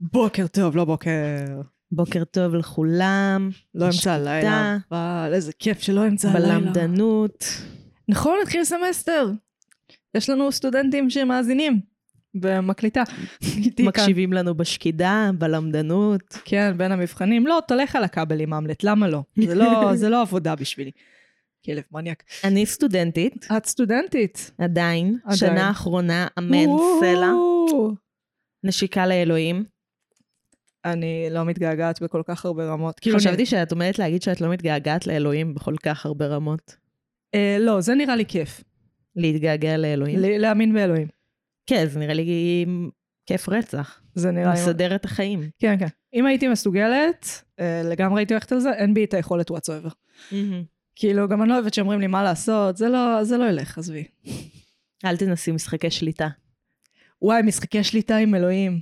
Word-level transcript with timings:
בוקר 0.00 0.46
טוב, 0.46 0.76
לא 0.76 0.84
בוקר. 0.84 1.10
בוקר 1.92 2.24
טוב 2.24 2.54
לכולם. 2.54 3.50
לא 3.74 3.86
אמצע 3.86 4.12
הלילה. 4.12 4.76
אבל 4.90 5.30
איזה 5.34 5.52
כיף 5.52 5.80
שלא 5.80 6.06
אמצע 6.08 6.30
הלילה. 6.30 6.58
בלמדנות. 6.58 7.44
נכון, 8.08 8.38
התחיל 8.42 8.64
סמסטר. 8.64 9.30
יש 10.14 10.30
לנו 10.30 10.52
סטודנטים 10.52 11.10
שמאזינים 11.10 11.80
במקליטה. 12.34 13.02
מקשיבים 13.80 14.32
לנו 14.32 14.54
בשקידה, 14.54 15.30
בלמדנות. 15.38 16.38
כן, 16.44 16.72
בין 16.76 16.92
המבחנים. 16.92 17.46
לא, 17.46 17.60
תלך 17.68 17.96
על 17.96 18.04
הכבלים, 18.04 18.54
אמלט, 18.54 18.84
למה 18.84 19.08
לא? 19.08 19.22
זה 19.36 19.54
לא, 19.54 19.90
זה 20.00 20.08
לא 20.08 20.22
עבודה 20.22 20.54
בשבילי. 20.54 20.90
כלב 21.64 21.82
מניאק. 21.92 22.22
אני 22.44 22.66
סטודנטית, 22.66 23.46
את 23.56 23.66
סטודנטית. 23.66 24.50
עדיין. 24.58 25.18
עדיין. 25.24 25.36
שנה 25.36 25.70
אחרונה, 25.70 26.26
אמן, 26.38 26.66
סלע. 27.00 27.34
וואו. 27.34 27.94
נשיקה 28.64 29.06
לאלוהים. 29.06 29.64
אני 30.84 31.28
לא 31.30 31.44
מתגעגעת 31.44 32.02
בכל 32.02 32.22
כך 32.26 32.44
הרבה 32.44 32.64
רמות. 32.64 33.00
כאילו, 33.00 33.16
חשבתי 33.16 33.46
שאת 33.46 33.72
עומדת 33.72 33.98
להגיד 33.98 34.22
שאת 34.22 34.40
לא 34.40 34.48
מתגעגעת 34.48 35.06
לאלוהים 35.06 35.54
בכל 35.54 35.76
כך 35.76 36.06
הרבה 36.06 36.26
רמות. 36.26 36.76
אה, 37.34 37.56
לא, 37.60 37.80
זה 37.80 37.94
נראה 37.94 38.16
לי 38.16 38.24
כיף. 38.26 38.64
להתגעגע 39.16 39.76
לאלוהים. 39.76 40.18
להאמין 40.18 40.74
באלוהים. 40.74 41.08
כן, 41.66 41.86
זה 41.86 41.98
נראה 41.98 42.14
לי 42.14 42.66
כיף 43.26 43.48
רצח. 43.48 44.00
זה 44.14 44.30
נראה 44.30 44.54
לי... 44.54 44.60
מסדר 44.60 44.94
את 44.94 45.04
החיים. 45.04 45.50
כן, 45.58 45.78
כן. 45.78 45.86
אם 46.14 46.26
הייתי 46.26 46.48
מסוגלת, 46.48 47.42
אה, 47.60 47.82
לגמרי 47.84 48.20
הייתי 48.20 48.34
הולכת 48.34 48.52
על 48.52 48.60
זה, 48.60 48.72
אין 48.72 48.94
בי 48.94 49.04
את 49.04 49.14
היכולת 49.14 49.50
whatsoever. 49.50 49.90
כאילו, 50.96 51.28
גם 51.28 51.42
אני 51.42 51.48
לא 51.48 51.54
אוהבת 51.54 51.74
שאומרים 51.74 52.00
לי 52.00 52.06
מה 52.06 52.22
לעשות, 52.22 52.76
זה 52.76 52.88
לא, 52.88 53.24
זה 53.24 53.36
לא 53.38 53.44
ילך, 53.44 53.78
עזבי. 53.78 54.04
אל 55.04 55.16
תנסי 55.16 55.52
משחקי 55.52 55.90
שליטה. 55.90 56.28
וואי, 57.22 57.42
משחקי 57.42 57.84
שליטה 57.84 58.16
עם 58.16 58.34
אלוהים. 58.34 58.80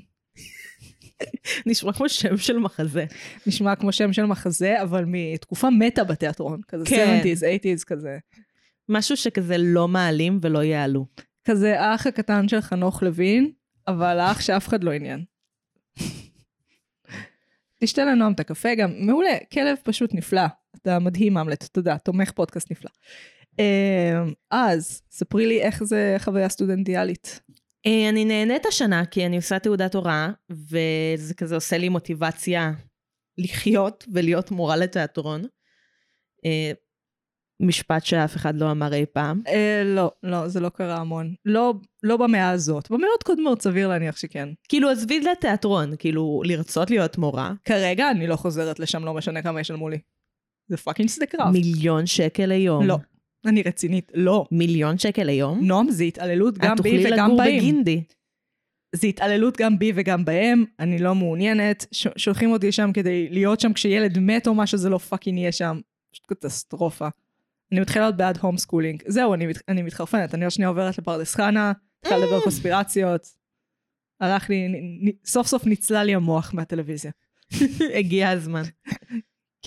נשמע 1.66 1.92
כמו 1.92 2.08
שם 2.08 2.36
של 2.36 2.58
מחזה. 2.58 3.04
נשמע 3.46 3.76
כמו 3.76 3.92
שם 3.92 4.12
של 4.12 4.24
מחזה, 4.24 4.82
אבל 4.82 5.04
מתקופה 5.06 5.70
מתה 5.70 6.04
בתיאטרון. 6.04 6.60
כזה 6.68 6.84
כן. 6.84 7.20
70's, 7.22 7.40
80's 7.40 7.84
כזה. 7.84 8.18
משהו 8.88 9.16
שכזה 9.16 9.58
לא 9.58 9.88
מעלים 9.88 10.38
ולא 10.42 10.64
יעלו. 10.64 11.06
כזה 11.44 11.80
האח 11.80 12.06
הקטן 12.06 12.48
של 12.48 12.60
חנוך 12.60 13.02
לוין, 13.02 13.50
אבל 13.88 14.20
האח 14.20 14.40
שאף 14.40 14.68
אחד 14.68 14.84
לא 14.84 14.92
עניין. 14.92 15.24
תשתה 17.80 18.04
לנועם 18.04 18.32
את 18.32 18.40
הקפה 18.40 18.74
גם, 18.74 18.92
מעולה, 18.98 19.36
כלב 19.52 19.76
פשוט 19.82 20.14
נפלא. 20.14 20.42
אתה 20.76 20.98
מדהים, 20.98 21.38
אמלט, 21.38 21.64
תודה, 21.64 21.98
תומך 21.98 22.30
פודקאסט 22.30 22.70
נפלא. 22.70 22.90
אה, 23.60 24.22
אז, 24.50 25.02
ספרי 25.10 25.46
לי 25.46 25.62
איך 25.62 25.84
זה 25.84 26.16
חוויה 26.18 26.48
סטודנטיאלית. 26.48 27.40
אה, 27.88 28.08
אני 28.08 28.24
נהנית 28.24 28.66
השנה 28.66 29.06
כי 29.06 29.26
אני 29.26 29.36
עושה 29.36 29.58
תעודת 29.58 29.94
הוראה, 29.94 30.30
וזה 30.50 31.34
כזה 31.34 31.54
עושה 31.54 31.78
לי 31.78 31.88
מוטיבציה 31.88 32.72
לחיות 33.38 34.04
ולהיות 34.12 34.50
מורה 34.50 34.76
לתיאטרון. 34.76 35.44
אה, 36.44 36.72
משפט 37.60 38.04
שאף 38.04 38.36
אחד 38.36 38.56
לא 38.56 38.70
אמר 38.70 38.94
אי 38.94 39.06
פעם. 39.12 39.42
אה, 39.48 39.82
לא, 39.84 40.10
לא, 40.22 40.48
זה 40.48 40.60
לא 40.60 40.68
קרה 40.68 40.96
המון. 40.96 41.34
לא, 41.44 41.74
לא 42.02 42.16
במאה 42.16 42.50
הזאת. 42.50 42.90
במאות 42.90 43.22
קודמות 43.22 43.62
סביר 43.62 43.88
להניח 43.88 44.16
שכן. 44.16 44.48
כאילו 44.68 44.90
עזבי 44.90 45.20
לתיאטרון, 45.20 45.94
כאילו 45.98 46.42
לרצות 46.44 46.90
להיות 46.90 47.18
מורה. 47.18 47.52
כרגע 47.64 48.10
אני 48.10 48.26
לא 48.26 48.36
חוזרת 48.36 48.78
לשם, 48.80 49.04
לא 49.04 49.14
משנה 49.14 49.42
כמה 49.42 49.60
ישלמו 49.60 49.88
לי. 49.88 49.98
זה 50.68 50.76
fucking 50.76 51.08
שדה 51.08 51.26
קרב. 51.26 51.48
מיליון 51.52 52.06
שקל 52.06 52.46
ליום. 52.46 52.86
לא. 52.86 52.96
אני 53.46 53.62
רצינית, 53.62 54.12
לא. 54.14 54.46
מיליון 54.52 54.98
שקל 54.98 55.22
ליום? 55.24 55.64
נועם, 55.64 55.90
זה 55.90 56.04
התעללות 56.04 56.58
גם 56.58 56.76
את 56.76 56.80
בי 56.80 56.90
תוכלי 56.96 57.12
וגם 57.14 57.26
לגור 57.26 57.38
בהם. 57.38 57.56
בגינדי. 57.58 58.02
זה 58.94 59.06
התעללות 59.06 59.56
גם 59.56 59.78
בי 59.78 59.92
וגם 59.94 60.24
בהם, 60.24 60.64
אני 60.78 60.98
לא 60.98 61.14
מעוניינת. 61.14 61.86
ש- 61.92 62.06
שולחים 62.16 62.52
אותי 62.52 62.72
שם 62.72 62.90
כדי 62.94 63.28
להיות 63.30 63.60
שם 63.60 63.72
כשילד 63.72 64.18
מת 64.18 64.46
או 64.46 64.54
משהו, 64.54 64.78
זה 64.78 64.88
לא 64.88 64.98
fucking 64.98 65.38
יהיה 65.38 65.52
שם. 65.52 65.80
פשוט 66.12 66.26
קטסטרופה. 66.26 67.08
אני 67.72 67.80
מתחילה 67.80 68.04
להיות 68.04 68.16
בעד 68.16 68.38
home 68.38 68.58
schooling. 68.58 69.02
זהו, 69.06 69.34
אני, 69.34 69.46
מת- 69.46 69.62
אני 69.68 69.82
מתחרפנת, 69.82 70.34
אני 70.34 70.44
עוד 70.44 70.52
שנייה 70.52 70.68
עוברת 70.68 70.98
לפרדס 70.98 71.34
חנה, 71.34 71.72
התחילה 72.00 72.20
לדבר 72.20 72.40
קונספירציות. 72.40 73.26
הלך 74.20 74.50
לי, 74.50 74.68
נ- 74.68 75.08
נ- 75.08 75.12
סוף 75.24 75.46
סוף 75.46 75.66
ניצלה 75.66 76.04
לי 76.04 76.14
המוח 76.14 76.54
מהטלוויזיה. 76.54 77.10
הגיע 77.98 78.30
הזמן. 78.30 78.62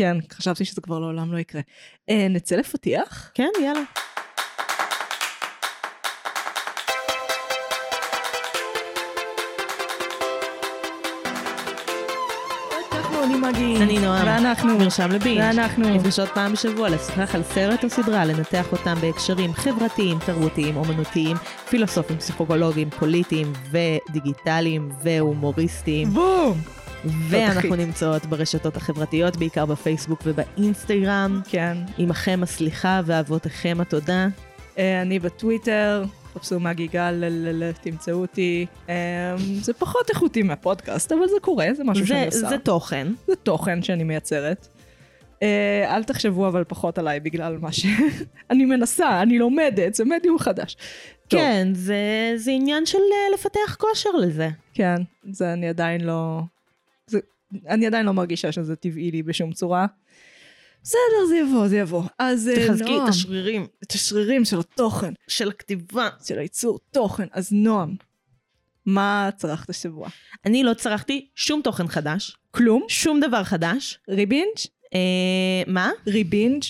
כן, 0.01 0.17
חשבתי 0.33 0.65
שזה 0.65 0.81
כבר 0.81 0.99
לעולם 0.99 1.33
לא 1.33 1.37
יקרה. 1.37 1.61
אה, 2.09 2.27
נצא 2.29 2.55
לפתיח? 2.55 3.31
כן, 3.33 3.49
יאללה. 3.63 3.81
אנחנו, 12.91 13.23
אני 13.23 13.35
מגי. 13.35 13.83
אני 13.83 13.99
נועם. 13.99 14.27
ואנחנו. 14.27 14.77
מרשם 14.77 15.11
לבינג'. 15.11 15.39
ואנחנו. 15.39 15.89
נפגשות 15.89 16.29
פעם 16.29 16.53
בשבוע 16.53 16.89
לשוחח 16.89 17.35
על 17.35 17.43
סרט 17.43 17.83
או 17.83 17.89
סדרה, 17.89 18.25
לנתח 18.25 18.71
אותם 18.71 18.95
בהקשרים 19.01 19.53
חברתיים, 19.53 20.17
תרבותיים, 20.25 20.77
אומנותיים, 20.77 21.37
פילוסופיים, 21.69 22.19
פסיכולוגיים, 22.19 22.89
פוליטיים 22.89 23.53
ודיגיטליים 23.71 24.91
והומוריסטיים. 25.03 26.09
בום! 26.09 26.80
ואנחנו. 27.05 27.75
נמצאות 27.75 28.25
ברשתות 28.25 28.77
החברתיות, 28.77 29.37
בעיקר 29.37 29.65
בפייסבוק 29.65 30.21
ובאינסטגרם. 30.25 31.41
כן. 31.49 31.77
עמכם 31.97 32.39
הסליחה 32.43 33.01
ואבותיכם 33.05 33.77
התודה. 33.81 34.27
אה, 34.77 35.01
אני 35.01 35.19
בטוויטר, 35.19 36.03
חפשו 36.33 36.59
מגי 36.59 36.87
גל, 36.87 37.23
תמצאו 37.81 38.13
אותי. 38.13 38.65
אה, 38.89 39.35
זה 39.61 39.73
פחות 39.73 40.09
איכותי 40.09 40.43
מהפודקאסט, 40.43 41.11
אבל 41.11 41.27
זה 41.27 41.35
קורה, 41.41 41.67
זה 41.73 41.83
משהו 41.83 42.07
שאני 42.07 42.25
עושה. 42.25 42.49
זה 42.49 42.57
תוכן. 42.57 43.07
זה 43.27 43.35
תוכן 43.35 43.83
שאני 43.83 44.03
מייצרת. 44.03 44.67
אה, 45.43 45.95
אל 45.95 46.03
תחשבו 46.03 46.47
אבל 46.47 46.63
פחות 46.63 46.97
עליי 46.97 47.19
בגלל 47.19 47.57
מה 47.57 47.71
ש... 47.71 47.85
אני 48.51 48.65
מנסה, 48.65 49.21
אני 49.21 49.39
לומדת, 49.39 49.95
זה 49.95 50.05
מדיום 50.05 50.39
חדש. 50.39 50.77
כן, 51.29 51.67
זה, 51.73 52.33
זה 52.35 52.51
עניין 52.51 52.85
של 52.85 52.97
לפתח 53.33 53.75
כושר 53.79 54.09
לזה. 54.09 54.49
כן, 54.73 54.95
זה 55.31 55.53
אני 55.53 55.69
עדיין 55.69 56.01
לא... 56.01 56.41
זה, 57.07 57.19
אני 57.67 57.87
עדיין 57.87 58.05
לא 58.05 58.11
מרגישה 58.11 58.51
שזה 58.51 58.75
טבעי 58.75 59.11
לי 59.11 59.23
בשום 59.23 59.53
צורה. 59.53 59.85
בסדר, 60.83 61.25
זה 61.29 61.37
יבוא, 61.37 61.67
זה 61.67 61.77
יבוא. 61.77 62.03
אז 62.19 62.49
אה, 62.49 62.67
תחזקי 62.67 62.91
נועם, 62.91 63.03
את 63.03 63.09
השרירים 63.09 63.67
את 63.83 63.91
השרירים 63.91 64.45
של 64.45 64.59
התוכן, 64.59 65.13
של 65.27 65.49
הכתיבה. 65.49 66.09
של 66.25 66.39
הייצור 66.39 66.79
תוכן. 66.91 67.27
אז 67.31 67.51
נועם, 67.51 67.95
מה 68.85 69.29
צרכת 69.37 69.69
השבוע? 69.69 70.09
אני 70.45 70.63
לא 70.63 70.73
צרכתי 70.73 71.29
שום 71.35 71.61
תוכן 71.63 71.87
חדש, 71.87 72.37
כלום? 72.51 72.85
שום 72.87 73.19
דבר 73.19 73.43
חדש. 73.43 73.99
Rebinge? 74.09 74.57
אה, 74.93 75.63
מה? 75.67 75.91
Rebinge? 76.07 76.63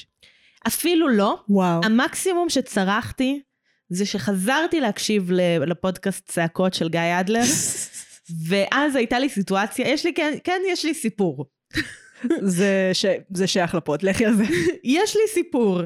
אפילו 0.68 1.10
לא. 1.10 1.38
וואו. 1.50 1.82
המקסימום 1.84 2.50
שצרכתי 2.50 3.42
זה 3.90 4.06
שחזרתי 4.06 4.80
להקשיב 4.82 5.32
לפודקאסט 5.68 6.28
צעקות 6.28 6.74
של 6.74 6.90
גיא 6.90 7.20
אדלר, 7.20 7.44
ואז 8.48 8.96
הייתה 8.96 9.20
לי 9.20 9.30
סיטואציה, 9.30 9.88
יש 9.88 10.06
לי, 10.06 10.14
כן, 10.14 10.34
כן, 10.44 10.62
יש 10.68 10.86
לי 10.86 10.94
סיפור. 10.94 11.46
זה, 12.42 12.90
ש... 12.94 13.06
זה 13.34 13.48
שייך 13.48 13.76
לפוד, 13.76 14.04
לכי 14.04 14.26
על 14.26 14.34
זה. 14.34 14.44
יש 14.84 15.16
לי 15.16 15.22
סיפור. 15.34 15.82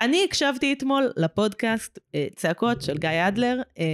אני 0.00 0.24
הקשבתי 0.24 0.72
אתמול 0.72 1.10
לפודקאסט 1.16 1.98
אה, 2.14 2.26
צעקות 2.36 2.82
של 2.82 2.98
גיא 2.98 3.28
אדלר, 3.28 3.62
אה, 3.78 3.84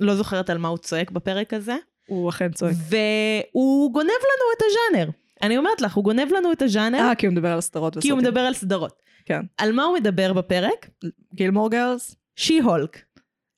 לא 0.00 0.14
זוכרת 0.16 0.50
על 0.50 0.58
מה 0.58 0.68
הוא 0.68 0.78
צועק 0.78 1.10
בפרק 1.10 1.54
הזה, 1.54 1.76
הוא 2.06 2.28
אכן 2.30 2.52
צועק. 2.52 2.74
והוא 2.88 3.92
גונב 3.92 4.08
לנו 4.08 4.46
את 4.56 4.62
הז'אנר. 4.62 5.10
אני 5.42 5.58
אומרת 5.58 5.80
לך, 5.80 5.94
הוא 5.94 6.04
גונב 6.04 6.32
לנו 6.32 6.52
את 6.52 6.62
הז'אנר, 6.62 6.98
אה, 6.98 7.14
כי 7.14 7.26
הוא 7.26 7.32
מדבר 7.32 7.52
על 7.52 7.58
הסדרות 7.58 7.92
כי 7.92 7.96
הוא 7.96 8.18
וסרטים. 8.18 8.18
מדבר 8.18 8.40
על 8.40 8.54
סדרות. 8.54 9.02
כן. 9.24 9.40
על 9.56 9.72
מה 9.72 9.84
הוא 9.84 9.94
מדבר 9.94 10.32
בפרק? 10.32 10.88
גילמור 11.34 11.70
גרלס? 11.70 12.16
שי-הולק. 12.36 13.02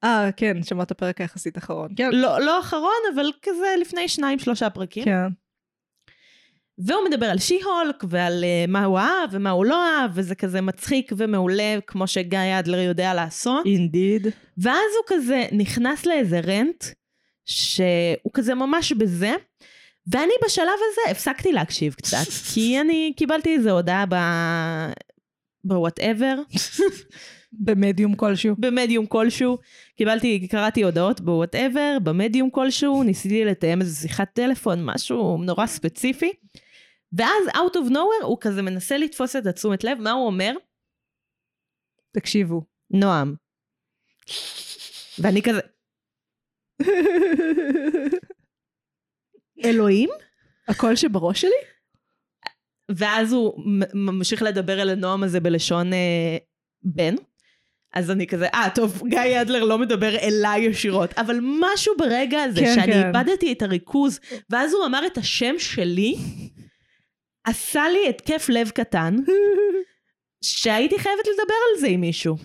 אה, 0.05 0.31
כן, 0.37 0.63
שמעת 0.63 0.93
פרק 0.93 1.21
היחסית 1.21 1.59
אחרון. 1.59 1.89
כן. 1.97 2.11
לא, 2.13 2.41
לא 2.41 2.61
אחרון, 2.61 3.01
אבל 3.15 3.31
כזה 3.43 3.75
לפני 3.81 4.09
שניים, 4.09 4.39
שלושה 4.39 4.71
פרקים. 4.71 5.05
כן. 5.05 5.29
והוא 6.79 7.05
מדבר 7.09 7.27
על 7.27 7.39
She-Hulk 7.39 8.05
ועל 8.09 8.45
אה, 8.45 8.71
מה 8.71 8.85
הוא 8.85 8.99
אהב 8.99 9.29
ומה 9.33 9.51
הוא 9.51 9.67
לא 9.67 9.87
אהב, 9.87 10.11
וזה 10.15 10.35
כזה 10.35 10.61
מצחיק 10.61 11.13
ומעולה, 11.17 11.79
כמו 11.87 12.07
שגיא 12.07 12.59
אדלר 12.59 12.79
יודע 12.79 13.15
לעשות. 13.15 13.67
Indeed. 13.67 14.27
ואז 14.59 14.91
הוא 14.97 15.05
כזה 15.07 15.47
נכנס 15.53 16.07
לאיזה 16.07 16.41
rant, 16.41 16.85
שהוא 17.45 18.33
כזה 18.35 18.55
ממש 18.55 18.93
בזה, 18.93 19.33
ואני 20.07 20.33
בשלב 20.45 20.67
הזה 20.67 21.11
הפסקתי 21.11 21.53
להקשיב 21.53 21.95
קצת, 21.95 22.27
כי 22.55 22.81
אני 22.81 23.13
קיבלתי 23.17 23.55
איזו 23.55 23.71
הודעה 23.71 24.05
ב... 24.09 24.15
ב 25.65 25.72
whatever, 25.72 26.35
במדיום 27.53 28.15
כלשהו. 28.15 28.57
במדיום 28.59 29.07
כלשהו, 29.07 29.59
קיבלתי, 29.97 30.49
קראתי 30.49 30.85
הודעות 30.85 31.21
ב 31.21 31.28
whatever, 31.28 31.97
במדיום 32.03 32.51
כלשהו, 32.51 33.03
ניסיתי 33.03 33.45
לתאם 33.45 33.81
איזו 33.81 34.01
שיחת 34.01 34.29
טלפון, 34.33 34.79
משהו 34.85 35.39
נורא 35.43 35.67
ספציפי, 35.67 36.33
ואז 37.13 37.49
out 37.49 37.75
of 37.75 37.91
nowhere 37.91 38.25
הוא 38.25 38.39
כזה 38.41 38.63
מנסה 38.63 38.99
לתפוס 38.99 39.37
את 39.37 39.47
התשומת 39.47 39.85
לב, 39.85 39.99
מה 40.01 40.11
הוא 40.11 40.27
אומר? 40.27 40.53
תקשיבו. 42.13 42.63
נועם. 42.91 43.35
ואני 45.19 45.43
כזה, 45.43 45.61
אלוהים? 49.65 50.11
הקול 50.69 50.97
שבראש 50.97 51.41
שלי? 51.41 51.51
ואז 52.91 53.33
הוא 53.33 53.65
ממשיך 53.95 54.43
לדבר 54.43 54.83
אל 54.83 54.89
הנועם 54.89 55.23
הזה 55.23 55.41
בלשון 55.41 55.93
אה, 55.93 56.37
בן. 56.83 57.15
אז 57.95 58.11
אני 58.11 58.27
כזה, 58.27 58.47
אה, 58.47 58.69
טוב, 58.75 59.03
גיא 59.09 59.41
אדלר 59.41 59.65
לא 59.65 59.79
מדבר 59.79 60.19
אליי 60.19 60.61
ישירות, 60.61 61.13
אבל 61.19 61.39
משהו 61.43 61.95
ברגע 61.99 62.43
הזה, 62.43 62.61
כן, 62.61 62.75
שאני 62.75 62.93
כן. 62.93 63.07
איבדתי 63.07 63.53
את 63.53 63.63
הריכוז, 63.63 64.21
ואז 64.51 64.73
הוא 64.75 64.87
אמר 64.87 65.07
את 65.07 65.19
השם 65.19 65.55
שלי, 65.59 66.17
עשה 67.45 67.83
לי 67.93 68.09
התקף 68.09 68.47
לב 68.49 68.71
קטן, 68.71 69.17
שהייתי 70.45 70.99
חייבת 70.99 71.27
לדבר 71.33 71.55
על 71.75 71.81
זה 71.81 71.87
עם 71.87 72.01
מישהו. 72.01 72.37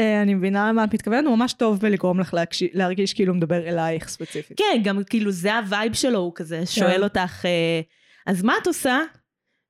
אה, 0.00 0.22
אני 0.22 0.34
מבינה 0.34 0.68
למה 0.68 0.84
את 0.84 0.94
מתכוונת, 0.94 1.26
הוא 1.26 1.36
ממש 1.36 1.52
טוב 1.52 1.80
בלגרום 1.80 2.20
לך 2.20 2.34
להקשיב- 2.34 2.70
להרגיש 2.74 3.14
כאילו 3.14 3.34
מדבר 3.34 3.68
אלייך 3.68 4.08
ספציפית. 4.08 4.58
כן, 4.58 4.80
גם 4.84 5.04
כאילו 5.10 5.30
זה 5.30 5.54
ה 5.58 5.65
vibe 5.65 5.92
שלו, 5.92 6.18
הוא 6.18 6.32
כזה 6.34 6.66
שואל 6.66 7.04
אותך, 7.04 7.44
אה, 7.44 7.80
אז 8.26 8.42
מה 8.42 8.54
את 8.62 8.66
עושה? 8.66 8.98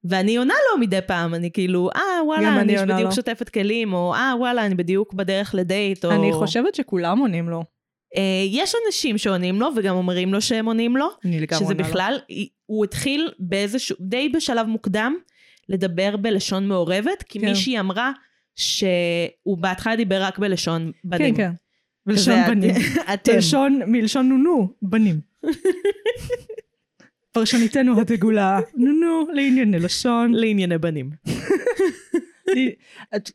ואני 0.04 0.37
עונה 0.37 0.54
לו 0.72 0.81
מדי 0.81 0.99
פעם, 1.06 1.34
אני 1.34 1.50
כאילו, 1.50 1.90
אה, 1.96 2.00
וואלה, 2.26 2.60
אני 2.60 2.76
אני 2.78 2.84
בדיוק 2.93 3.00
לו. 3.00 3.12
שוטפת 3.12 3.49
כלים, 3.49 3.93
או 3.93 4.14
אה, 4.14 4.34
וואלה, 4.38 4.66
אני 4.66 4.75
בדיוק 4.75 5.14
בדרך 5.14 5.54
לדייט, 5.54 6.04
או... 6.04 6.10
אני 6.10 6.32
חושבת 6.32 6.75
שכולם 6.75 7.19
עונים 7.19 7.49
לו. 7.49 7.64
אה, 8.16 8.22
יש 8.50 8.75
אנשים 8.87 9.19
שעונים 9.19 9.60
לו, 9.60 9.69
וגם 9.76 9.96
אומרים 9.96 10.32
לו 10.32 10.40
שהם 10.40 10.66
עונים 10.66 10.96
לו, 10.96 11.08
אני 11.25 11.40
לגמרי 11.40 11.64
שזה 11.64 11.72
עונה 11.72 11.82
לו. 11.82 11.88
בכלל, 11.88 12.19
הוא 12.66 12.84
התחיל 12.84 13.31
באיזשהו, 13.38 13.96
די 14.00 14.28
בשלב 14.28 14.66
מוקדם, 14.66 15.14
לדבר 15.69 16.16
בלשון 16.16 16.69
מעורבת, 16.69 17.22
כי 17.28 17.40
כן. 17.40 17.46
מישהי 17.48 17.81
אמרה 17.81 18.12
שהוא 18.56 19.58
בהתחלה 19.58 19.96
דיבר 19.96 20.22
רק 20.22 20.38
בלשון 20.38 20.93
כן, 21.02 21.08
בנים. 21.08 21.34
כן. 21.37 21.50
בלשון 22.06 22.34
ואת- 22.34 22.46
בנים. 22.48 22.75
אתם. 23.14 23.32
בלשון, 23.32 23.81
מלשון 23.87 24.28
נונו, 24.28 24.69
בנים. 24.82 25.20
פרשניתנו 27.32 28.00
הדגולה, 28.00 28.61
נונו, 28.75 29.26
לענייני 29.32 29.79
לשון. 29.79 30.32
לענייני 30.34 30.79
בנים. 30.79 31.11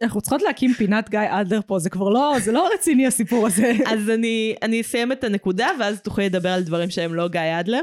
אנחנו 0.02 0.22
צריכות 0.22 0.42
להקים 0.42 0.74
פינת 0.74 1.10
גיא 1.10 1.20
אדלר 1.30 1.60
פה, 1.68 1.80
זה 1.80 1.90
כבר 1.90 2.10
לא, 2.10 2.36
זה 2.40 2.52
לא 2.52 2.70
רציני 2.74 3.08
הסיפור 3.08 3.48
הזה. 3.48 3.74
אז 3.92 4.10
אני, 4.10 4.56
אני 4.62 4.82
אסיים 4.82 5.12
את 5.12 5.24
הנקודה, 5.24 5.70
ואז 5.80 6.02
תוכלי 6.02 6.26
לדבר 6.26 6.50
על 6.50 6.64
דברים 6.64 6.90
שהם 6.90 7.14
לא 7.14 7.28
גיא 7.28 7.60
אדלר. 7.60 7.82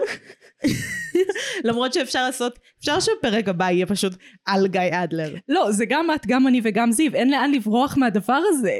למרות 1.65 1.93
שאפשר 1.93 2.27
לעשות, 2.27 2.59
אפשר 2.81 3.01
שהפרק 3.01 3.49
הבא 3.49 3.71
יהיה 3.71 3.87
פשוט 3.87 4.13
על 4.47 4.67
גיא 4.67 4.81
אדלר. 4.93 5.35
לא, 5.49 5.73
זה 5.73 5.87
גם 5.87 6.07
את, 6.15 6.27
גם 6.27 6.47
אני 6.47 6.61
וגם 6.65 6.93
זיו, 6.93 7.15
אין 7.15 7.31
לאן 7.31 7.53
לברוח 7.53 7.97
מהדבר 7.97 8.41
הזה. 8.49 8.79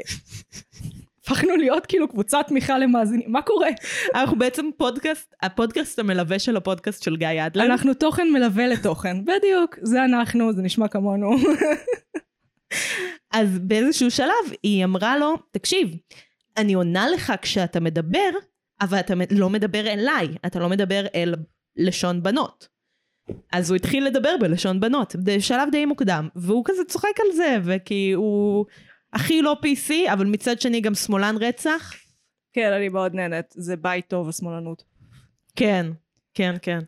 הפכנו 1.25 1.55
להיות 1.55 1.85
כאילו 1.85 2.07
קבוצת 2.07 2.45
תמיכה 2.47 2.77
למאזינים, 2.77 3.31
מה 3.31 3.41
קורה? 3.41 3.67
אנחנו 4.15 4.37
בעצם 4.37 4.69
פודקאסט, 4.77 5.35
הפודקאסט 5.41 5.99
המלווה 5.99 6.39
של 6.39 6.57
הפודקאסט 6.57 7.03
של 7.03 7.17
גיא 7.17 7.45
אדלר. 7.45 7.65
אנחנו 7.65 7.93
תוכן 7.93 8.27
מלווה 8.33 8.67
לתוכן, 8.67 9.25
בדיוק, 9.25 9.75
זה 9.81 10.05
אנחנו, 10.05 10.53
זה 10.53 10.61
נשמע 10.61 10.87
כמונו. 10.87 11.29
אז 13.33 13.59
באיזשהו 13.59 14.11
שלב 14.11 14.53
היא 14.63 14.85
אמרה 14.85 15.17
לו, 15.17 15.35
תקשיב, 15.51 15.89
אני 16.57 16.73
עונה 16.73 17.09
לך 17.09 17.33
כשאתה 17.41 17.79
מדבר, 17.79 18.29
אבל 18.81 18.99
אתה 18.99 19.13
לא 19.31 19.49
מדבר 19.49 19.87
אליי, 19.87 20.27
אתה 20.45 20.59
לא 20.59 20.69
מדבר 20.69 21.05
אל 21.15 21.35
לשון 21.77 22.23
בנות. 22.23 22.67
אז 23.51 23.69
הוא 23.69 23.75
התחיל 23.75 24.05
לדבר 24.05 24.35
בלשון 24.39 24.79
בנות, 24.79 25.15
בשלב 25.23 25.69
די 25.71 25.85
מוקדם, 25.85 26.29
והוא 26.35 26.63
כזה 26.65 26.83
צוחק 26.87 27.19
על 27.25 27.35
זה, 27.35 27.57
וכי 27.63 28.11
הוא 28.11 28.65
הכי 29.15 29.41
לא 29.41 29.57
PC, 29.65 30.13
אבל 30.13 30.25
מצד 30.25 30.61
שני 30.61 30.81
גם 30.81 30.95
שמאלן 30.95 31.35
רצח. 31.39 31.93
כן, 32.53 32.71
אני 32.71 32.89
מאוד 32.89 33.15
נהנית, 33.15 33.45
זה 33.51 33.75
בית 33.75 34.07
טוב, 34.07 34.29
השמאלנות. 34.29 34.83
כן, 35.55 35.85
כן, 36.33 36.55
כן. 36.61 36.79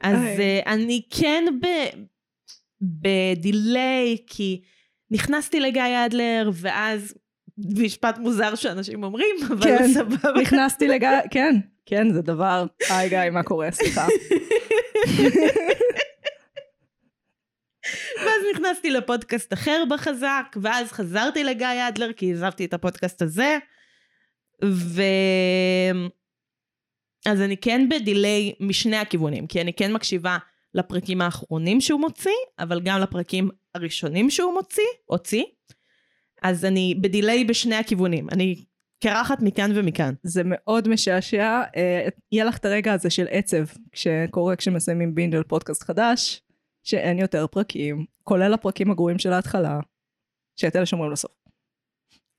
אז 0.00 0.16
uh, 0.16 0.68
אני 0.68 1.02
כן 1.10 1.44
ב... 1.62 1.66
בדיליי, 2.82 4.16
כי 4.26 4.62
נכנסתי 5.10 5.60
לגיא 5.60 6.06
אדלר, 6.06 6.50
ואז 6.52 7.14
משפט 7.58 8.18
מוזר 8.18 8.54
שאנשים 8.54 9.04
אומרים, 9.04 9.36
אבל 9.48 9.64
כן, 9.64 9.88
סבבה. 9.94 10.40
נכנסתי 10.42 10.88
לגיא, 10.88 11.08
כן, 11.30 11.54
כן, 11.86 12.12
זה 12.12 12.22
דבר, 12.22 12.66
היי 12.90 13.08
גיא, 13.08 13.30
מה 13.32 13.42
קורה? 13.42 13.70
סליחה. 13.70 14.06
ואז 18.16 18.42
נכנסתי 18.54 18.90
לפודקאסט 18.90 19.52
אחר 19.52 19.84
בחזק, 19.90 20.56
ואז 20.62 20.92
חזרתי 20.92 21.44
לגיא 21.44 21.88
אדלר, 21.88 22.12
כי 22.12 22.32
עזבתי 22.32 22.64
את 22.64 22.74
הפודקאסט 22.74 23.22
הזה, 23.22 23.58
ו... 24.64 25.02
אז 27.26 27.40
אני 27.40 27.56
כן 27.56 27.88
בדיליי 27.88 28.52
משני 28.60 28.96
הכיוונים, 28.96 29.46
כי 29.46 29.60
אני 29.60 29.72
כן 29.72 29.92
מקשיבה 29.92 30.38
לפרקים 30.74 31.20
האחרונים 31.20 31.80
שהוא 31.80 32.00
מוציא, 32.00 32.30
אבל 32.58 32.80
גם 32.80 33.00
לפרקים 33.00 33.50
הראשונים 33.74 34.30
שהוא 34.30 34.54
מוציא, 34.54 34.82
הוציא. 35.06 35.44
אז 36.42 36.64
אני 36.64 36.94
בדיליי 37.00 37.44
בשני 37.44 37.74
הכיוונים. 37.74 38.28
אני 38.30 38.64
קרחת 39.02 39.38
מכאן 39.42 39.70
ומכאן. 39.74 40.14
זה 40.22 40.42
מאוד 40.44 40.88
משעשע, 40.88 41.62
אה, 41.76 42.08
יהיה 42.32 42.44
לך 42.44 42.56
את 42.56 42.64
הרגע 42.64 42.92
הזה 42.92 43.10
של 43.10 43.26
עצב, 43.30 43.64
שקורה 43.94 44.56
כשמסיימים 44.56 45.14
בינג' 45.14 45.34
על 45.34 45.42
פודקאסט 45.42 45.82
חדש, 45.82 46.42
שאין 46.90 47.18
יותר 47.18 47.46
פרקים, 47.46 48.04
כולל 48.24 48.54
הפרקים 48.54 48.90
הגרועים 48.90 49.18
של 49.18 49.32
ההתחלה, 49.32 49.80
שאת 50.56 50.76
אלה 50.76 50.86
שאומרים 50.86 51.12
לסוף. 51.12 51.30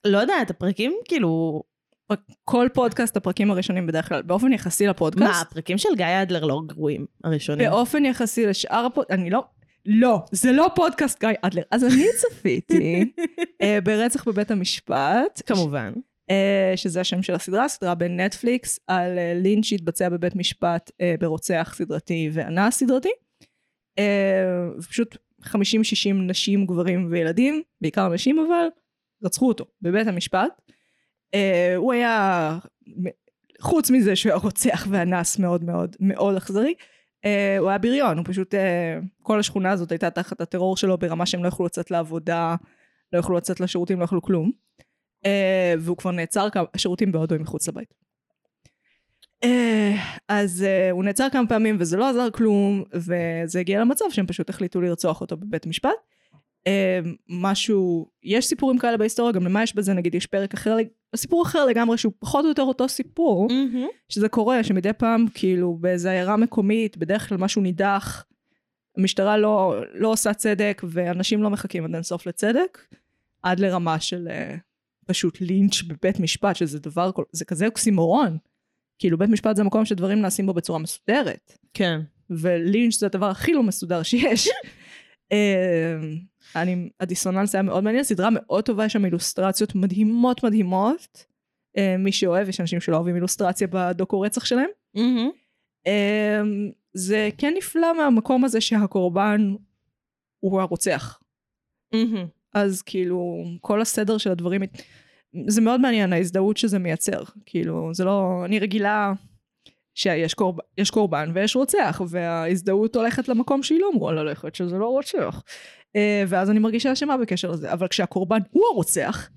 לא 0.06 0.18
יודעת, 0.18 0.50
הפרקים 0.50 0.94
כאילו... 1.06 1.62
כל 2.44 2.68
פודקאסט, 2.74 3.18
הפרקים 3.18 3.52
הראשונים 3.52 3.88
בדרך 3.88 4.10
כלל, 4.10 4.22
באופן 4.22 4.54
יחסי 4.54 4.88
לפודקאסט, 4.88 5.32
מה, 5.32 5.42
הפרקים 5.42 5.78
של 5.78 5.90
גיא 5.96 6.22
אדלר 6.22 6.46
לא 6.46 6.62
גרועים, 6.66 7.06
הראשונים. 7.24 7.70
באופן 7.70 8.06
יחסי 8.06 8.46
לשאר 8.46 8.86
הפודקאסט, 8.86 9.20
אני 9.20 9.30
לא, 9.30 9.44
לא, 9.86 10.20
זה 10.32 10.52
לא 10.52 10.72
פודקאסט 10.76 11.20
גיא 11.20 11.30
אדלר. 11.42 11.64
אז 11.72 11.84
אני 11.84 12.06
צפיתי 12.22 13.12
אה, 13.62 13.80
ברצח 13.84 14.28
בבית 14.28 14.52
המשפט, 14.52 15.42
כמובן. 15.46 15.94
אה, 16.30 16.74
שזה 16.76 17.02
השם 17.02 17.24
של 17.24 17.34
הסדרה, 17.34 17.68
סדרה 17.68 17.96
בנטפליקס, 17.96 18.80
על 18.88 19.20
אה, 19.20 19.34
לינץ' 19.36 19.66
שהתבצע 19.66 20.10
בבית 20.10 20.36
משפט 20.36 20.92
אה, 21.02 21.16
ברוצח 21.20 21.74
סדרתי 21.78 22.30
ואנס 22.34 22.78
סדרתי. 22.78 23.10
אה, 24.00 24.82
פשוט 24.90 25.18
50-60 25.44 25.48
נשים, 26.14 26.66
גברים 26.66 27.08
וילדים, 27.12 27.62
בעיקר 27.82 28.10
נשים 28.10 28.40
אבל, 28.40 28.68
רצחו 29.24 29.48
אותו 29.48 29.66
בבית 29.82 30.08
המשפט. 30.08 30.62
אה, 31.34 31.74
הוא 31.76 31.94
היה, 31.94 32.58
חוץ 33.62 33.92
מזה 33.92 34.16
שהוא 34.16 34.32
היה 34.32 34.40
רוצח 34.40 34.88
ואנס 34.90 35.40
מאוד 35.40 35.64
מאוד 35.64 35.96
מאוד 36.00 36.36
אכזרי, 36.36 36.74
אה, 37.26 37.58
הוא 37.58 37.70
היה 37.70 37.78
בריון, 37.78 38.18
הוא 38.18 38.26
פשוט, 38.28 38.56
אה, 38.56 39.00
כל 39.24 39.40
השכונה 39.40 39.72
הזאת 39.72 39.92
הייתה 39.92 40.10
תחת 40.10 40.42
הטרור 40.42 40.78
שלו 40.78 40.98
ברמה 40.98 41.26
שהם 41.26 41.44
לא 41.44 41.48
יכלו 41.48 41.66
לצאת 41.66 41.92
לעבודה, 41.92 42.56
לא 43.14 43.20
יכלו 43.20 43.38
לצאת 43.38 43.60
לשירותים, 43.60 44.00
לא 44.00 44.04
יכלו 44.04 44.22
כלום. 44.22 44.52
אה, 45.26 45.74
והוא 45.80 45.98
כבר 45.98 46.12
נעצר, 46.12 46.48
השירותים 46.74 47.12
בהודו 47.12 47.36
הם 47.36 47.42
מחוץ 47.42 47.68
לבית. 47.68 47.94
אה, 49.44 49.96
אז 50.28 50.64
אה, 50.64 50.92
הוא 50.92 51.04
נעצר 51.04 51.28
כמה 51.32 51.48
פעמים 51.48 51.78
וזה 51.80 51.98
לא 51.98 52.10
עזר 52.10 52.30
כלום, 52.34 52.84
וזה 52.94 53.60
הגיע 53.60 53.82
למצב 53.82 54.06
שהם 54.10 54.26
פשוט 54.28 54.50
החליטו 54.50 54.82
לרצוח 54.82 55.22
אותו 55.22 55.38
בבית 55.38 55.66
משפט. 55.66 55.90
אה, 56.68 57.00
משהו, 57.30 58.10
יש 58.24 58.46
סיפורים 58.46 58.78
כאלה 58.78 58.98
בהיסטוריה, 58.98 59.32
גם 59.32 59.46
למה 59.46 59.64
יש 59.64 59.76
בזה, 59.76 59.94
נגיד 59.94 60.16
יש 60.16 60.26
פרק 60.26 60.54
אחר, 60.54 60.78
סיפור 61.16 61.44
אחר 61.44 61.66
לגמרי 61.66 61.98
שהוא 61.98 62.14
פחות 62.20 62.46
או 62.46 62.50
יותר 62.50 62.62
אותו 62.62 62.90
סיפור, 62.90 63.48
מהמם. 63.48 63.88
שזה 64.10 64.30
קורה, 64.30 64.64
שמדי 64.64 64.94
פעם 64.94 65.26
כאילו 65.34 65.78
באיזה 65.82 66.12
עיירה 66.12 66.38
מקומית, 66.38 66.98
בדרך 66.98 67.30
כלל 67.30 67.38
משהו 67.38 67.62
נידח, 67.62 68.26
המשטרה 68.98 69.38
לא, 69.38 69.76
לא 69.94 70.08
עושה 70.08 70.34
צדק 70.34 70.82
ואנשים 70.84 71.44
לא 71.44 71.50
מחכים 71.50 71.86
עד 71.86 71.94
אינסוף 71.94 72.28
לצדק, 72.28 72.86
עד 73.44 73.60
לרמה 73.60 74.00
של 74.00 74.28
uh, 74.28 74.60
פשוט 75.06 75.42
לינץ' 75.42 75.82
בבית 75.82 76.20
משפט, 76.20 76.56
שזה 76.56 76.80
דבר, 76.80 77.12
זה 77.32 77.46
כזה 77.46 77.66
אוקסימורון. 77.66 78.38
כאילו 79.02 79.18
בית 79.18 79.30
משפט 79.30 79.56
זה 79.56 79.64
מקום 79.64 79.86
שדברים 79.86 80.22
נעשים 80.22 80.46
בו 80.46 80.54
בצורה 80.54 80.80
מסודרת, 80.80 81.58
כן. 81.74 82.02
ולינץ' 82.30 83.00
זה 83.00 83.06
הדבר 83.06 83.26
הכי 83.26 83.54
לא 83.54 83.64
מסודר 83.64 84.04
שיש. 84.04 84.50
אה, 85.32 86.00
אני, 86.56 86.90
הדיסוננס 87.00 87.56
היה 87.56 87.62
מאוד 87.62 87.84
מעניין, 87.84 88.04
סדרה 88.04 88.30
מאוד 88.32 88.64
טובה, 88.64 88.86
יש 88.86 88.94
שם 88.94 89.06
אילוסטרציות 89.06 89.76
מדהימות 89.76 90.44
מדהימות. 90.44 91.26
אה, 91.78 91.96
מי 91.98 92.12
שאוהב, 92.12 92.50
יש 92.50 92.62
אנשים 92.62 92.82
שלא 92.82 92.96
אוהבים 92.96 93.16
אילוסטרציה 93.16 93.68
בדוקו 93.72 94.22
רצח 94.22 94.46
שלהם. 94.46 94.70
אמ, 95.88 96.72
זה 96.94 97.30
כן 97.38 97.54
נפלא 97.58 97.98
מהמקום 97.98 98.46
הזה 98.46 98.62
שהקורבן 98.62 99.54
הוא 100.40 100.62
הרוצח. 100.62 101.20
אז 102.54 102.82
כאילו, 102.82 103.44
כל 103.62 103.82
הסדר 103.82 104.18
של 104.18 104.32
הדברים, 104.32 104.62
זה 105.48 105.62
מאוד 105.62 105.82
מעניין 105.82 106.14
ההזדהות 106.14 106.58
שזה 106.58 106.80
מייצר. 106.80 107.24
כאילו, 107.46 107.94
זה 107.94 108.06
לא, 108.06 108.42
אני 108.46 108.60
רגילה 108.60 109.14
שיש 109.96 110.34
קורב, 110.34 110.58
יש 110.78 110.90
קורבן 110.90 111.32
ויש 111.34 111.56
רוצח, 111.56 112.02
וההזדהות 112.08 112.96
הולכת 112.96 113.28
למקום 113.28 113.64
שהיא 113.64 113.80
לא 113.80 113.90
אמורה 113.94 114.14
ללכת, 114.14 114.56
שזה 114.56 114.78
לא 114.78 114.88
רוצח. 114.88 115.44
אה, 115.96 116.24
ואז 116.28 116.50
אני 116.50 116.60
מרגישה 116.60 116.94
אשמה 116.94 117.18
בקשר 117.18 117.52
לזה, 117.52 117.74
אבל 117.74 117.88
כשהקורבן 117.88 118.40
הוא 118.52 118.64
הרוצח, 118.72 119.30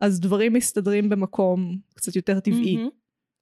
אז 0.00 0.20
דברים 0.20 0.52
מסתדרים 0.52 1.08
במקום 1.08 1.78
קצת 1.94 2.16
יותר 2.16 2.40
טבעי, 2.40 2.76
מהמם. 2.76 2.88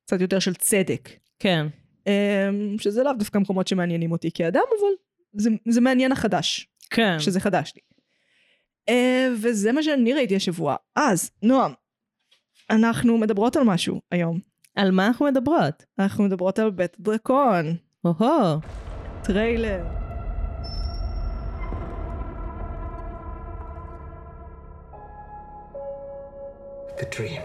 קצת 0.07 0.21
יותר 0.21 0.39
של 0.39 0.55
צדק. 0.55 1.09
כן. 1.39 1.67
אמ, 2.07 2.77
שזה 2.79 3.03
לאו 3.03 3.13
דווקא 3.13 3.39
מקומות 3.39 3.69
שמעניינים 3.69 4.13
אותי 4.13 4.31
כאדם, 4.35 4.63
אבל 4.81 4.89
זה, 5.33 5.51
זה 5.69 5.81
מעניין 5.81 6.13
החדש, 6.13 6.69
כן. 6.91 7.19
שזה 7.19 7.41
חדש 7.41 7.73
לי. 7.77 7.83
אה, 8.89 9.29
וזה 9.43 9.73
מה 9.73 9.83
שאני 9.83 10.13
ראיתי 10.13 10.37
השבוע. 10.37 10.77
אז, 10.97 11.31
נועם, 11.43 11.73
אנחנו 12.71 13.19
מדברות 13.19 13.57
על 13.57 13.65
משהו 13.65 14.01
היום. 14.11 14.41
על 14.77 14.91
מה 14.91 15.07
אנחנו 15.07 15.27
מדברות? 15.27 15.85
אנחנו 15.99 16.25
מדברות 16.25 16.59
על 16.59 16.71
בית 16.71 16.97
הדרקון, 17.01 17.77
או-הו. 18.05 18.61
טריילר. 19.23 19.85
The 26.99 27.07
dream. 27.17 27.43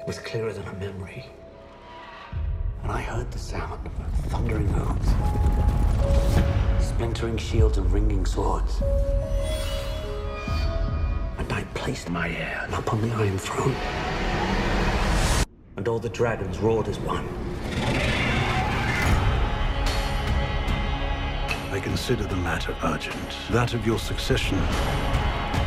It 0.00 0.06
was 0.06 0.18
clearer 0.18 0.52
than 0.52 0.66
a 0.74 0.76
memory. 0.86 1.24
And 2.82 2.90
I 2.98 3.00
heard 3.10 3.28
the 3.30 3.38
sound 3.38 3.80
of 3.88 3.92
thundering 4.32 4.70
hooves, 4.78 5.10
splintering 6.90 7.38
shields 7.48 7.76
and 7.78 7.86
ringing 7.96 8.24
swords. 8.34 8.72
And 11.38 11.52
I 11.52 11.64
placed 11.74 12.10
my 12.10 12.28
heir 12.30 12.66
upon 12.72 13.00
the 13.02 13.14
Iron 13.14 13.38
Throne. 13.38 13.74
And 15.76 15.88
all 15.88 15.98
the 15.98 16.08
dragons 16.08 16.58
roared 16.58 16.88
as 16.88 16.98
one. 17.00 17.26
I 21.72 21.80
consider 21.80 22.24
the 22.24 22.36
matter 22.36 22.74
urgent. 22.84 23.36
That 23.50 23.74
of 23.74 23.84
your 23.86 23.98
succession, 23.98 24.58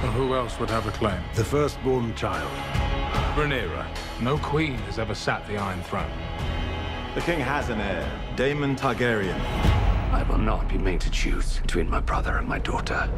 Well, 0.02 0.12
who 0.14 0.34
else 0.36 0.58
would 0.60 0.70
have 0.70 0.88
a 0.88 0.92
claim? 0.92 1.20
the 1.36 1.44
firstborn 1.44 2.16
child. 2.16 2.50
Rhaenyra. 3.36 3.86
No 4.22 4.38
queen 4.38 4.76
has 4.90 4.98
ever 5.00 5.14
sat 5.14 5.46
the 5.48 5.58
Iron 5.58 5.82
Throne. 5.84 6.10
The 7.14 7.22
king 7.22 7.40
has 7.40 7.70
an 7.70 7.82
heir, 7.82 8.10
Daemon 8.36 8.76
Targaryen. 8.76 9.40
I 10.14 10.24
will 10.24 10.38
not 10.38 10.68
be 10.70 10.78
made 10.78 11.02
to 11.02 11.12
choose 11.12 11.60
between 11.66 11.90
my 11.90 12.00
brother 12.00 12.38
and 12.38 12.48
my 12.48 12.60
daughter. 12.70 13.10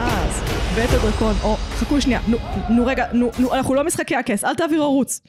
אז, 0.00 0.42
בית 0.74 0.90
הדרקון, 0.90 1.34
או, 1.42 1.56
חכו 1.56 2.00
שנייה, 2.00 2.20
נו, 2.28 2.38
נו 2.70 2.86
רגע, 2.86 3.12
נו, 3.12 3.30
נו, 3.38 3.54
אנחנו 3.54 3.74
לא 3.74 3.84
משחקי 3.84 4.16
הכס, 4.16 4.44
אל 4.44 4.54
תעבירו 4.54 4.84
ערוץ. 4.84 5.20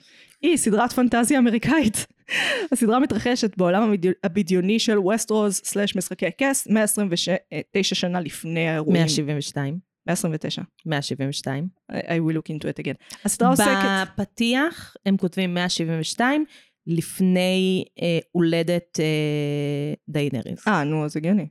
היא 0.42 0.58
סדרת 0.58 0.94
פנטזיה 0.94 1.40
אמריקאית. 1.40 2.08
הסדרה 2.72 3.00
מתרחשת 3.00 3.58
בעולם 3.58 3.94
הבדיוני 4.24 4.80
של 4.80 5.00
ווסטרוז 5.00 5.62
סלאש 5.64 5.96
משחקי 5.96 6.28
הכס, 6.28 6.68
129 6.68 7.96
שנה 7.96 8.20
לפני 8.20 8.70
האירועים. 8.70 8.94
172. 8.94 9.80
129. 10.08 10.62
172. 10.86 11.68
I, 11.92 11.96
I 11.96 12.20
will 12.20 12.36
look 12.36 12.50
into 12.50 12.68
it 12.68 12.80
again. 12.80 13.18
הסדרה 13.26 13.50
עוסקת... 13.50 13.68
בפתיח 14.04 14.96
הם 15.06 15.18
כותבים 15.18 15.54
172 15.54 16.46
לפני 16.90 17.84
אה, 18.02 18.20
הולדת 18.32 19.00
אה, 19.00 19.94
דיינריס. 20.10 20.68
אה, 20.68 20.84
נו, 20.84 21.06
אז 21.06 21.18
הגיוני. 21.18 21.48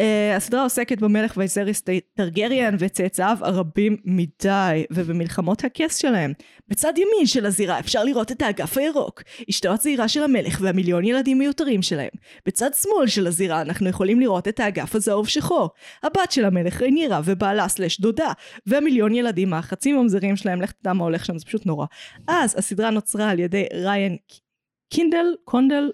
אה, 0.00 0.36
הסדרה 0.36 0.62
עוסקת 0.62 0.98
במלך 0.98 1.36
וייזריס 1.36 1.82
טרגריאן 2.16 2.76
וצאצאיו 2.78 3.36
הרבים 3.40 3.96
מדי, 4.04 4.84
ובמלחמות 4.90 5.64
הכס 5.64 5.96
שלהם. 5.96 6.32
בצד 6.68 6.92
ימין 6.96 7.26
של 7.26 7.46
הזירה 7.46 7.78
אפשר 7.78 8.04
לראות 8.04 8.32
את 8.32 8.42
האגף 8.42 8.78
הירוק, 8.78 9.22
אשתו 9.50 9.72
הצעירה 9.72 10.08
של 10.08 10.22
המלך 10.22 10.58
והמיליון 10.62 11.04
ילדים 11.04 11.38
מיותרים 11.38 11.82
שלהם. 11.82 12.08
בצד 12.46 12.70
שמאל 12.74 13.06
של 13.06 13.26
הזירה 13.26 13.60
אנחנו 13.60 13.88
יכולים 13.88 14.20
לראות 14.20 14.48
את 14.48 14.60
האגף 14.60 14.94
הזהוב 14.94 15.28
שחור, 15.28 15.68
הבת 16.02 16.32
של 16.32 16.44
המלך 16.44 16.82
ריינירה 16.82 17.20
ובעלה 17.24 17.68
slash 17.68 18.00
דודה, 18.00 18.32
והמיליון 18.66 19.14
ילדים 19.14 19.50
מהחצי 19.50 19.92
ממזרים 19.92 20.36
שלהם, 20.36 20.62
לך 20.62 20.72
תדע 20.72 20.92
מה 20.92 21.04
הולך 21.04 21.24
שם, 21.24 21.38
זה 21.38 21.44
פשוט 21.44 21.66
נורא. 21.66 21.86
אז 22.28 22.58
הסדרה 22.58 22.90
נוצרה 22.90 23.30
על 23.30 23.38
ידי 23.38 23.64
ריין 23.74 25.26
קונדל, 25.44 25.67
קונדל, 25.67 25.90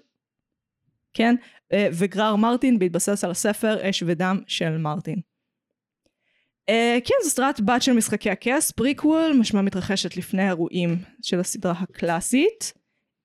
כן? 1.13 1.35
אה, 1.73 1.87
וג'ורג' 1.93 2.20
ר.ר. 2.20 2.35
מרטין 2.35 2.79
בהתבסס 2.79 3.23
על 3.23 3.31
הספר 3.31 3.89
אש 3.89 4.03
ודם 4.07 4.39
של 4.47 4.77
מרטין. 4.77 5.19
אה, 6.69 6.97
כן, 7.05 7.15
זו 7.23 7.29
סדרת 7.29 7.61
בת 7.61 7.81
של 7.81 7.93
משחקי 7.93 8.29
הכס, 8.29 8.71
פריקוול, 8.71 9.33
משמע 9.39 9.61
מתרחשת 9.61 10.17
לפני 10.17 10.43
האירועים 10.43 10.97
של 11.21 11.39
הסדרה 11.39 11.73
הקלאסית, 11.79 12.73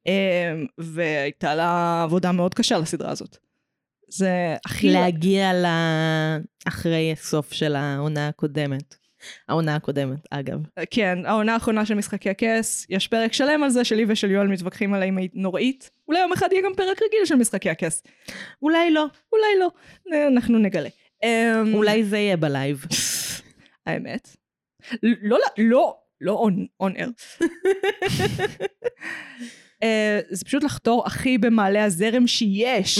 אה, 0.07 0.53
והייתה 0.79 1.55
לה 1.55 2.03
עבודה 2.03 2.33
מאוד 2.33 2.55
קשה 2.55 2.79
לסדרה 2.79 3.11
הזאת. 3.11 3.37
זה 4.09 4.57
הכי... 4.67 4.91
להגיע 4.91 5.53
ל... 5.53 5.67
אחרי 6.69 7.13
הסוף 7.13 7.53
של 7.53 7.77
העונה 7.77 8.29
הקודמת. 8.29 9.02
העונה 9.49 9.77
הקודמת, 9.77 10.19
אגב. 10.31 10.59
כן, 10.91 11.19
העונה 11.27 11.55
האחרונה 11.55 11.87
של 11.87 11.95
משחקי 11.95 12.31
הכס, 12.31 12.87
יש 12.91 13.09
פרק 13.09 13.33
שלם 13.33 13.63
על 13.63 13.71
זה 13.71 13.85
שלי 13.85 14.05
ושל 14.09 14.31
יואל 14.31 14.47
מתווכחים 14.47 14.95
עליה 14.95 15.09
אם 15.09 15.19
היא 15.19 15.29
נוראית. 15.35 15.91
אולי 16.09 16.21
יום 16.21 16.33
אחד 16.33 16.53
יהיה 16.53 16.63
גם 16.65 16.75
פרק 16.77 17.03
רגיל 17.03 17.25
של 17.25 17.35
משחקי 17.35 17.71
הכס. 17.71 18.03
אולי 18.63 18.91
לא. 18.91 19.07
אולי 19.33 19.59
לא, 19.59 19.71
אנחנו 20.29 20.59
נגלה. 20.59 20.89
אמ, 21.23 21.75
אולי 21.75 22.05
זה 22.05 22.19
יהיה 22.19 22.37
בלייב. 22.37 22.85
האמת. 23.87 24.37
לא, 25.03 25.11
לא, 25.23 25.39
לא, 25.59 25.97
לא 26.21 26.47
און 26.81 26.95
אר. 26.97 27.09
אה, 29.83 30.21
זה 30.31 30.45
פשוט 30.45 30.63
לחתור 30.63 31.07
הכי 31.07 31.39
במעלה 31.39 31.85
הזרם 31.85 32.27
שיש. 32.27 32.99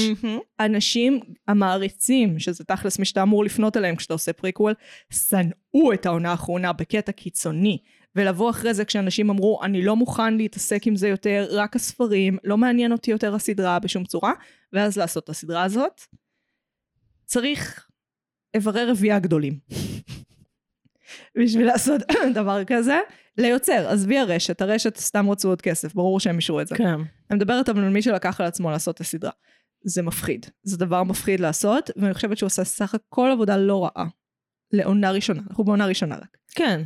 אנשים 0.61 1.21
המעריצים, 1.49 2.39
שזה 2.39 2.65
תכלס 2.65 2.99
מי 2.99 3.05
שאתה 3.05 3.23
אמור 3.23 3.45
לפנות 3.45 3.77
אליהם 3.77 3.97
כשאתה 3.97 4.15
עושה 4.15 4.33
פריקוול, 4.33 4.75
שנאו 5.13 5.93
את 5.95 6.07
העונה 6.07 6.31
האחרונה 6.31 6.73
בקטע 6.73 7.13
קיצוני. 7.13 7.79
ולבוא 8.17 8.51
אחרי 8.51 8.75
זה 8.75 8.85
כשאנשים 8.85 9.31
אמרו, 9.31 9.61
אני 9.63 9.83
לא 9.83 9.97
מוכן 9.97 10.37
להתעסק 10.37 10.87
עם 10.87 10.97
זה 10.97 11.09
יותר, 11.09 11.47
רק 11.51 11.77
הספרים, 11.77 12.39
לא 12.45 12.57
מעניין 12.57 12.93
אותי 12.93 13.11
יותר 13.11 13.35
הסדרה 13.35 13.79
בשום 13.79 14.05
צורה, 14.05 14.33
ואז 14.73 14.97
לעשות 14.97 15.25
את 15.25 15.29
הסדרה 15.29 15.63
הזאת. 15.65 16.01
צריך 17.25 17.89
איברי 18.55 18.85
רבייה 18.85 19.19
גדולים. 19.19 19.59
בשביל 21.43 21.67
לעשות 21.67 22.01
דבר 22.35 22.65
כזה, 22.65 22.99
ליוצר, 23.39 23.89
עזבי 23.89 24.19
הרשת, 24.19 24.63
הרשת 24.63 24.97
סתם 24.97 25.31
רצו 25.31 25.49
עוד 25.49 25.63
כסף, 25.63 25.95
ברור 25.95 26.21
שהם 26.21 26.37
אישרו 26.37 26.61
את 26.61 26.67
זה. 26.67 26.77
כן. 26.77 26.85
אני 27.31 27.37
מדברת 27.37 27.69
אבל 27.69 27.85
על 27.85 27.91
מי 27.91 28.03
שלקח 28.03 28.41
על 28.41 28.47
עצמו 28.47 28.71
לעשות 28.71 28.95
את 28.95 29.01
הסדרה. 29.01 29.31
זה 29.85 30.03
מפחיד. 30.03 30.47
זה 30.63 30.77
דבר 30.79 31.03
מפחיד 31.03 31.41
לעשות, 31.41 31.91
ואני 31.97 32.15
חושבת 32.15 32.39
שהוא 32.39 32.47
עושה 32.47 32.65
סך 32.65 32.95
הכל 32.95 33.31
עבודה 33.33 33.57
לא 33.57 33.85
רעה. 33.85 34.07
לעונה 34.73 35.11
ראשונה. 35.11 35.43
אנחנו 35.51 35.65
בעונה 35.65 35.87
ראשונה 35.87 36.17
רק. 36.17 36.37
כן. 36.55 36.83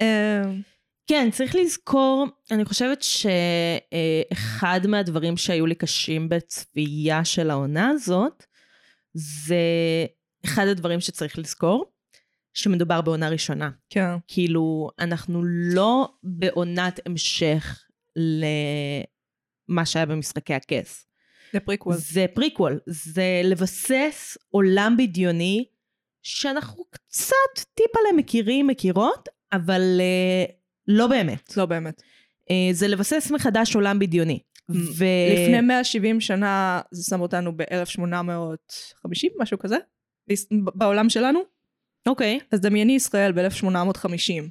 אמ, 0.00 0.62
כן, 1.06 1.28
צריך 1.32 1.54
לזכור, 1.54 2.26
אני 2.50 2.64
חושבת 2.64 3.02
שאחד 3.02 4.80
מהדברים 4.88 5.36
שהיו 5.36 5.66
לי 5.66 5.74
קשים 5.74 6.28
בצפייה 6.28 7.24
של 7.24 7.50
העונה 7.50 7.88
הזאת, 7.88 8.44
זה 9.14 9.56
אחד 10.44 10.66
הדברים 10.66 11.00
שצריך 11.00 11.38
לזכור, 11.38 11.92
שמדובר 12.58 13.00
בעונה 13.00 13.28
ראשונה. 13.28 13.70
כן. 13.90 14.10
כאילו, 14.28 14.90
אנחנו 14.98 15.42
לא 15.44 16.08
בעונת 16.22 17.00
המשך 17.06 17.84
למה 19.68 19.86
שהיה 19.86 20.06
במשחקי 20.06 20.54
הכס. 20.54 21.06
זה 21.52 21.60
פריקוול. 21.60 21.94
זה 21.96 22.26
פריקוול, 22.34 22.80
זה 22.86 23.40
לבסס 23.44 24.38
עולם 24.50 24.96
בדיוני 24.98 25.64
שאנחנו 26.22 26.84
קצת 26.90 27.64
טיפה 27.74 27.98
מכירים, 28.16 28.66
מכירות, 28.66 29.28
אבל 29.52 30.00
אה, 30.00 30.52
לא 30.88 31.06
באמת. 31.06 31.56
לא 31.56 31.66
באמת. 31.66 32.02
אה, 32.50 32.52
זה 32.72 32.88
לבסס 32.88 33.30
מחדש 33.30 33.74
עולם 33.74 33.98
בדיוני. 33.98 34.38
ו... 34.70 35.04
לפני 35.32 35.60
170 35.60 36.20
שנה 36.20 36.80
זה 36.90 37.04
שם 37.04 37.20
אותנו 37.20 37.56
ב-1850, 37.56 39.28
משהו 39.38 39.58
כזה, 39.58 39.76
בעולם 40.74 41.08
שלנו. 41.08 41.57
אוקיי. 42.06 42.40
אז 42.52 42.60
דמייני 42.60 42.92
ישראל 42.92 43.32
ב-1850. 43.32 44.42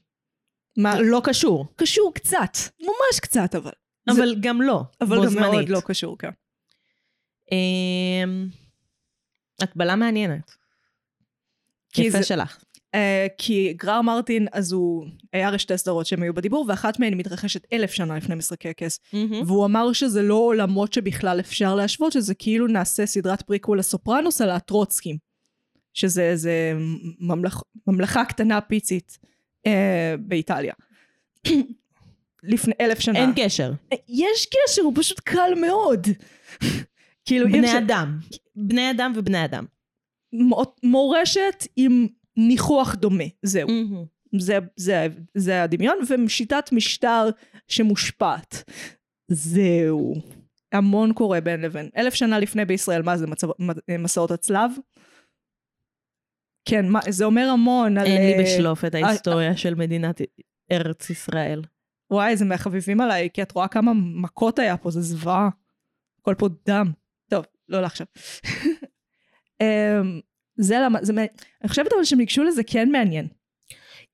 מה, 0.77 1.01
לא 1.01 1.22
קשור, 1.24 1.66
קשור 1.75 2.12
קצת, 2.13 2.58
ממש 2.82 3.20
קצת 3.22 3.56
אבל. 3.56 3.72
זה- 4.10 4.24
אבל 4.24 4.36
גם 4.39 4.62
לא, 4.62 4.82
אבל 5.01 5.18
גם 5.18 5.30
זמנית. 5.30 5.51
מאוד 5.51 5.70
לא 5.70 5.80
קשור, 5.86 6.18
כן. 6.18 6.30
אמ, 7.51 8.48
הקבלה 9.62 9.96
מעניינת. 9.96 10.51
יפה 11.98 12.18
זה- 12.18 12.24
שלך. 12.24 12.58
אה, 12.88 13.00
כי 13.38 13.74
גרר 13.74 14.01
מרטין, 14.01 14.48
אז 14.51 14.72
הוא, 14.72 15.06
היה 15.34 15.48
הרי 15.48 15.60
שתי 15.60 15.77
סדרות 15.77 16.06
שהם 16.06 16.24
היו 16.24 16.34
בדיבור, 16.34 16.66
ואחת 16.70 17.00
מהן 17.00 17.13
מתרחשת 17.13 17.74
אלף 17.74 17.92
שנה 17.92 18.18
לפני 18.18 18.36
משחקי 18.36 18.70
הכס. 18.70 19.00
והוא 19.48 19.66
אמר 19.66 19.94
שזה 19.94 20.22
לא 20.22 20.36
עולמות 20.36 20.94
שבכלל 20.94 21.39
אפשר 21.39 21.75
להשוות, 21.75 22.12
שזה 22.12 22.34
כאילו 22.36 22.68
נעשה 22.68 23.06
סדרת 23.06 23.42
פריקוול 23.42 23.80
לסופרנוס 23.80 24.42
על 24.42 24.50
הטרוצקים. 24.50 25.18
שזה 25.98 26.22
איזה 26.24 26.74
ממלכ, 27.20 27.62
ממלכה 27.88 28.25
קטנה 28.25 28.62
פיצית 28.62 29.18
uh, 29.68 29.72
באיטליה. 30.20 30.74
לפני 32.44 32.74
אלף 32.82 33.00
שנה. 33.00 33.20
אין 33.20 33.30
קשר. 33.36 33.72
יש 34.10 34.48
קשר, 34.48 34.82
הוא 34.82 34.94
פשוט 34.96 35.20
קל 35.20 35.51
מאוד. 35.62 36.08
כאילו, 37.25 37.48
אי 37.48 37.51
בני 37.51 37.68
אפשר- 37.68 37.77
אדם. 37.77 38.20
בני 38.56 38.92
אדם 38.92 39.13
ובני 39.16 39.46
אדם. 39.46 39.66
מורשת 40.84 41.68
עם 41.75 42.08
ניחוח 42.38 42.96
דומה, 42.96 43.24
זהו. 43.44 43.68
זה, 44.39 44.58
זה, 44.75 45.08
זה 45.36 45.63
הדמיון, 45.63 45.98
ושיטת 46.25 46.70
משטר 46.72 47.30
שמושפעת. 47.68 48.72
זהו. 49.32 50.13
המון 50.72 51.13
קורה 51.13 51.42
בין 51.42 51.62
לבין. 51.62 51.89
אלף 51.98 52.13
שנה 52.13 52.39
לפני 52.39 52.66
בישראל, 52.66 53.01
מה 53.01 53.18
זה 53.18 53.27
מצב, 53.27 53.48
מסעות 54.00 54.32
הצלב? 54.32 54.72
כן, 56.68 56.90
מה, 56.90 57.00
זה 57.10 57.26
אומר 57.26 57.50
המון 57.50 57.98
על... 57.98 58.06
אין 58.06 58.22
לי 58.22 58.34
אה, 58.34 58.44
בשלוף 58.44 58.86
את 58.86 58.96
ההיסטוריה 58.96 59.58
של 59.58 59.76
מדינת 59.76 60.22
ארץ 60.72 61.10
ישראל. 61.10 61.62
וואי, 62.12 62.38
זה 62.38 62.46
מהחביבים 62.46 63.02
עליי, 63.02 63.30
כי 63.34 63.42
את 63.42 63.52
רואה 63.52 63.68
כמה 63.68 63.92
מכות 63.96 64.60
היה 64.60 64.78
פה, 64.78 64.92
זה 64.92 65.02
זוועה. 65.02 65.50
הכל 66.22 66.36
פה 66.38 66.48
דם. 66.66 66.92
טוב, 67.30 67.46
לא 67.70 67.82
לעכשיו. 67.82 68.08
אמ, 69.62 70.20
זה 70.58 70.76
למה, 70.80 71.00
זה, 71.02 71.14
אני 71.62 71.70
חושבת 71.70 71.94
אבל 71.94 72.04
שהם 72.04 72.20
ניגשו 72.20 72.44
לזה 72.44 72.64
כן 72.64 72.92
מעניין. 72.92 73.28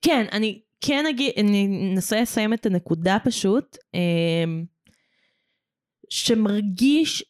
כן, 0.02 0.26
אני 0.32 0.62
כן 0.82 1.06
אגיד, 1.10 1.32
אני 1.38 1.92
אנסה 1.94 2.22
לסיים 2.22 2.54
את 2.54 2.66
הנקודה 2.66 3.18
פשוט, 3.24 3.78
אמ, 3.94 4.66
שמרגיש, 6.10 7.24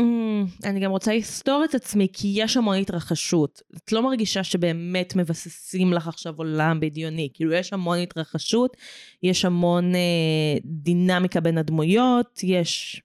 אמ, 0.00 0.46
אני 0.64 0.80
גם 0.80 0.90
רוצה 0.90 1.14
לסתור 1.14 1.64
את 1.64 1.74
עצמי, 1.74 2.08
כי 2.12 2.32
יש 2.34 2.56
המון 2.56 2.76
התרחשות. 2.76 3.62
את 3.76 3.92
לא 3.92 4.02
מרגישה 4.02 4.44
שבאמת 4.44 5.16
מבססים 5.16 5.92
לך 5.92 6.08
עכשיו 6.08 6.34
עולם 6.36 6.80
בדיוני, 6.80 7.28
כאילו 7.34 7.52
יש 7.52 7.72
המון 7.72 7.98
התרחשות, 7.98 8.76
יש 9.22 9.44
המון 9.44 9.94
אה, 9.94 10.58
דינמיקה 10.64 11.40
בין 11.40 11.58
הדמויות, 11.58 12.40
יש... 12.42 13.02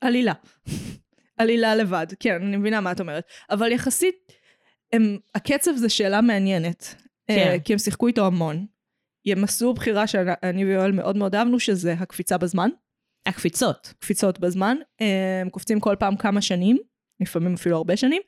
עלילה. 0.00 0.32
עלילה 1.36 1.74
לבד, 1.74 2.06
כן, 2.20 2.34
אני 2.34 2.56
מבינה 2.56 2.80
מה 2.80 2.92
את 2.92 3.00
אומרת. 3.00 3.24
אבל 3.50 3.72
יחסית, 3.72 4.32
הם, 4.92 5.18
הקצב 5.34 5.76
זה 5.76 5.88
שאלה 5.88 6.20
מעניינת. 6.20 6.94
כן. 7.28 7.34
אה, 7.34 7.56
כי 7.64 7.72
הם 7.72 7.78
שיחקו 7.78 8.06
איתו 8.06 8.26
המון. 8.26 8.66
הם 9.26 9.44
עשו 9.44 9.74
בחירה 9.74 10.06
שאני 10.06 10.64
ויואל 10.64 10.92
מאוד 10.92 11.16
מאוד 11.16 11.34
אהבנו, 11.34 11.60
שזה 11.60 11.92
הקפיצה 11.92 12.38
בזמן. 12.38 12.68
הקפיצות. 13.26 13.94
קפיצות 13.98 14.38
בזמן. 14.38 14.76
אה, 15.00 15.40
הם 15.40 15.50
קופצים 15.50 15.80
כל 15.80 15.96
פעם 15.98 16.16
כמה 16.16 16.40
שנים, 16.40 16.78
לפעמים 17.20 17.54
אפילו 17.54 17.76
הרבה 17.76 17.96
שנים. 17.96 18.22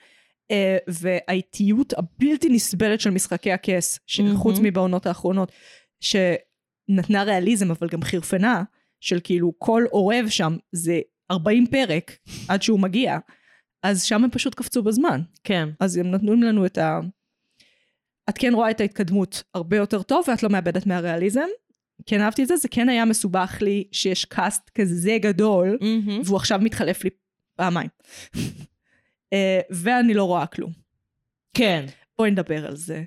אה, 0.51 0.77
והאיטיות 0.89 1.93
הבלתי 1.93 2.49
נסבלת 2.49 3.01
של 3.01 3.11
משחקי 3.11 3.53
הכס, 3.53 3.99
שחוץ 4.07 4.55
מהמם. 4.55 4.67
מבעונות 4.67 5.07
האחרונות, 5.07 5.53
שנתנה 6.01 7.23
ריאליזם 7.23 7.71
אבל 7.71 7.89
גם 7.89 8.03
חירפנה, 8.03 8.63
של 9.01 9.21
כאילו 9.25 9.53
כל 9.59 9.85
עורב 9.91 10.29
שם 10.29 10.57
זה 10.73 11.01
40 11.31 11.67
פרק 11.67 12.19
עד 12.49 12.63
שהוא 12.63 12.81
מגיע, 12.81 13.19
אז 13.83 14.03
שם 14.03 14.25
הם 14.25 14.31
פשוט 14.31 14.55
קפצו 14.55 14.83
בזמן. 14.83 15.21
כן. 15.45 15.69
אז 15.81 15.97
הם 15.97 16.11
נתנו 16.11 16.35
לנו 16.35 16.67
את 16.67 16.79
ה... 16.79 17.01
את 18.29 18.39
כן 18.39 18.55
רואה 18.55 18.71
את 18.71 18.81
ההתקדמות 18.81 19.43
הרבה 19.55 19.77
יותר 19.77 20.03
טוב 20.03 20.25
ואת 20.29 20.43
לא 20.43 20.51
מאבדת 20.51 20.87
מהריאליזם. 20.87 21.47
כן 22.07 22.21
אהבתי 22.21 22.43
את 22.43 22.49
זה, 22.49 22.57
זה 22.57 22.69
כן 22.69 22.89
היה 22.89 23.05
מסובך 23.05 23.59
לי 23.61 23.85
שיש 23.93 24.25
קאסט 24.25 24.71
כזה 24.75 25.17
גדול, 25.21 25.79
מהמם. 25.81 26.21
והוא 26.25 26.37
עכשיו 26.37 26.59
מתחלף 26.63 27.05
לי 27.05 27.11
פעמיים. 27.57 27.89
אה, 29.33 29.61
ואני 29.71 30.15
לא 30.15 30.25
רואה 30.25 30.47
כלום. 30.47 30.73
כן. 31.55 31.87
בואי 32.19 32.31
נדבר 32.31 32.67
על 32.67 32.77
זה. 32.77 33.03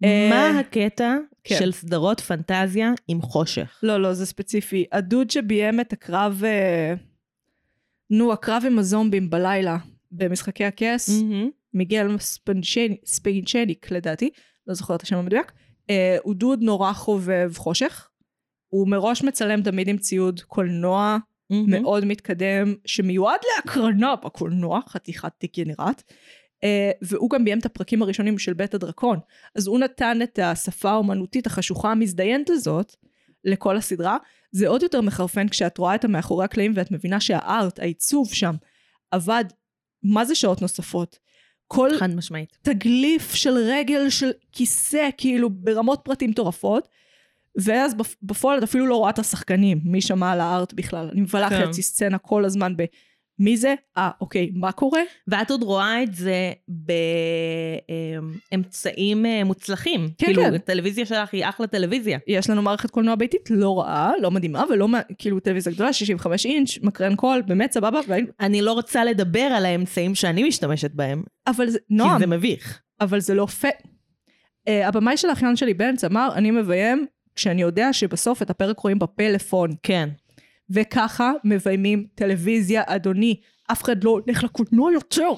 מה 0.00 0.08
אה, 0.08 0.58
הקטע 0.58 1.16
כן. 1.44 1.56
של 1.58 1.72
סדרות 1.72 2.20
פנטזיה 2.20 2.92
עם 3.08 3.22
חושך? 3.22 3.80
לא, 3.82 4.02
לא, 4.02 4.14
זה 4.14 4.26
ספציפי. 4.26 4.84
הדוד 4.92 5.30
שביים 5.30 5.80
את 5.80 5.92
הקרב, 5.92 6.42
אה, 6.44 6.94
נו, 8.10 8.32
הקרב 8.32 8.62
עם 8.66 8.78
הזומבים 8.78 9.30
בלילה 9.30 9.76
במשחקי 10.12 10.64
הכס, 10.64 11.08
מהמם. 11.08 11.50
מיגל 11.74 12.16
ספינצ'ניק 13.04 13.90
לדעתי, 13.90 14.30
לא 14.66 14.74
זוכרת 14.74 14.96
את 14.96 15.02
השם 15.02 15.16
המדויק, 15.16 15.52
אה, 15.90 16.16
הוא 16.22 16.34
דוד 16.34 16.62
נורא 16.62 16.92
חובב 16.92 17.52
חושך. 17.56 18.08
הוא 18.72 18.88
מראש 18.88 19.22
מצלם 19.22 19.62
תמיד 19.62 19.88
עם 19.88 19.98
ציוד 19.98 20.40
קולנוע 20.40 21.18
מהמם. 21.50 21.70
מאוד 21.70 22.04
מתקדם, 22.04 22.74
שמיועד 22.84 23.40
להקרנה 23.56 24.16
בקולנוע, 24.16 24.80
חתיכת 24.88 25.32
דגנרט. 25.44 26.02
אה, 26.64 26.90
והוא 27.02 27.30
גם 27.30 27.44
ביים 27.44 27.58
את 27.58 27.66
הפרקים 27.66 28.02
הראשונים 28.02 28.38
של 28.38 28.52
בית 28.52 28.74
הדרקון. 28.74 29.18
אז 29.54 29.66
הוא 29.66 29.78
נתן 29.78 30.18
את 30.22 30.38
השפה 30.38 30.90
האומנותית 30.90 31.46
החשוכה 31.46 31.90
המזדיינת 31.90 32.50
הזאת 32.50 32.96
לכל 33.44 33.76
הסדרה. 33.76 34.16
זה 34.52 34.68
עוד 34.68 34.82
יותר 34.82 35.00
מחרפן 35.00 35.48
כשאת 35.48 35.78
רואה 35.78 35.94
את 35.94 36.04
המאחורי 36.04 36.44
הקלעים 36.44 36.72
ואת 36.76 36.90
מבינה 36.90 37.20
שהארט, 37.20 37.78
העיצוב 37.78 38.34
שם, 38.34 38.54
עבד 39.10 39.44
מה 40.02 40.24
זה 40.24 40.34
שעות 40.34 40.62
נוספות. 40.62 41.18
כל 41.66 41.90
חד 41.98 42.14
משמעית. 42.14 42.58
תגליף 42.62 43.34
של 43.34 43.54
רגל 43.54 44.10
של 44.10 44.30
כיסא, 44.52 45.08
כאילו 45.18 45.50
ברמות 45.50 46.00
פרטים 46.04 46.30
מטורפות. 46.30 46.88
ואז 47.56 47.94
בפ- 47.94 48.16
בפועל 48.22 48.58
את 48.58 48.62
אפילו 48.62 48.86
לא 48.86 48.96
רואה 48.96 49.10
את 49.10 49.18
השחקנים, 49.18 49.80
מי 49.84 50.00
שמע 50.00 50.32
על 50.32 50.40
הארט 50.40 50.72
בכלל. 50.72 51.08
אני 51.12 51.20
מבלה 51.20 51.50
כן. 51.50 51.66
חצי 51.66 51.82
סצנה 51.82 52.18
כל 52.18 52.44
הזמן 52.44 52.76
ב... 52.76 52.84
מי 53.38 53.56
זה? 53.56 53.74
אה, 53.98 54.10
אוקיי, 54.20 54.50
מה 54.54 54.72
קורה? 54.72 55.00
ואת 55.28 55.50
עוד 55.50 55.62
רואה 55.62 56.02
את 56.02 56.14
זה 56.14 56.52
באמצעים 58.52 59.26
אה, 59.26 59.44
מוצלחים. 59.44 60.08
כן, 60.18 60.26
כאילו, 60.26 60.42
כן. 60.42 60.54
הטלוויזיה 60.54 61.06
שלך 61.06 61.34
היא 61.34 61.44
אחלה 61.44 61.66
טלוויזיה. 61.66 62.18
יש 62.26 62.50
לנו 62.50 62.62
מערכת 62.62 62.90
קולנוע 62.90 63.14
ביתית 63.14 63.50
לא 63.50 63.78
רעה, 63.78 64.12
לא 64.20 64.30
מדהימה, 64.30 64.64
ולא 64.70 64.88
כאילו 65.18 65.40
טלוויזיה 65.40 65.72
גדולה, 65.72 65.92
65 65.92 66.46
אינץ', 66.46 66.78
מקרן 66.82 67.16
קול, 67.16 67.42
באמת 67.46 67.72
סבבה, 67.72 68.00
והיינו... 68.08 68.28
אני 68.40 68.62
לא 68.62 68.72
רוצה 68.72 69.04
לדבר 69.04 69.40
על 69.40 69.66
האמצעים 69.66 70.14
שאני 70.14 70.44
משתמשת 70.44 70.90
בהם, 70.94 71.22
אבל 71.46 71.70
זה, 71.70 71.78
כי 71.78 71.94
נועם, 71.94 72.20
זה 72.20 72.26
מביך. 72.26 72.80
אבל 73.00 73.20
זה 73.20 73.34
לא 73.34 73.46
פייר. 73.46 73.72
Uh, 74.68 74.86
הבמאי 74.86 75.16
של 75.16 75.28
האחיין 75.28 75.56
שלי 75.56 75.74
בנץ 75.74 76.04
אמר, 76.04 76.28
אני 76.34 76.50
מביים 76.50 77.06
כשאני 77.34 77.62
יודע 77.62 77.92
שבסוף 77.92 78.42
את 78.42 78.50
הפרק 78.50 78.78
רואים 78.78 78.98
בפלאפון. 78.98 79.70
כן. 79.82 80.08
וככה 80.70 81.32
מביימים 81.44 82.06
טלוויזיה, 82.14 82.82
אדוני. 82.86 83.40
אף 83.72 83.82
אחד 83.82 84.04
לא 84.04 84.10
הולך 84.10 84.44
לקולנוע 84.44 84.92
יותר. 84.92 85.30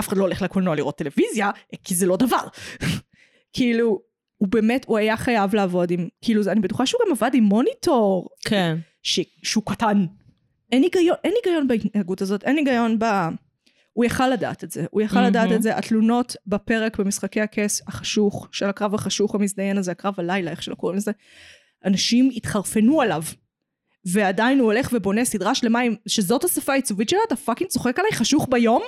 אף 0.00 0.08
אחד 0.08 0.16
לא 0.16 0.22
הולך 0.22 0.42
לקולנוע 0.42 0.74
לראות 0.74 0.98
טלוויזיה, 0.98 1.50
כי 1.84 1.94
זה 1.94 2.06
לא 2.06 2.16
דבר. 2.16 2.46
כאילו, 3.56 4.00
הוא 4.36 4.48
באמת, 4.48 4.84
הוא 4.88 4.98
היה 4.98 5.16
חייב 5.16 5.54
לעבוד 5.54 5.90
עם, 5.90 6.08
כאילו, 6.22 6.42
אני 6.48 6.60
בטוחה 6.60 6.86
שהוא 6.86 7.00
גם 7.06 7.12
עבד 7.12 7.30
עם 7.34 7.44
מוניטור, 7.44 8.28
כן. 8.44 8.78
ש, 9.02 9.20
שהוא 9.42 9.64
קטן. 9.66 10.06
אין 10.72 10.82
היגיון, 10.82 11.16
אין 11.24 11.32
היגיון 11.44 11.68
בהתנהגות 11.68 12.20
הזאת, 12.20 12.44
אין 12.44 12.56
היגיון 12.56 12.98
ב... 12.98 13.04
הוא 13.96 14.04
יכל 14.04 14.28
לדעת 14.28 14.64
את 14.64 14.70
זה, 14.70 14.86
הוא 14.90 15.02
יכל 15.02 15.16
מהמם. 15.16 15.28
לדעת 15.28 15.52
את 15.52 15.62
זה, 15.62 15.76
התלונות 15.76 16.36
בפרק 16.46 16.98
במשחקי 16.98 17.40
הכס 17.40 17.82
החשוך, 17.86 18.48
של 18.52 18.66
הקרב 18.66 18.94
החשוך 18.94 19.34
המזדיין 19.34 19.78
הזה, 19.78 19.90
הקרב 19.90 20.14
הלילה, 20.18 20.50
איך 20.50 20.62
שלא 20.62 20.74
קוראים 20.74 20.96
לזה, 20.96 21.10
אנשים 21.84 22.30
התחרפנו 22.36 23.00
עליו. 23.00 23.22
ועדיין 24.04 24.58
הוא 24.58 24.72
הולך 24.72 24.88
ובונה 24.92 25.24
סדרה 25.24 25.54
שלמה 25.54 25.80
עם, 25.80 25.94
שזאת 26.08 26.44
השפה 26.44 26.72
העיצובית 26.72 27.08
שלה, 27.08 27.18
אתה 27.26 27.36
fucking 27.36 27.70
צוחק 27.70 27.98
עליי 27.98 28.12
חשוך 28.12 28.48
ביום? 28.50 28.82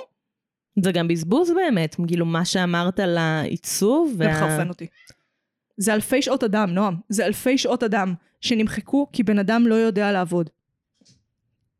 זה 0.83 0.91
גם 0.91 1.07
בזבוז 1.07 1.51
באמת, 1.51 1.95
כאילו 2.07 2.25
מה 2.25 2.45
שאמרת 2.45 2.99
על 2.99 3.17
העיצוב. 3.17 4.13
זה 4.17 4.27
מחרפן 4.27 4.69
אותי. 4.69 4.87
זה 5.77 5.93
אלפי 5.93 6.21
שעות 6.21 6.43
אדם, 6.43 6.69
נועם. 6.69 6.95
זה 7.09 7.25
אלפי 7.25 7.57
שעות 7.57 7.83
אדם 7.83 8.13
שנמחקו 8.41 9.07
כי 9.13 9.23
בן 9.23 9.39
אדם 9.39 9.67
לא 9.67 9.75
יודע 9.75 10.11
לעבוד. 10.11 10.49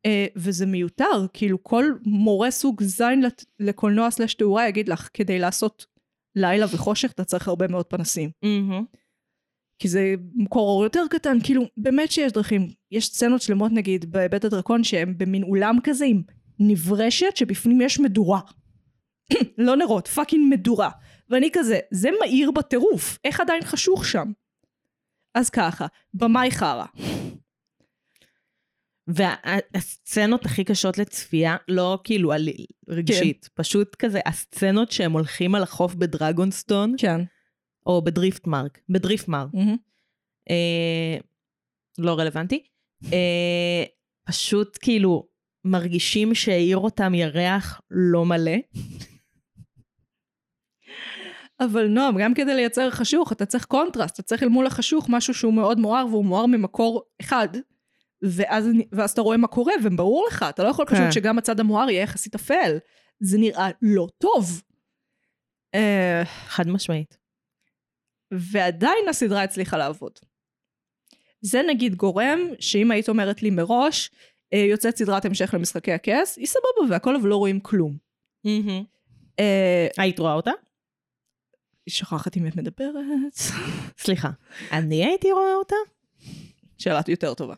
אה, 0.10 0.26
וזה 0.36 0.65
מיותר, 0.65 1.26
כאילו 1.34 1.63
כל 1.63 1.86
מורה 2.06 2.52
סוג 2.52 2.84
זין 2.84 3.24
לקולנוע 3.60 4.12
סלש 4.12 4.34
תאורה 4.34 4.67
יגיד 4.67 4.89
לך, 4.89 5.10
כדי 5.13 5.39
לעשות 5.39 5.86
לילה 6.36 6.65
וחושך 6.74 7.12
אתה 7.12 7.24
צריך 7.24 7.48
הרבה 7.48 7.67
מאוד 7.67 7.86
פנסים. 7.86 8.30
מהמם. 8.43 8.86
כי 9.80 9.88
זה 9.88 10.15
מקור 10.36 10.69
אור 10.69 10.84
יותר 10.84 11.04
קטן, 11.10 11.38
כאילו 11.43 11.63
באמת 11.78 12.12
שיש 12.12 12.32
דרכים. 12.32 12.67
יש 12.91 13.06
סצנות 13.06 13.41
שלמות 13.41 13.72
נגיד 13.72 14.12
בבית 14.12 14.45
הדרקון 14.45 14.84
שהם 14.84 15.17
במין 15.17 15.43
אולם 15.43 15.78
כזה 15.84 16.06
עם 16.06 16.22
נברשת 16.60 17.36
שבפנים 17.36 17.82
יש 17.82 18.00
מדורה. 18.00 18.39
לא 19.58 19.76
נרות, 19.76 20.08
fucking 20.08 20.54
מדורה. 20.54 20.89
ואני 21.30 21.50
כזה, 21.54 21.80
זה 21.91 22.10
מהיר 22.19 22.52
בטירוף, 22.52 23.17
איך 23.24 23.39
עדיין 23.39 23.63
חשוך 23.63 24.06
שם? 24.06 24.32
אז 25.36 25.50
ככה, 25.50 25.88
במאי 26.13 26.52
חרא. 26.52 26.86
והסצנות 29.10 30.45
הכי 30.45 30.63
קשות 30.63 30.98
לצפייה, 30.98 31.56
לא 31.67 32.00
כאילו 32.04 32.32
על... 32.32 32.50
רגשית, 32.89 33.45
כן. 33.45 33.63
פשוט 33.63 33.95
כזה, 33.95 34.19
הסצנות 34.26 34.91
שהם 34.91 35.12
הולכים 35.12 35.56
על 35.56 35.63
החוף 35.63 35.95
בדרגונסטון, 35.95 36.95
כן. 36.98 37.22
או 37.86 38.02
ב 38.02 38.47
Driftmark, 38.47 38.80
ב 38.89 39.28
Driftmark, 39.28 39.49
אה, 40.50 41.17
לא 41.98 42.19
רלוונטי, 42.19 42.63
אה, 43.13 43.84
פשוט 44.28 44.78
כאילו 44.82 45.28
מרגישים 45.65 46.36
שהעיר 46.36 46.78
אותם 46.78 47.13
ירח 47.13 47.82
לא 47.91 48.26
מלא. 48.26 48.58
אבל 51.60 51.88
נועם, 51.88 52.17
גם 52.17 52.34
כדי 52.34 52.56
לייצר 52.56 52.89
חשוך, 52.89 53.32
אתה 53.32 53.45
צריך 53.45 53.65
קונטרסט, 53.65 54.13
אתה 54.13 54.24
צריך 54.24 54.43
אל 54.43 54.50
מול 54.50 54.67
החשוך 54.67 55.06
משהו 55.10 55.34
שהוא 55.34 55.54
מאוד 55.54 55.80
מואר, 55.80 56.06
והוא 56.10 56.26
מואר 56.26 56.45
ממקור 56.45 57.04
אחד, 57.22 57.48
ואז, 58.21 58.67
ואז 58.91 59.12
אתה 59.12 59.21
רואה 59.21 59.38
מה 59.38 59.47
קורה, 59.47 59.73
וברור 59.84 60.27
לך, 60.27 60.45
אתה 60.49 60.63
לא 60.63 60.69
יכול 60.69 60.86
כן. 60.86 60.95
פשוט 60.95 61.12
שגם 61.12 61.38
הצד 61.38 61.60
המואר 61.60 61.89
יהיה 61.89 62.01
יחסית 62.01 62.36
אפל. 62.36 62.77
זה 63.19 63.38
נראה 63.38 63.69
לא 63.82 64.08
טוב. 64.17 64.62
אה, 65.75 66.21
חד 66.25 66.67
משמעית. 66.67 67.17
ועדיין 68.32 69.10
הסדרה 69.10 69.43
הצליחה 69.43 69.77
לעבוד. 69.77 70.12
זה 71.41 71.62
נגיד 71.67 71.95
גורם 71.95 72.39
שאם 72.60 72.91
היית 72.91 73.10
אומרת 73.10 73.43
לי 73.43 73.49
מראש, 73.49 74.12
אה, 74.53 74.60
יוצאת 74.60 74.97
סדרת 74.97 75.25
המשך 75.25 75.53
למשחקי 75.53 75.91
הכס, 75.91 76.38
היא 76.38 76.47
סבבה 76.47 76.93
והכל, 76.93 77.15
אבל 77.15 77.29
לא 77.29 77.36
רואים 77.36 77.60
כלום. 77.60 77.97
אה, 79.39 79.88
היית 79.97 80.19
רואה 80.19 80.34
אותה? 80.34 80.51
היא 81.86 81.93
שוכחת 81.93 82.36
עם 82.36 82.43
מי 82.43 82.49
את 82.49 82.55
מדברת. 82.55 83.34
סליחה. 83.97 84.29
אני 84.71 85.05
הייתי 85.05 85.32
רואה 85.32 85.53
אותה? 85.53 85.75
שאלה 86.77 87.01
יותר 87.08 87.34
טובה. 87.34 87.55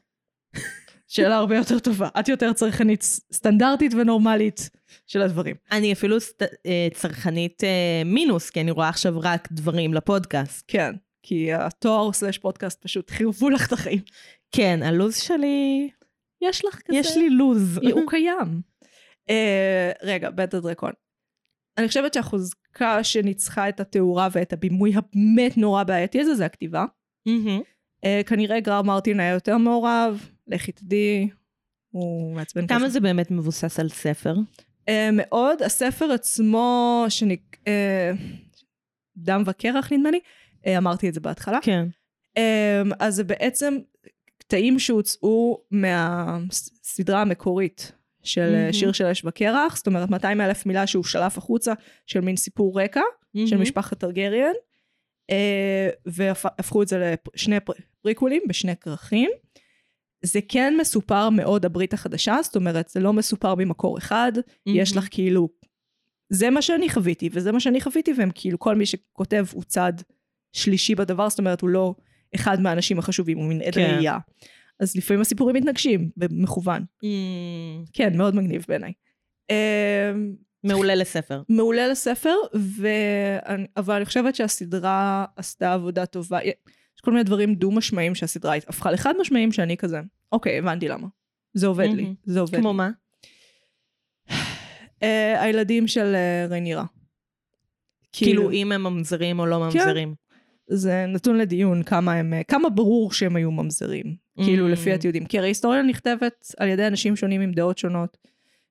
שאלה 1.08 1.36
הרבה 1.36 1.56
יותר 1.58 1.80
טובה. 1.80 2.08
את 2.20 2.28
יותר 2.30 2.54
צרכנית 2.54 3.02
סטנדרטית 3.34 3.94
ונורמלית 3.94 4.70
של 5.08 5.22
הדברים. 5.22 5.56
אני 5.72 5.94
אפילו 5.94 6.18
סט- 6.20 6.42
אה, 6.66 6.88
צרכנית 6.94 7.64
אה, 7.64 8.02
מינוס, 8.06 8.50
כי 8.50 8.62
אני 8.62 8.72
רואה 8.72 8.90
עכשיו 8.90 9.20
רק 9.20 9.48
דברים 9.52 9.94
לפודקאסט. 9.94 10.66
כן, 10.68 10.96
כי 11.24 11.54
התואר 11.54 12.14
סלש 12.14 12.38
פודקאסט 12.38 12.82
פשוט 12.84 13.10
חירבו 13.10 13.50
לך 13.50 13.68
את 13.68 13.74
החיים. 13.74 14.00
כן, 14.52 14.80
הלו"ז 14.84 15.16
שלי... 15.18 15.90
יש 16.42 16.66
לך 16.66 16.82
כזה... 16.86 16.98
יש 16.98 17.18
לי 17.18 17.30
לו"ז. 17.30 17.78
הוא 17.94 18.02
קיים. 18.10 18.62
אה, 19.30 19.92
רגע, 20.04 20.30
בית 20.30 20.54
הדרקון. 20.54 20.92
אני 21.78 21.88
חושבת 21.88 22.14
שהחוזקה 22.14 23.04
שניצחה 23.04 23.70
את 23.70 23.80
התאורה 23.80 24.28
ואת 24.32 24.54
הבימוי 24.54 24.94
הבאמת 24.96 25.58
נורא 25.58 25.84
בעייתי 25.84 26.22
הזה 26.22 26.36
זה 26.36 26.46
הכתיבה. 26.46 26.86
מהמם. 27.26 27.62
אה, 28.06 28.22
כנראה 28.26 28.60
גרר 28.60 28.82
מרטין 28.82 29.20
היה 29.20 29.34
יותר 29.34 29.58
מעורב, 29.58 30.30
לכי 30.52 30.72
תדעי, 30.72 31.30
הוא 31.92 32.36
מעצבן 32.36 32.68
כזה. 32.68 32.80
כמה 32.80 32.90
זה 32.90 33.00
באמת 33.00 33.32
מבוסס 33.32 33.80
על 33.80 33.90
ספר? 33.90 34.36
אה, 34.90 35.10
מאוד. 35.14 35.62
הספר 35.62 36.12
עצמו, 36.12 37.06
שנק... 37.10 37.58
אה, 37.68 38.12
דם 39.18 39.44
וקרח 39.46 39.92
נדמה 39.92 40.12
לי, 40.12 40.20
אה, 40.68 40.78
אמרתי 40.78 41.10
את 41.10 41.14
זה 41.14 41.20
בהתחלה. 41.20 41.60
כן. 41.62 41.88
אה, 42.38 42.82
אז 43.00 43.16
זה 43.16 43.24
בעצם 43.24 43.78
קטעים 44.38 44.80
שהוצאו 44.80 45.62
מהסדרה 45.72 47.22
המקורית 47.22 47.92
של 48.24 48.56
mm-hmm. 48.70 48.74
שיר 48.74 48.92
של 48.92 49.06
אש 49.06 49.26
וקרח, 49.26 49.78
זאת 49.78 49.88
אומרת 49.88 50.10
200 50.10 50.42
אלף 50.42 50.66
מילה 50.66 50.88
שהוא 50.88 51.04
שלף 51.04 51.38
החוצה 51.38 51.74
של 52.08 52.22
מין 52.22 52.36
סיפור 52.36 52.82
רקע 52.82 53.02
של 53.36 53.46
מהמם. 53.52 53.62
משפחת 53.62 53.98
טרגריאן, 54.00 54.54
אה, 55.30 55.90
והפכו 56.06 56.84
את 56.84 56.88
זה 56.88 57.14
לשני 57.36 57.60
פר- 57.60 57.74
פריקוולים 58.02 58.42
בשני 58.48 58.76
כרכים. 58.76 59.30
זה 60.26 60.40
כן 60.50 60.74
מסופר 60.80 61.30
מאוד 61.30 61.66
הברית 61.66 61.94
החדשה, 61.94 62.38
זאת 62.44 62.56
אומרת 62.56 62.90
זה 62.90 63.00
לא 63.00 63.14
מסופר 63.14 63.56
ממקור 63.56 63.98
אחד, 63.98 64.32
יש 64.66 64.98
לך 64.98 65.08
כאילו, 65.12 65.50
זה 66.30 66.50
מה 66.50 66.62
שאני 66.62 66.90
חוויתי 66.90 67.30
וזה 67.34 67.52
מה 67.52 67.60
שאני 67.60 67.82
חוויתי 67.82 68.14
והם 68.18 68.30
כאילו 68.36 68.60
כל 68.60 68.76
מי 68.76 68.86
שכותב 68.86 69.46
הוא 69.52 69.64
צד 69.64 69.94
שלישי 70.54 70.96
בדבר, 70.96 71.30
זאת 71.30 71.40
אומרת 71.40 71.62
הוא 71.62 71.70
לא 71.70 71.96
אחד 72.36 72.62
מהאנשים 72.62 73.00
החשובים, 73.00 73.38
הוא 73.38 73.48
מין 73.48 73.62
עד 73.62 73.74
כן. 73.74 73.96
ראייה. 73.96 74.18
אז 74.80 74.96
לפעמים 74.96 75.22
הסיפורים 75.22 75.56
מתנגשים 75.56 76.10
במכוון. 76.18 76.84
מהמם. 77.04 77.86
כן, 77.94 78.18
מאוד 78.18 78.36
מגניב 78.36 78.66
בעיניי. 78.68 78.94
אה, 79.52 80.12
מעולה 80.64 80.96
לספר. 80.96 81.42
מעולה 81.50 81.88
לספר, 81.88 82.36
ו... 82.56 82.88
אבל 83.78 83.96
אני 83.96 84.06
חושבת 84.06 84.36
שהסדרה 84.36 85.26
עשתה 85.36 85.74
עבודה 85.74 86.06
טובה. 86.06 86.40
יש 87.02 87.06
כל 87.06 87.12
מיני 87.12 87.24
דברים 87.24 87.56
דו-משמעיים 87.56 88.16
שהסדרה 88.16 88.56
הפכה 88.56 88.92
לחד 88.92 89.14
משמעיים 89.22 89.52
שאני 89.52 89.78
כזה, 89.78 90.02
אוקיי, 90.32 90.58
הבנתי 90.58 90.88
למה. 90.88 91.08
זה 91.54 91.68
עובד 91.68 91.88
לי, 91.88 92.04
מהמם. 92.04 92.16
זה 92.24 92.40
עובד. 92.40 92.60
כמו 92.60 92.72
לי. 92.72 92.78
מה? 92.78 92.90
אה, 95.04 95.42
הילדים 95.42 95.88
של 95.88 96.16
אה, 96.16 96.46
ריינירה. 96.50 96.86
כאילו 98.12 98.52
אם 98.52 98.72
הם 98.72 98.84
ממזרים 98.84 99.40
או 99.40 99.46
לא 99.46 99.60
ממזרים. 99.60 100.16
זה 100.68 101.06
נתון 101.08 101.38
לדיון 101.38 101.84
כמה 101.84 102.14
הם, 102.14 102.34
אה, 102.34 102.44
כמה 102.44 102.70
ברור 102.70 103.14
שהם 103.14 103.36
היו 103.36 103.52
ממזרים. 103.52 104.16
כאילו 104.38 104.68
Mm. 104.68 104.72
לפי 104.72 104.94
התיעודים. 104.94 105.26
כי 105.26 105.40
הרי 105.40 105.48
היסטוריה 105.48 105.82
נכתבת 105.82 106.56
על 106.58 106.68
ידי 106.70 106.88
אנשים 106.88 107.16
שונים 107.16 107.42
עם 107.42 107.52
דעות 107.52 107.78
שונות. 107.78 108.18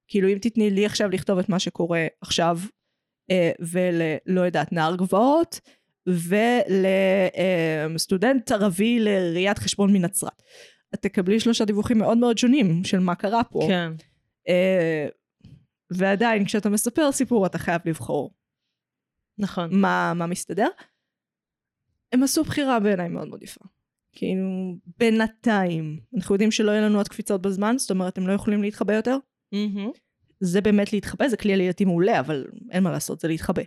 כאילו 0.09 0.29
אם 0.29 0.39
תתני 0.39 0.71
לי 0.71 0.87
עכשיו 0.87 1.11
לכתוב 1.11 1.39
את 1.39 1.49
מה 1.49 1.59
שקורה 1.59 2.07
עכשיו, 2.21 2.59
אה, 3.31 3.51
ול... 3.61 3.95
לא 4.27 4.41
יודעת, 4.41 4.73
נער 4.73 4.97
גבעות, 4.97 5.61
ולסטודנט 7.91 8.53
ערבי 8.53 8.99
לראיית 9.01 9.59
חשבון 9.59 9.93
מנצרת. 9.93 10.43
את 10.95 11.03
תקבלי 11.03 11.41
שלושה 11.41 11.65
דיווחים 11.65 11.99
מאוד 11.99 12.19
מאוד 12.19 12.39
שונים 12.39 12.85
של 12.85 12.99
מה 12.99 13.15
קרה 13.15 13.45
פה. 13.45 13.61
כן. 13.69 13.93
אה, 14.49 15.07
ועדיין 15.91 16.45
כשאתה 16.45 16.71
מספר 16.71 17.13
סיפור 17.13 17.47
אתה 17.47 17.59
חייב 17.59 17.81
לבחור 17.85 18.35
נכון. 19.41 19.69
מה, 19.73 20.13
מה 20.15 20.27
מסתדר. 20.27 20.69
הם 22.13 22.23
עשו 22.23 22.45
בחירה 22.45 22.81
בעיניי 22.81 23.09
מאוד 23.09 23.29
מאוד 23.29 23.43
יפה. 23.43 23.65
כאילו, 24.13 24.77
בינתיים, 24.99 26.01
אנחנו 26.17 26.35
יודעים 26.35 26.51
שלא 26.51 26.71
יהיה 26.71 26.83
לנו 26.83 26.99
עוד 26.99 27.09
קפיצות 27.09 27.43
בזמן, 27.43 27.79
זאת 27.79 27.91
אומרת, 27.91 28.19
הם 28.19 28.29
לא 28.29 28.33
יכולים 28.33 28.63
להתחבא 28.63 28.95
יותר. 28.95 29.17
מהמם. 29.53 29.91
זה 30.41 30.61
באמת 30.61 30.93
להתחבא, 30.93 31.29
זה 31.29 31.37
כלי 31.37 31.53
עלייתי 31.53 31.85
מעולה, 31.85 32.21
אבל 32.21 32.47
אין 32.71 32.83
מה 32.83 32.91
לעשות, 32.91 33.21
זה 33.21 33.29
להתחבא. 33.29 33.63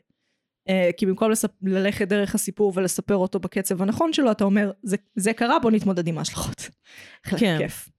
Uh, 0.69 0.93
כי 0.97 1.05
במקום 1.05 1.31
לספ... 1.31 1.49
ללכת 1.61 2.07
דרך 2.07 2.35
הסיפור 2.35 2.73
ולספר 2.75 3.15
אותו 3.15 3.39
בקצב 3.39 3.81
הנכון 3.81 4.13
שלו, 4.13 4.31
אתה 4.31 4.43
אומר, 4.43 4.71
זה, 4.83 4.97
זה 5.15 5.33
קרה, 5.33 5.59
בוא 5.59 5.71
נתמודד 5.71 6.07
עם 6.07 6.17
ההשלכות. 6.17 6.69
כן. 7.39 7.57
כיף. 7.57 7.89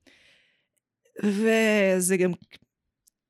וזה 1.22 2.16
גם, 2.16 2.32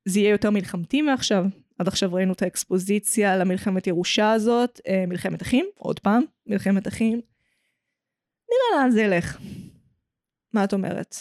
זה 0.05 0.19
יהיה 0.19 0.31
יותר 0.31 0.49
מלחמתי 0.49 1.01
מעכשיו. 1.01 1.45
עד 1.79 1.87
עכשיו 1.87 2.13
ראינו 2.13 2.33
את 2.33 2.41
האקספוזיציה 2.41 3.37
למלחמת 3.37 3.87
ירושה 3.87 4.31
הזאת, 4.31 4.79
uh, 4.79 5.07
מלחמת 5.07 5.41
אחים, 5.41 5.65
עוד 5.75 5.99
פעם, 5.99 6.23
מלחמת 6.47 6.87
אחים. 6.87 7.21
נראה 8.49 8.81
לאן 8.81 8.91
זה 8.91 9.01
ילך. 9.01 9.37
מה 10.53 10.63
את 10.63 10.73
אומרת? 10.73 11.15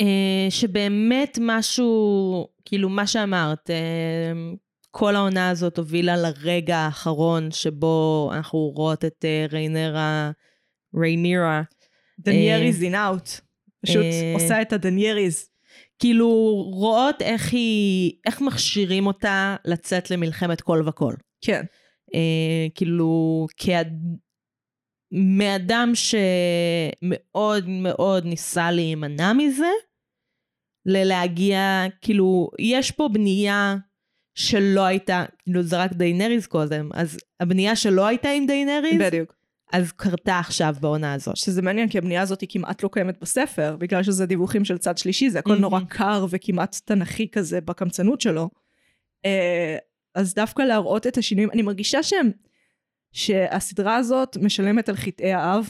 אה, 0.00 0.46
שבאמת 0.50 1.38
משהו, 1.40 2.48
כאילו 2.64 2.88
מה 2.88 3.06
שאמרת, 3.06 3.70
אה, 3.70 4.32
כל 4.96 5.16
העונה 5.16 5.50
הזאת 5.50 5.78
הובילה 5.78 6.16
לרגע 6.16 6.76
האחרון 6.76 7.50
שבו 7.50 8.30
אנחנו 8.34 8.58
רואות 8.58 9.04
את 9.04 9.24
אה, 9.24 9.46
ריינרה, 9.50 10.30
ריינירה, 10.94 11.62
דנייריז 12.18 12.82
אין 12.82 12.94
אאוט. 12.94 13.28
פשוט 13.86 14.02
אה, 14.02 14.32
עושה 14.34 14.62
את 14.62 14.72
הדנייריז. 14.72 15.50
כאילו 15.98 16.28
רואות 16.74 17.22
איך 17.22 17.52
היא, 17.52 18.12
איך 18.26 18.40
מכשירים 18.40 19.06
אותה 19.06 19.56
לצאת 19.64 20.10
למלחמת 20.10 20.60
כל 20.60 20.82
וכל. 20.86 21.14
כן. 21.40 21.62
אה, 22.14 22.66
כאילו, 22.74 23.46
כאד... 23.56 23.92
מאדם 25.12 25.92
שמאוד 25.94 27.68
מאוד 27.68 28.24
ניסה 28.24 28.70
להימנע 28.70 29.32
מזה, 29.32 29.70
ללהגיע, 30.86 31.86
כאילו, 32.00 32.50
יש 32.58 32.90
פה 32.90 33.08
בנייה 33.12 33.76
שלא 34.34 34.84
הייתה, 34.84 35.24
כאילו 35.42 35.62
זה 35.62 35.78
רק 35.78 35.92
דיינריז 35.92 36.46
קודם, 36.46 36.90
אז 36.94 37.18
הבנייה 37.40 37.76
שלא 37.76 38.06
הייתה 38.06 38.28
עם 38.28 38.46
דיינריז, 38.46 39.00
בדיוק. 39.00 39.34
אז 39.72 39.92
קרתה 39.92 40.38
עכשיו 40.38 40.74
בעונה 40.80 41.14
הזאת. 41.14 41.36
שזה 41.36 41.62
מעניין, 41.62 41.88
כי 41.88 41.98
הבנייה 41.98 42.22
הזאת 42.22 42.40
היא 42.40 42.48
כמעט 42.52 42.82
לא 42.82 42.88
קיימת 42.92 43.20
בספר, 43.20 43.76
בגלל 43.76 44.02
שזה 44.02 44.26
דיווחים 44.26 44.64
של 44.64 44.78
צד 44.78 44.98
שלישי, 44.98 45.30
זה 45.30 45.38
הכל 45.38 45.50
מהמם. 45.50 45.62
נורא 45.62 45.80
קר 45.88 46.26
וכמעט 46.30 46.76
תנכי 46.84 47.28
כזה 47.28 47.60
בקמצנות 47.60 48.20
שלו. 48.20 48.50
אה, 49.24 49.76
אז 50.14 50.34
דווקא 50.34 50.62
להראות 50.62 51.06
את 51.06 51.18
השינויים, 51.18 51.50
אני 51.50 51.62
מרגישה 51.62 52.02
שהם, 52.02 52.30
שהסדרה 53.12 53.96
הזאת 53.96 54.36
משלמת 54.36 54.88
על 54.88 54.96
חטאי 54.96 55.32
האב, 55.32 55.68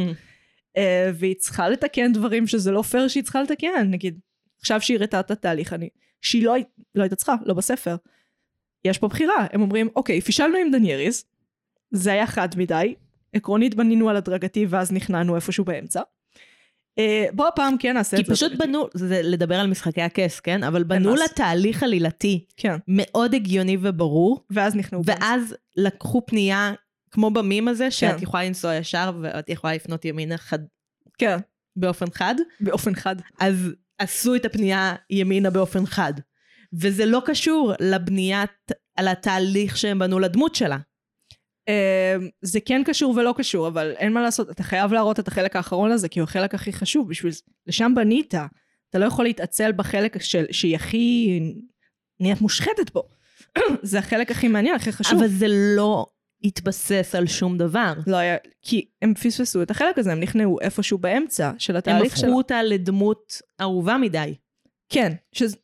אה, 0.76 1.10
והיא 1.14 1.34
צריכה 1.38 1.68
לתקן 1.68 2.12
דברים 2.12 2.46
שזה 2.46 2.70
לא 2.70 2.82
פייר 2.82 3.08
שהיא 3.08 3.22
צריכה 3.22 3.42
לתקן, 3.42 3.86
נגיד, 3.90 4.18
עכשיו 4.60 4.80
שהיא 4.80 4.96
הראתה 4.96 5.20
את 5.20 5.30
התהליך, 5.30 5.72
אני, 5.72 5.88
שהיא 6.22 6.44
לא, 6.44 6.54
לא 6.94 7.02
הייתה 7.02 7.16
צריכה, 7.16 7.34
לא 7.44 7.54
בספר. 7.54 7.96
יש 8.84 8.98
פה 8.98 9.08
בחירה, 9.08 9.46
הם 9.52 9.60
אומרים, 9.60 9.88
אוקיי, 9.96 10.20
פישלנו 10.20 10.56
עם 10.56 10.70
דנייריס, 10.70 11.24
זה 11.90 12.12
היה 12.12 12.26
חד 12.26 12.48
מדי, 12.56 12.94
עקרונית 13.32 13.74
בנינו 13.74 14.08
על 14.08 14.16
הדרגתי 14.16 14.66
ואז 14.68 14.92
נכנענו 14.92 15.36
איפשהו 15.36 15.64
באמצע. 15.64 16.00
אה, 16.98 17.26
בוא 17.32 17.48
הפעם 17.48 17.78
כן 17.78 17.92
נעשה 17.92 18.16
כי 18.16 18.22
את 18.22 18.26
זה. 18.26 18.32
פשוט 18.32 18.52
הדרגתי. 18.52 18.68
בנו, 18.68 18.88
זה 18.94 19.20
לדבר 19.22 19.60
על 19.60 19.66
משחקי 19.66 20.02
הכס, 20.02 20.40
כן? 20.40 20.62
אבל 20.62 20.82
בנו 20.82 21.12
מס. 21.12 21.20
לה 21.20 21.28
תהליך 21.28 21.82
עלילתי 21.82 22.44
כן, 22.56 22.76
מאוד 22.88 23.34
הגיוני 23.34 23.76
וברור, 23.80 24.44
ואז 24.50 24.76
נכנעו. 24.76 25.02
ואז 25.04 25.56
לקחו 25.76 26.26
פנייה, 26.26 26.72
כמו 27.10 27.30
במים 27.30 27.68
הזה, 27.68 27.90
שאת 27.90 28.16
כן. 28.16 28.22
יכולה 28.22 28.44
לנסוע 28.44 28.74
ישר 28.74 29.12
ואת 29.20 29.50
יכולה 29.50 29.74
לפנות 29.74 30.04
ימינה 30.04 30.36
חד, 30.36 30.58
כן, 31.18 31.36
באופן 31.76 32.10
חד, 32.10 32.34
באופן 32.60 32.94
חד. 32.94 33.16
אז 33.40 33.70
עשו 34.00 34.34
את 34.34 34.44
הפנייה 34.44 34.94
ימינה 35.10 35.50
באופן 35.50 35.86
חד. 35.86 36.12
וזה 36.72 37.06
לא 37.06 37.22
קשור 37.26 37.72
לבניית, 37.80 38.50
על 38.96 39.08
התהליך 39.08 39.76
שהם 39.76 39.98
בנו 39.98 40.18
לדמות 40.18 40.54
שלה. 40.54 40.78
אה, 41.68 42.16
זה 42.42 42.60
כן 42.60 42.82
קשור 42.86 43.14
ולא 43.16 43.34
קשור, 43.36 43.68
אבל 43.68 43.92
אין 43.96 44.12
מה 44.12 44.22
לעשות, 44.22 44.50
אתה 44.50 44.62
חייב 44.62 44.92
להראות 44.92 45.20
את 45.20 45.28
החלק 45.28 45.56
האחרון 45.56 45.90
הזה, 45.92 46.08
כי 46.08 46.20
הוא 46.20 46.24
החלק 46.24 46.54
הכי 46.54 46.72
חשוב, 46.72 47.08
בשביל 47.08 47.32
זה. 47.32 47.40
לשם 47.66 47.92
בנית. 47.96 48.34
אתה 48.90 48.98
לא 48.98 49.04
יכול 49.04 49.24
להתעצל 49.24 49.72
בחלק 49.72 50.22
של, 50.22 50.44
שהיא 50.50 50.76
הכי 50.76 51.40
נהיית 52.20 52.40
מושחתת 52.40 52.92
בו. 52.94 53.08
זה 53.82 53.98
החלק 53.98 54.30
הכי 54.30 54.48
מעניין, 54.48 54.74
הכי 54.74 54.92
חשוב. 54.92 55.18
אבל 55.18 55.28
זה 55.28 55.46
לא, 55.76 56.06
התבסס 56.44 57.14
על 57.14 57.26
שום 57.26 57.58
דבר. 57.58 57.92
לא 58.06 58.16
היה, 58.16 58.36
כי 58.62 58.84
הם 59.02 59.14
פספסו 59.14 59.62
את 59.62 59.70
החלק 59.70 59.98
הזה, 59.98 60.12
הם 60.12 60.20
נכנעו 60.20 60.60
איפשהו 60.60 60.98
באמצע 60.98 61.50
של 61.58 61.72
הם 61.72 61.78
התהליך 61.78 62.12
הפכו 62.12 62.20
של... 62.20 62.32
אותה 62.32 62.62
לדמות 62.62 63.42
אהובה 63.60 63.96
מדי. 63.96 64.34
כן, 64.88 65.12
שזה, 65.32 65.56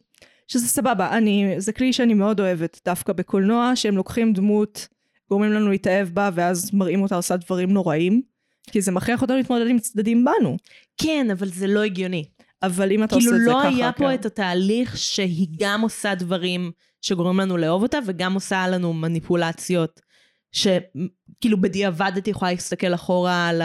שזה 0.48 0.66
סבבה. 0.66 1.16
אני, 1.16 1.54
זה 1.58 1.72
כלי 1.72 1.92
שאני 1.92 2.14
מאוד 2.14 2.40
אוהבת 2.40 2.80
דווקא 2.84 3.12
בקולנוע, 3.12 3.72
שהם 3.74 3.96
לוקחים 3.96 4.32
דמות, 4.32 4.88
גורמים 5.30 5.52
לנו 5.52 5.70
להתאהב 5.70 6.08
בה, 6.08 6.30
ואז 6.34 6.74
מראים 6.74 7.02
אותה 7.02 7.16
עושה 7.16 7.36
דברים 7.36 7.70
נוראים, 7.70 8.22
כי 8.70 8.80
זה 8.80 8.92
מכריח 8.92 9.22
אותנו 9.22 9.36
להתמודד 9.36 9.66
עם 9.66 9.78
צדדים 9.78 10.24
בנו. 10.24 10.56
כן, 10.96 11.26
אבל 11.32 11.48
זה 11.48 11.66
לא 11.66 11.82
הגיוני. 11.82 12.24
אבל 12.62 12.92
אם 12.92 13.04
אתה 13.04 13.16
כאילו 13.16 13.32
עושה 13.32 13.36
את 13.36 13.44
זה 13.44 13.50
לא 13.50 13.58
ככה, 13.58 13.68
היה 13.68 13.92
פה 13.92 14.08
כן. 14.08 14.14
את 14.14 14.26
התהליך 14.26 14.96
שהיא 14.96 15.48
גם 15.58 15.80
עושה 15.80 16.14
דברים 16.14 16.70
שגורמים 17.02 17.40
לנו 17.40 17.56
לאהוב 17.56 17.82
אותה, 17.82 17.98
וגם 18.06 18.34
עושה 18.34 18.68
לנו 18.68 18.92
מניפולציות, 18.92 20.00
שכאילו 20.56 21.60
בדיעבד 21.60 22.12
את 22.18 22.28
יכולה 22.28 22.50
להסתכל 22.50 22.94
אחורה 22.94 23.48
על 23.48 23.62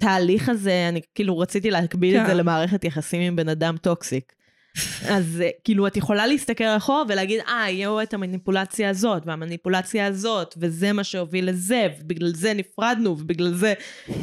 התהליך 0.00 0.48
הזה, 0.48 0.86
אני 0.88 1.00
כאילו 1.14 1.38
רציתי 1.38 1.70
להקביל 1.70 2.16
את 2.16 2.20
כן. 2.20 2.26
זה 2.26 2.34
למערכת 2.34 2.84
יחסים 2.84 3.20
עם 3.20 3.36
בן 3.36 3.48
אדם 3.48 3.76
טוקסיק. 3.76 4.32
אז 5.14 5.40
אה, 5.44 5.50
כאילו 5.64 5.86
את 5.86 5.96
יכולה 5.96 6.26
להסתכל 6.26 6.64
אחורה 6.64 7.02
ולהגיד, 7.08 7.40
אה, 7.48 7.70
יהיו 7.70 8.02
את 8.02 8.14
המניפולציה 8.14 8.90
הזאת, 8.90 9.22
והמניפולציה 9.26 10.06
הזאת, 10.06 10.54
וזה 10.58 10.92
מה 10.92 11.04
שהוביל 11.04 11.48
לזה, 11.48 11.88
ובגלל 12.00 12.34
זה 12.34 12.54
נפרדנו, 12.54 13.16
ובגלל 13.18 13.54
זה... 13.54 13.74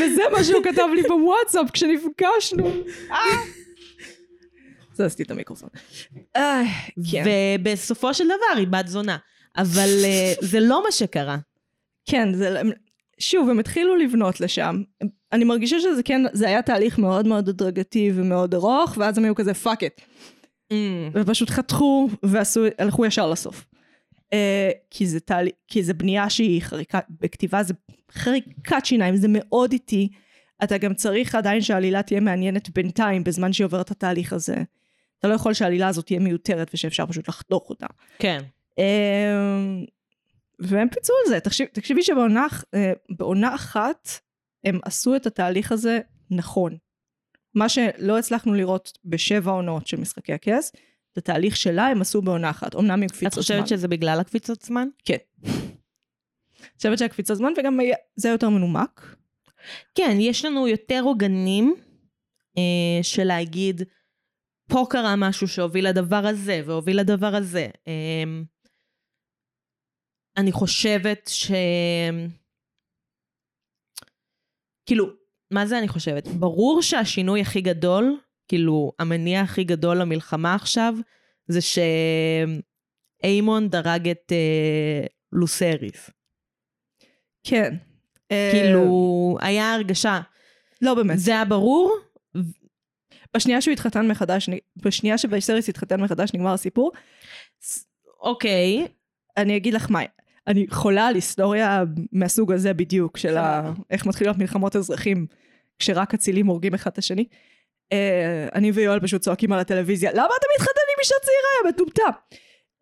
וזה 0.00 0.22
מה 0.32 0.44
שהוא 0.44 0.64
כתב 0.64 0.88
לי 0.94 1.02
בוואטסאפ 1.02 1.70
כשנפגשנו. 1.72 2.72
זזתי 4.98 5.22
את 5.22 5.30
המיקרופון. 5.30 5.68
אה, 6.36 6.62
כן. 7.10 7.24
ובסופו 7.26 8.14
של 8.14 8.24
דבר 8.24 8.58
היא 8.58 8.66
בת 8.66 8.86
זונה. 8.86 9.16
אבל 9.56 9.88
אה, 10.04 10.34
זה 10.40 10.60
לא 10.60 10.82
מה 10.84 10.92
שקרה. 10.92 11.36
כן, 12.06 12.34
זה, 12.34 12.62
שוב, 13.18 13.50
הם 13.50 13.58
התחילו 13.58 13.96
לבנות 13.96 14.40
לשם. 14.40 14.82
אני 15.32 15.44
מרגישה 15.44 15.80
שזה 15.80 16.02
כן, 16.02 16.22
זה 16.32 16.48
היה 16.48 16.62
תהליך 16.62 16.98
מאוד 16.98 17.26
מאוד 17.26 17.48
הדרגתי 17.48 18.10
ומאוד 18.14 18.54
ארוך, 18.54 18.94
ואז 18.98 19.18
הם 19.18 19.24
היו 19.24 19.34
כזה 19.34 19.54
fuck 19.54 19.84
it. 19.84 20.00
ופשוט 21.12 21.50
חתכו 21.50 22.08
ועשו, 22.22 22.64
הלכו 22.78 23.06
ישר 23.06 23.30
לסוף. 23.30 23.66
Uh, 24.14 24.30
כי 24.90 25.06
זה 25.06 25.20
תהליך, 25.20 25.52
כי 25.68 25.82
זה 25.82 25.94
בנייה 25.94 26.30
שהיא 26.30 26.62
חריקה, 26.62 26.98
בכתיבה 27.20 27.62
זה 27.62 27.74
חריקת 28.12 28.84
שיניים, 28.84 29.16
זה 29.16 29.26
מאוד 29.30 29.72
איטי. 29.72 30.08
אתה 30.64 30.78
גם 30.78 30.94
צריך 30.94 31.34
עדיין 31.34 31.60
שהעלילה 31.60 32.02
תהיה 32.02 32.20
מעניינת 32.20 32.70
בינתיים, 32.70 33.24
בזמן 33.24 33.52
שהיא 33.52 33.64
עוברת 33.64 33.86
את 33.86 33.90
התהליך 33.90 34.32
הזה. 34.32 34.56
אתה 35.18 35.28
לא 35.28 35.34
יכול 35.34 35.54
שהעלילה 35.54 35.88
הזאת 35.88 36.06
תהיה 36.06 36.20
מיותרת 36.20 36.70
ושאפשר 36.74 37.06
פשוט 37.06 37.28
לחתוך 37.28 37.70
אותה. 37.70 37.86
כן. 38.18 38.42
אמ, 38.78 39.84
והם 40.58 40.88
פיצו 40.88 41.12
על 41.24 41.28
זה. 41.28 41.40
תחשיב, 41.40 41.66
תקשיבי 41.72 42.02
שבעונה 42.02 42.46
אה, 43.48 43.54
אחת 43.54 44.08
הם 44.64 44.78
עשו 44.84 45.16
את 45.16 45.26
התהליך 45.26 45.72
הזה 45.72 46.00
נכון. 46.30 46.76
מה 47.54 47.68
שלא 47.68 48.18
הצלחנו 48.18 48.54
לראות 48.54 48.98
בשבע 49.04 49.50
עונות 49.50 49.86
של 49.86 50.00
משחקי 50.00 50.32
הכס, 50.32 50.72
את 51.12 51.18
התהליך 51.18 51.56
שלה 51.56 51.86
הם 51.86 52.00
עשו 52.00 52.22
בעונה 52.22 52.50
אחת. 52.50 52.76
אמנם 52.76 52.90
עם 52.90 53.04
את 53.04 53.10
קפיצות 53.10 53.32
זמן. 53.32 53.42
חושבת 53.42 53.68
שזה 53.68 53.88
בגלל 53.88 54.20
הקפיצות 54.20 54.62
זמן? 54.62 54.88
כן. 55.04 55.16
אני 55.44 56.76
חושבת 56.76 56.98
שהקפיצות 56.98 57.36
זמן 57.36 57.52
וגם 57.58 57.78
זה 58.16 58.28
יותר 58.28 58.48
מנומק. 58.48 59.16
כן, 59.94 60.16
יש 60.20 60.44
לנו 60.44 60.68
יותר 60.68 61.00
עוגנים 61.04 61.74
אה, 62.58 63.02
של 63.02 63.24
להגיד, 63.24 63.82
פה 64.68 64.86
קרה 64.90 65.16
משהו 65.16 65.48
שהוביל 65.48 65.88
לדבר 65.88 66.26
הזה, 66.26 66.60
והוביל 66.66 67.00
לדבר 67.00 67.34
הזה. 67.34 67.66
אה, 67.88 68.24
אני 70.36 70.52
חושבת 70.52 71.30
ש... 71.32 71.50
כאילו, 74.86 75.06
מה 75.50 75.66
זה 75.66 75.78
אני 75.78 75.88
חושבת? 75.88 76.28
ברור 76.28 76.82
שהשינוי 76.82 77.40
הכי 77.40 77.60
גדול, 77.60 78.18
כאילו, 78.48 78.92
המניע 78.98 79.40
הכי 79.40 79.64
גדול 79.64 79.96
למלחמה 79.98 80.54
עכשיו, 80.54 80.94
זה 81.46 81.60
שאיימון 83.22 83.68
דרג 83.68 84.08
את 84.08 84.32
אה, 84.32 85.06
לוסריס. 85.32 86.10
כן. 87.44 87.74
אה, 88.30 88.50
כאילו, 88.52 89.36
היה 89.40 89.74
הרגשה, 89.74 90.20
לא 90.82 90.94
באמת. 90.94 91.18
זה 91.18 91.30
היה 91.30 91.44
ברור, 91.44 91.96
בשנייה 93.36 93.60
שהוא 93.60 93.72
התחתן 93.72 94.08
מחדש, 94.08 94.50
בשנייה 94.76 95.18
שבייסריס 95.18 95.68
התחתן 95.68 96.00
מחדש 96.00 96.34
נגמר 96.34 96.52
הסיפור, 96.52 96.92
אוקיי, 98.20 98.86
אני 99.36 99.56
אגיד 99.56 99.74
לך 99.74 99.90
מה, 99.90 100.00
אני 100.46 100.66
חולה 100.70 101.06
על 101.06 101.14
היסטוריה 101.14 101.84
מהסוג 102.12 102.52
הזה 102.52 102.74
בדיוק, 102.74 103.16
של 103.16 103.36
ה... 103.36 103.72
איך 103.90 104.06
מתחילות 104.06 104.38
מלחמות 104.38 104.76
אזרחים 104.76 105.26
כשרק 105.78 106.14
אצילים 106.14 106.46
הורגים 106.46 106.74
אחד 106.74 106.90
את 106.90 106.98
השני. 106.98 107.24
Uh, 107.94 108.54
אני 108.54 108.70
ויואל 108.70 109.00
פשוט 109.00 109.22
צועקים 109.22 109.52
על 109.52 109.58
הטלוויזיה, 109.58 110.12
למה 110.12 110.28
אתה 110.38 110.46
מתחתן 110.56 110.80
עם 110.94 111.00
אישה 111.00 111.14
צעירה, 111.22 111.48
יא 111.64 111.68
מטומטם? 111.68 112.18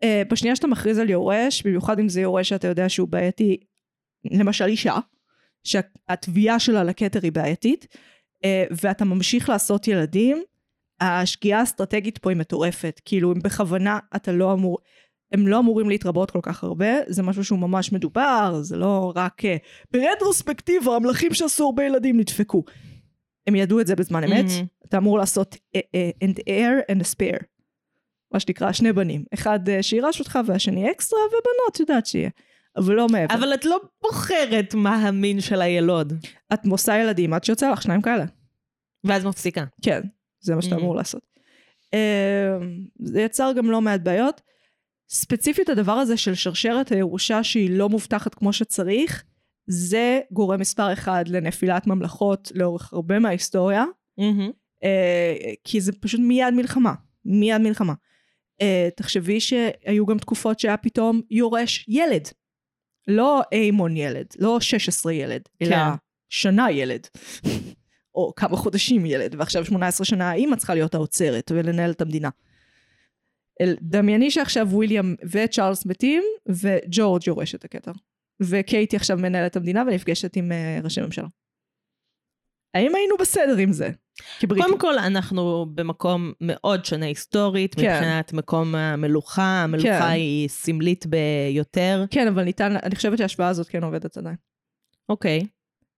Uh, 0.03 0.29
בשנייה 0.31 0.57
שאתה 0.57 0.67
מכריז 0.67 0.99
על 0.99 1.11
יורש, 1.11 1.63
במיוחד 1.63 1.99
אם 1.99 2.09
זה 2.09 2.21
יורש 2.21 2.49
שאתה 2.49 2.69
יודע 2.69 2.89
שהוא 2.89 3.09
בעייתי, 3.09 3.57
למשל 4.31 4.65
אישה, 4.65 4.95
שהתביעה 5.65 6.59
שלה 6.59 6.85
לכתר 6.85 7.21
היא 7.23 7.33
בעייתית, 7.33 7.87
ואתה 8.71 9.05
ממשיך 9.05 9.49
לעשות 9.49 9.89
ילדים, 9.89 10.43
השגיאה 11.01 11.61
האסטרטגית 11.61 12.19
פה 12.19 12.31
היא 12.31 12.37
מטורפת. 12.37 13.01
כאילו, 13.05 13.33
אם 13.33 13.39
בכוונה 13.39 13.99
אתה 14.17 14.33
לא 14.33 14.53
אמור... 14.53 14.79
הם 15.33 15.49
לא 15.49 15.59
אמורים 15.59 15.89
להתרבות 15.89 16.31
כל 16.31 16.39
כך 16.43 16.65
הרבה, 16.65 16.87
זה 17.07 17.23
משהו 17.23 17.45
שהוא 17.45 17.59
ממש 17.59 17.93
מדובר, 17.93 18.59
זה 18.63 18.77
לא 18.77 19.13
רק 19.17 19.45
אה, 19.45 19.57
ברטרוספקטיבה 19.93 20.97
המלכים 20.97 21.35
שעשו 21.35 21.65
הרבה 21.65 21.85
ילדים 21.85 22.21
נדפקו. 22.21 22.65
הם 23.47 23.55
ידעו 23.55 23.81
את 23.81 23.87
זה 23.87 23.97
בזמן 23.97 24.25
אמת, 24.25 24.45
מהמם. 24.45 24.67
אתה 24.89 24.99
אמור 24.99 25.19
לעשות 25.19 25.57
אה, 25.77 25.81
אה, 25.95 26.11
and 26.25 26.37
air 26.37 26.93
and 26.93 27.01
a 27.01 27.05
spare, 27.05 27.45
מה 28.33 28.41
שנקרא 28.41 28.73
שני 28.73 28.93
בנים, 28.93 29.25
אחד 29.35 29.69
אה, 29.69 29.83
שירש 29.83 30.21
אותך 30.21 30.39
והשני 30.47 30.91
אקסטרה, 30.91 31.21
ובנות 31.27 31.81
יודעת 31.81 32.07
שיהיה, 32.07 32.31
אבל 32.77 32.95
לא 32.95 33.07
מעבר. 33.09 33.35
אבל 33.35 33.55
את 33.55 33.65
לא 33.65 33.81
בוחרת 34.03 34.75
מה 34.75 34.95
המין 34.95 35.41
של 35.41 35.61
הילוד, 35.63 36.13
את 36.55 36.65
מוסה 36.65 36.99
ילדים 36.99 37.33
עד 37.33 37.45
שיוצא 37.45 37.71
לך 37.71 37.83
שניים 37.83 38.03
כאלה. 38.03 38.25
ואז 39.05 39.25
מפסיקה. 39.25 39.65
כן, 39.83 40.01
זה 40.41 40.55
מה 40.55 40.63
שאתה 40.63 40.75
Mm. 40.75 40.79
אמור 40.79 40.97
לעשות. 40.97 41.23
אה, 41.95 42.59
זה 42.99 43.21
יצר 43.21 43.53
גם 43.57 43.71
לא 43.71 43.81
מעט 43.81 44.01
בעיות. 44.01 44.41
ספציפית 45.09 45.69
הדבר 45.69 45.93
הזה 45.93 46.17
של 46.17 46.35
שרשרת 46.35 46.93
הירושה 46.93 47.45
שהיא 47.45 47.71
לא 47.71 47.89
מובטחת 47.89 48.35
כמו 48.35 48.53
שצריך, 48.53 49.25
זה 49.67 50.21
גורם 50.33 50.61
מספר 50.61 50.93
אחד 50.93 51.25
לנפילת 51.29 51.87
ממלכות 51.87 52.53
לאורך 52.55 52.93
הרבה 52.93 53.19
מההיסטוריה, 53.19 53.85
אה, 54.85 55.35
כי 55.65 55.81
זה 55.81 55.93
פשוט 56.01 56.21
מיד 56.21 56.55
מלחמה, 56.55 56.93
מיד 57.25 57.59
מלחמה. 57.61 57.93
אה, 58.61 58.89
תחשבי 58.97 59.41
שהיו 59.41 60.07
גם 60.07 60.19
תקופות 60.19 60.59
שהיה 60.61 60.77
פתאום 60.77 61.21
יורש 61.31 61.85
ילד. 61.89 62.29
לא 63.09 63.43
איימון 63.53 63.97
ילד, 63.97 64.27
לא 64.39 64.61
16 64.61 65.13
ילד, 65.13 65.43
אלא 65.63 65.71
כן. 65.77 65.95
שנה 66.29 66.71
ילד. 66.71 67.07
או 68.15 68.33
כמה 68.37 68.57
חודשים 68.57 69.07
ילד, 69.07 69.35
ועכשיו 69.39 69.65
18 69.65 70.05
שנה 70.05 70.31
האימא 70.31 70.57
צריכה 70.57 70.75
להיות 70.75 70.95
האוצרת 70.95 71.53
ולנהל 71.55 71.91
את 71.91 72.01
המדינה. 72.01 72.29
אל- 73.61 73.77
דמייני 73.83 74.31
שעכשיו 74.31 74.69
וויליאם 74.71 75.15
וצ'ארלס 75.31 75.87
מתים, 75.87 76.23
וג'ורג' 76.49 77.27
יורש 77.27 77.55
את 77.55 77.65
הכתר. 77.65 77.93
וקייטי 78.43 78.97
עכשיו 78.97 79.17
מנהלת 79.19 79.57
המדינה 79.57 79.83
ונפגשת 79.87 80.37
עם 80.37 80.53
uh, 80.53 80.85
ראשי 80.85 81.01
ממשלה. 81.01 81.27
האם 82.75 82.95
היינו 82.95 83.17
בסדר 83.21 83.57
עם 83.57 83.73
זה? 83.73 83.91
כבריטים. 84.39 84.65
קודם 84.67 84.79
כל, 84.79 84.99
אנחנו 84.99 85.67
במקום 85.75 86.33
מאוד 86.41 86.85
שונה 86.85 87.07
היסטורית, 87.07 87.75
כן. 87.75 87.95
מבחינת 87.95 88.33
מקום 88.33 88.75
המלוכה, 88.75 89.63
המלוכה 89.63 89.89
כן. 89.89 90.03
היא 90.03 90.49
סמלית 90.49 91.07
ביותר. 91.07 92.05
כן, 92.11 92.29
אבל 92.29 92.45
ניתן, 92.45 92.77
אני 92.83 92.97
חושבת 92.97 93.19
שההשוואה 93.19 93.49
הזאת 93.49 93.69
כן 93.69 93.85
עובדת 93.85 94.17
עדיין. 94.17 94.37
אוקיי. 95.09 95.47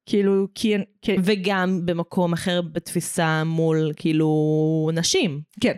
כאילו, 0.07 0.49
כי... 0.55 0.75
כי 1.03 1.17
וגם 1.25 1.81
במקום 1.85 2.33
אחר 2.33 2.63
בתפיסה 2.63 3.45
מול, 3.45 3.93
כאילו, 3.97 4.91
נשים. 4.95 5.41
כן. 5.61 5.75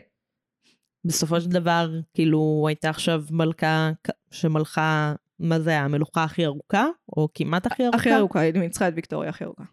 בסופו 1.04 1.40
של 1.40 1.48
דבר, 1.48 1.90
כאילו, 2.14 2.64
הייתה 2.68 2.90
עכשיו 2.90 3.24
מלכה 3.30 3.90
שמלכה, 4.30 5.14
מה 5.38 5.60
זה 5.60 5.70
היה, 5.70 5.84
המלוכה 5.84 6.24
הכי 6.24 6.46
ארוכה? 6.46 6.86
או 7.16 7.28
כמעט 7.34 7.66
הכי 7.66 7.82
ארוכה? 7.82 7.98
הכי 7.98 8.14
ארוכה, 8.14 8.40
היא 8.40 8.54
ניצחה 8.54 8.88
את 8.88 8.92
ויקטוריה 8.96 9.30
הכי 9.30 9.44
ארוכה. 9.44 9.64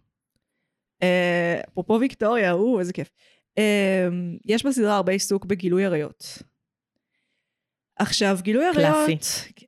אה, 1.03 1.61
אפרופו 1.69 1.97
ויקטוריה, 1.99 2.51
או, 2.51 2.79
איזה 2.79 2.93
כיף. 2.93 3.09
אה, 3.57 4.07
יש 4.45 4.65
בסדרה 4.65 4.95
הרבה 4.95 5.11
עיסוק 5.11 5.45
בגילוי 5.45 5.85
עריות. 5.85 6.43
עכשיו, 7.95 8.37
גילוי 8.41 8.65
עריות... 8.65 9.09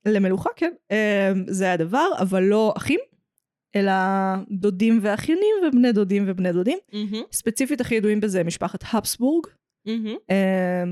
למלוכה, 0.05 0.49
כן. 0.55 0.73
אה, 0.91 1.31
זה 1.47 1.71
הדבר, 1.71 2.07
אבל 2.19 2.43
לא 2.43 2.73
אחים, 2.77 2.99
אלא 3.75 3.91
דודים 4.51 4.99
ואחיינים 5.01 5.55
ובני 5.67 5.91
דודים 5.91 6.23
ובני 6.27 6.53
דודים. 6.53 6.77
מהמם, 6.93 7.23
ספציפית 7.31 7.81
הכי 7.81 7.95
ידועים 7.95 8.19
בזה 8.19 8.43
משפחת 8.43 8.83
הפסבורג. 8.93 9.47
אה, 10.29 10.83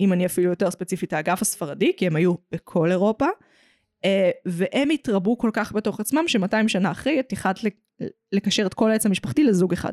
אם 0.00 0.12
אני 0.12 0.26
אפילו 0.26 0.50
יותר 0.50 0.70
ספציפית, 0.70 1.12
האגף 1.12 1.42
הספרדי, 1.42 1.92
כי 1.96 2.06
הם 2.06 2.16
היו 2.16 2.34
בכל 2.52 2.90
אירופה, 2.90 3.26
אה, 4.04 4.30
והם 4.46 4.90
התרבו 4.90 5.38
כל 5.38 5.50
כך 5.52 5.72
בתוך 5.72 6.00
עצמם, 6.00 6.28
ש-200 6.28 6.68
שנה 6.68 6.90
אחרי, 6.90 7.20
את 7.20 7.32
לקשר 8.32 8.66
את 8.66 8.74
כל 8.74 8.90
העץ 8.90 9.06
המשפחתי 9.06 9.44
לזוג 9.44 9.72
אחד. 9.72 9.92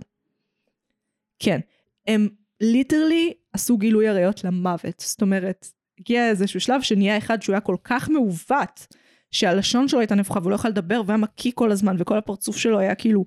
כן, 1.39 1.59
הם 2.07 2.29
ליטרלי 2.61 3.33
עשו 3.53 3.77
גילוי 3.77 4.07
עריות 4.07 4.43
למוות. 4.43 4.99
זאת 4.99 5.21
אומרת, 5.21 5.67
הגיע 5.99 6.29
איזשהו 6.29 6.59
שלב 6.59 6.81
שנהיה 6.81 7.17
אחד 7.17 7.41
שהוא 7.41 7.53
היה 7.53 7.61
כל 7.61 7.75
כך 7.83 8.09
מעוות, 8.09 8.87
שהלשון 9.31 9.87
שלו 9.87 9.99
הייתה 9.99 10.15
נפוחה 10.15 10.39
והוא 10.39 10.49
לא 10.49 10.55
יכול 10.55 10.69
לדבר 10.69 11.01
והיה 11.05 11.17
מקיא 11.17 11.51
כל 11.55 11.71
הזמן, 11.71 11.95
וכל 11.99 12.17
הפרצוף 12.17 12.57
שלו 12.57 12.79
היה 12.79 12.95
כאילו 12.95 13.25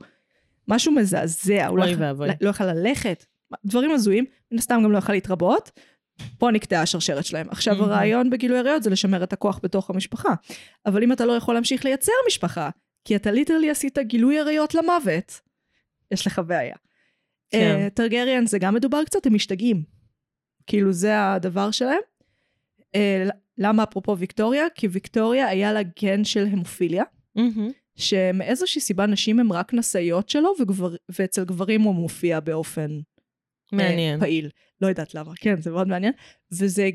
משהו 0.69 0.93
מזעזע, 0.93 1.67
הוא 1.67 1.79
לא. 1.79 1.85
לא 2.41 2.51
יכול 2.51 2.67
ללכת, 2.67 3.25
דברים 3.65 3.91
הזויים, 3.91 4.25
מן 4.53 4.59
הסתם 4.59 4.81
גם 4.85 4.93
לא 4.93 4.99
יכול 4.99 5.15
להתרבות. 5.15 5.71
פה 6.39 6.51
נקטעה 6.51 6.83
השרשרת 6.83 7.25
שלהם. 7.25 7.47
עכשיו 7.51 7.75
מהמם. 7.75 7.89
הרעיון 7.89 8.31
בגילוי 8.31 8.59
עריות 8.59 8.83
זה 8.83 8.91
לשמר 8.91 9.23
את 9.23 9.33
הכוח 9.33 9.61
בתוך 9.63 9.91
המשפחה. 9.91 10.35
אבל 10.87 11.03
אם 11.03 11.13
אתה 11.13 11.27
לא 11.27 11.33
יכול 11.33 11.55
להמשיך 11.55 11.85
לייצר 11.85 12.13
משפחה, 12.27 12.71
כי 13.07 13.17
אתה 13.17 13.31
ליטרלי 13.31 13.71
עשית 13.71 13.99
גילוי 13.99 14.39
עריות 14.39 14.75
למוות, 14.75 15.41
יש 16.11 16.27
לך 16.27 16.41
בעיה. 16.47 16.77
כן. 17.51 17.89
טרגריאן 17.95 18.47
זה 18.47 18.59
גם 18.59 18.75
מדובר 18.75 19.05
קצת, 19.05 19.27
הם 19.27 19.35
משתגעים. 19.35 19.83
כאילו 20.67 20.93
זה 20.93 21.33
הדבר 21.33 21.71
שלהם. 21.71 22.01
אה, 22.95 23.29
למה 23.59 23.83
אפרופו 23.83 24.19
ויקטוריה? 24.19 24.65
כי 24.75 24.89
ויקטוריה 24.89 25.49
היה 25.49 25.73
לה 25.73 25.81
גן 25.83 26.25
של 26.25 26.47
המופיליה, 26.53 27.05
מהמם. 27.35 27.71
שמאיזושהי 27.97 28.81
סיבה 28.81 29.07
נשים 29.07 29.41
הן 29.41 29.53
רק 29.53 29.75
נשאיות 29.75 30.29
שלו, 30.29 30.55
וגבר, 30.61 30.95
ואצל 31.09 31.45
גברים 31.45 31.83
הוא 31.83 31.95
מופיע 31.95 32.41
באופן 32.41 32.91
אה, 32.91 32.99
מעניין. 33.73 34.21
פעיל. 34.21 34.49
לא 34.81 34.87
יודעת 34.87 35.15
למה, 35.15 35.33
כן, 35.37 35.61
זה 35.61 35.71
מאוד 35.71 35.89
מעניין. 35.89 36.13
וזה, 36.53 36.91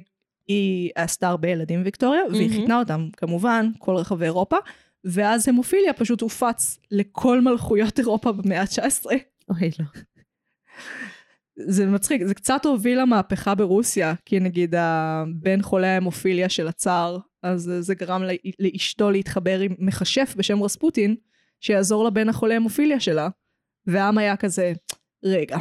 היא 0.48 0.92
עשתה 0.96 1.28
הרבה 1.28 1.50
ילדים 1.50 1.82
ויקטוריה, 1.84 2.22
והיא 2.32 2.48
מהמם. 2.48 2.62
חיתנה 2.62 2.80
אותם, 2.80 3.08
כמובן, 3.18 3.70
כל 3.80 3.96
רחבי 3.96 4.26
אירופה, 4.26 4.58
ואז 5.04 5.48
המופיליה 5.48 5.94
פשוט 5.94 6.22
הופץ 6.22 6.80
לכל 6.92 7.42
מלכויות 7.42 8.00
אירופה 8.00 8.32
במאה 8.32 8.62
ה-19. 8.62 9.06
אוי, 9.50 9.70
לא. 9.80 9.86
זה 11.68 11.86
מצחיק, 11.86 12.24
זה 12.24 12.34
קצת 12.34 12.66
הוביל 12.66 13.02
למהפכה 13.02 13.56
ברוסיה, 13.56 14.14
כי 14.26 14.40
נגיד 14.40 14.76
הבן 14.78 15.62
חולה 15.62 15.88
ההמופיליה 15.88 16.50
של 16.50 16.68
הצאר, 16.68 17.18
אז 17.44 17.72
זה 17.80 17.96
גרם 17.96 18.24
לא- 18.24 18.34
לאשתו 18.60 19.12
להתחבר 19.12 19.60
עם 19.60 19.76
מכשף 19.80 20.34
בשם 20.38 20.64
רספוטין, 20.64 21.16
שיעזור 21.60 22.06
לבן 22.06 22.30
החולה 22.30 22.56
המופיליה 22.56 23.00
שלה, 23.00 23.30
והעם 23.88 24.18
היה 24.18 24.38
כזה, 24.38 24.74
רגע, 25.24 25.58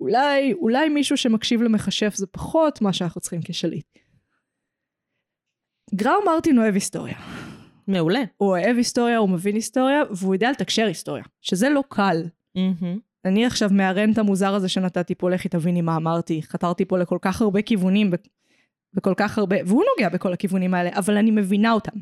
אולי, 0.00 0.52
אולי 0.52 0.88
מישהו 0.88 1.16
שמקשיב 1.16 1.62
למכשף 1.62 2.14
זה 2.14 2.26
פחות 2.26 2.80
מה 2.80 2.92
שאנחנו 2.92 3.20
צריכים 3.20 3.40
כשליט. 3.44 3.86
גראו 5.94 6.24
מרטין 6.26 6.58
אוהב 6.58 6.74
היסטוריה. 6.74 7.39
מעולה. 7.86 8.22
הוא 8.36 8.48
אוהב 8.48 8.76
היסטוריה, 8.76 9.18
הוא 9.18 9.28
מבין 9.28 9.54
היסטוריה, 9.54 10.02
והוא 10.10 10.34
יודע 10.34 10.50
לתקשר 10.50 10.86
היסטוריה, 10.86 11.24
שזה 11.40 11.68
לא 11.68 11.84
קל. 11.88 12.22
מהמם. 12.54 12.98
אני 13.24 13.46
עכשיו 13.46 13.70
מהרנט 13.72 14.18
המוזר 14.18 14.54
הזה 14.54 14.68
שנתתי 14.68 15.14
פה, 15.14 15.30
לכי 15.30 15.48
תביני 15.48 15.80
מה 15.80 15.96
אמרתי. 15.96 16.42
חתרתי 16.42 16.84
פה 16.84 16.98
לכל 16.98 17.18
כך 17.22 17.42
הרבה 17.42 17.62
כיוונים, 17.62 18.10
בכל 18.94 19.14
כך 19.16 19.38
הרבה, 19.38 19.56
והוא 19.66 19.84
נוגע 19.96 20.08
בכל 20.08 20.32
הכיוונים 20.32 20.74
האלה, 20.74 20.90
אבל 20.96 21.16
אני 21.16 21.30
מבינה 21.30 21.72
אותם. 21.72 21.98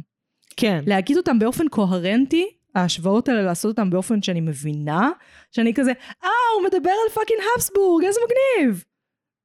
כן. 0.57 0.85
להגיד 0.87 1.17
אותם 1.17 1.39
באופן 1.39 1.69
קוהרנטי, 1.69 2.47
ההשוואות 2.75 3.29
האלה, 3.29 3.43
לעשות 3.43 3.71
אותם 3.71 3.91
באופן 3.91 4.23
שאני 4.23 4.41
מבינה, 4.41 5.11
שאני 5.53 5.75
כזה, 5.75 5.93
אה, 6.25 6.29
הוא 6.57 6.67
מדבר 6.67 6.91
על 6.91 7.15
fucking 7.15 7.41
הפסבורג, 7.57 8.05
איזה 8.05 8.21
מגניב. 8.25 8.85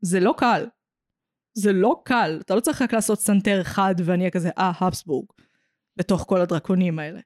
זה 0.02 0.19
לא 0.19 0.34
קל. 0.38 0.65
זה 1.58 1.74
לא 1.74 2.02
קל. 2.06 2.39
אתה 2.46 2.56
לא 2.56 2.60
צריך 2.60 2.82
רק 2.82 2.93
לעשות 2.93 3.19
סנטר 3.19 3.62
אחד 3.62 3.96
ואני 4.04 4.19
אהיה 4.19 4.32
כזה, 4.32 4.50
אה, 4.58 4.72
הפסבורג. 4.80 5.26
בתוך 5.98 6.26
כל 6.28 6.42
הדרקונים 6.42 7.00
האלה. 7.00 7.20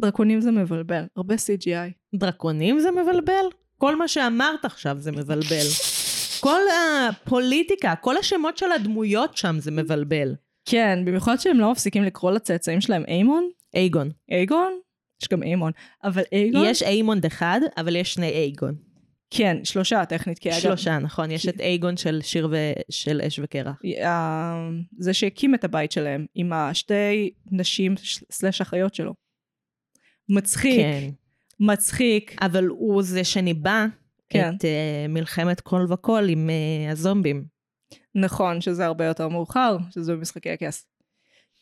דרקונים 0.00 0.40
זה 0.40 0.50
מבלבל, 0.50 1.04
הרבה 1.16 1.34
CGI. 1.34 1.92
דרקונים 2.14 2.80
זה 2.80 2.90
מבלבל? 2.90 3.44
כל 3.78 3.96
מה 3.96 4.08
שאמרת 4.08 4.64
עכשיו 4.64 4.96
זה 5.00 5.12
מבלבל. 5.12 5.66
כל 6.40 6.60
הפוליטיקה, 6.72 7.94
כל 8.00 8.16
השמות 8.16 8.58
של 8.58 8.72
הדמויות 8.72 9.36
שם 9.36 9.56
זה 9.58 9.70
מבלבל. 9.70 10.34
כן, 10.64 10.98
במיוחד 11.04 11.36
שהם 11.36 11.60
לא 11.60 11.72
מפסיקים 11.72 12.02
לקרוא 12.02 12.30
לצאצאים 12.30 12.80
שלהם 12.80 13.04
איימון. 13.08 13.48
אייגון. 13.74 14.10
אייגון? 14.30 14.78
יש 15.22 15.28
גם 15.28 15.42
איימון. 15.42 15.72
אבל 16.04 16.22
אייגון... 16.32 16.64
יש 16.66 16.82
איימונד 16.82 17.26
אחד, 17.26 17.60
אבל 17.76 17.96
יש 17.96 18.14
שני 18.14 18.28
אייגון. 18.28 18.74
כן, 19.34 19.64
שלושה 19.64 20.04
טכנית. 20.04 20.38
כי 20.38 20.50
אגב, 20.50 20.58
שלושה, 20.60 20.98
נכון. 20.98 21.30
יש 21.30 21.48
את 21.48 21.60
אייגון 21.60 21.96
של 21.96 22.20
שיר 22.22 22.48
ושל 22.50 23.20
אש 23.26 23.40
וקרח. 23.42 23.76
ה- 24.04 24.68
זה 24.98 25.14
שהקים 25.14 25.54
את 25.54 25.64
הבית 25.64 25.92
שלהם 25.92 26.26
עם 26.34 26.52
השתי 26.52 27.30
נשים 27.50 27.94
סלש 28.32 28.60
אחיות 28.60 28.94
שלו. 28.94 29.14
מצחיק, 30.28 30.80
כן. 30.80 31.10
מצחיק. 31.60 32.36
אבל 32.42 32.66
הוא 32.66 33.02
זה 33.02 33.24
שניבא 33.24 33.86
כן. 34.28 34.52
את 34.56 34.62
uh, 34.64 35.08
מלחמת 35.08 35.60
כל 35.60 35.86
וכל 35.90 36.24
עם 36.28 36.50
uh, 36.50 36.92
הזומבים. 36.92 37.44
נכון 38.14 38.60
שזה 38.60 38.86
הרבה 38.86 39.04
יותר 39.04 39.28
מאוחר, 39.28 39.76
שזה 39.90 40.16
במשחקי 40.16 40.50
הכס. 40.50 40.86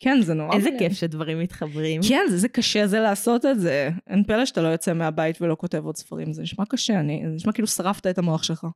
כן, 0.03 0.21
זה 0.21 0.33
נורא 0.33 0.55
איזה 0.55 0.69
מעניין. 0.69 0.89
כיף 0.89 0.99
שדברים 0.99 1.39
מתחברים. 1.39 2.01
כן, 2.09 2.25
זה, 2.29 2.37
זה 2.37 2.47
קשה 2.47 2.87
זה 2.87 2.99
לעשות 2.99 3.45
את 3.45 3.59
זה. 3.59 3.89
אין 4.07 4.23
פלא 4.23 4.45
שאתה 4.45 4.61
לא 4.61 4.67
יוצא 4.67 4.93
מהבית 4.93 5.41
ולא 5.41 5.55
כותב 5.55 5.85
עוד 5.85 5.97
ספרים, 5.97 6.33
זה 6.33 6.41
נשמע 6.41 6.65
קשה, 6.69 6.99
אני, 6.99 7.21
זה 7.27 7.35
נשמע 7.35 7.51
כאילו 7.51 7.67
שרפת 7.67 8.07
את 8.07 8.17
המוח 8.17 8.43
שלך. 8.43 8.67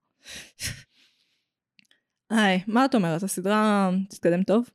היי, 2.29 2.63
מה 2.67 2.85
את 2.85 2.95
אומרת? 2.95 3.23
הסדרה 3.23 3.89
תתקדם 4.09 4.43
טוב? 4.43 4.69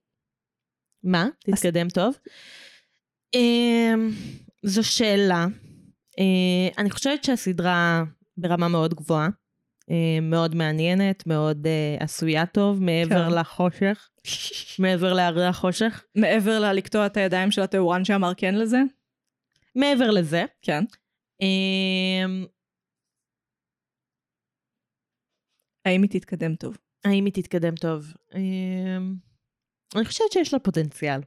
מה? 1.04 1.28
תתקדם 1.44 1.88
טוב. 1.88 2.14
אמ, 3.34 4.10
זו 4.62 4.84
שאלה. 4.84 5.46
אה, 6.18 6.68
אני 6.78 6.90
חושבת 6.90 7.24
שהסדרה 7.24 8.02
ברמה 8.36 8.68
מאוד 8.68 8.94
גבוהה. 8.94 9.28
אה, 9.90 10.20
מאוד 10.22 10.54
מעניינת, 10.54 11.26
מאוד 11.26 11.66
אה, 11.66 11.96
עשויה 12.04 12.46
טוב, 12.46 12.82
מעבר 12.82 13.30
כן. 13.30 13.38
לחושך. 13.38 14.08
מעבר 14.82 15.12
להרי 15.12 15.46
החושך. 15.46 16.04
מעבר 16.14 16.60
ללקטוע 16.60 17.06
את 17.06 17.16
הידיים 17.16 17.50
של 17.50 17.62
הטהורן 17.62 18.04
שאמר 18.04 18.32
כן 18.36 18.54
לזה? 18.54 18.78
מעבר 19.74 20.10
לזה. 20.10 20.44
כן. 20.62 20.84
אמ, 21.40 22.46
האם 25.84 26.02
היא 26.02 26.10
תתקדם 26.10 26.54
טוב? 26.54 26.76
האם 27.04 27.24
היא 27.24 27.32
תתקדם 27.32 27.74
טוב? 27.74 28.12
אמ, 28.34 29.14
אני 29.96 30.04
חושבת 30.04 30.32
שיש 30.32 30.52
לה 30.52 30.58
פוטנציאל. 30.58 31.20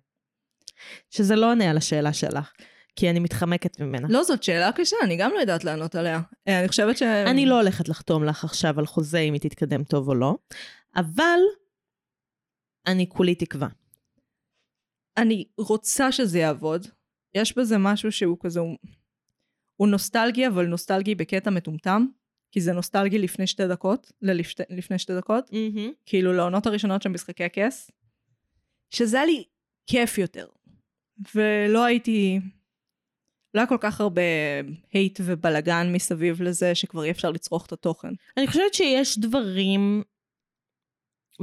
שזה 1.10 1.36
לא 1.36 1.52
עונה 1.52 1.70
על 1.70 1.78
השאלה 1.78 2.14
שלך, 2.14 2.54
כי 2.96 3.10
אני 3.10 3.20
מתחמקת 3.20 3.80
ממנה. 3.80 4.08
לא, 4.10 4.24
זאת 4.24 4.44
שאלה 4.44 4.72
קשה, 4.72 4.96
אני 5.04 5.18
גם 5.18 5.32
לא 5.36 5.40
יודעת 5.40 5.64
לענות 5.64 5.96
עליה. 5.96 6.22
אה, 6.48 6.60
אני 6.60 6.68
חושבת 6.68 6.98
ש... 6.98 7.04
אני 7.04 7.46
לא 7.46 7.60
הולכת 7.62 7.90
לחתום 7.90 8.24
לך 8.24 8.44
עכשיו 8.44 8.80
על 8.80 8.86
חוזה 8.86 9.20
אם 9.20 9.34
היא 9.34 9.42
תתקדם 9.42 9.84
טוב 9.84 10.10
או 10.10 10.16
לא, 10.16 10.36
אבל 10.96 11.40
אני 12.88 13.10
כולי 13.10 13.36
תקווה. 13.36 13.68
אני 15.18 15.46
רוצה 15.58 16.12
שזה 16.12 16.40
יעבוד. 16.40 16.88
יש 17.36 17.58
בזה 17.58 17.78
משהו 17.78 18.12
שהוא 18.12 18.38
כזה... 18.42 18.60
הוא, 18.60 18.78
הוא 19.76 19.88
נוסטלגי, 19.88 20.48
אבל 20.48 20.66
נוסטלגי 20.66 21.16
בקטע 21.16 21.50
מטומטם. 21.50 22.06
כי 22.52 22.62
זה 22.62 22.74
נוסטלגי 22.74 23.20
לפני 23.20 23.48
שתי 23.48 23.68
דקות, 23.68 24.12
ללפני 24.22 24.66
לפני 24.70 25.00
שתי 25.00 25.16
דקות. 25.18 25.50
כאילו 26.06 26.34
לעונות 26.34 26.66
הראשונות 26.66 27.02
של 27.02 27.10
משחקי 27.10 27.44
הכס. 27.44 27.92
שזה 28.90 29.18
היה 29.18 29.26
לי 29.26 29.44
כיף 29.88 30.18
יותר. 30.18 30.48
ולא 31.36 31.84
הייתי... 31.84 32.40
לא 33.54 33.60
היה 33.60 33.68
כל 33.68 33.78
כך 33.80 34.02
הרבה 34.02 34.22
הייט 34.94 35.20
ובלאגן 35.24 35.94
מסביב 35.94 36.42
לזה, 36.42 36.76
שכבר 36.76 37.04
אי 37.04 37.12
אפשר 37.12 37.32
לצרוך 37.32 37.66
את 37.66 37.72
התוכן. 37.72 38.14
אני 38.38 38.48
חושבת 38.48 38.74
שיש 38.74 39.20
דברים 39.20 40.04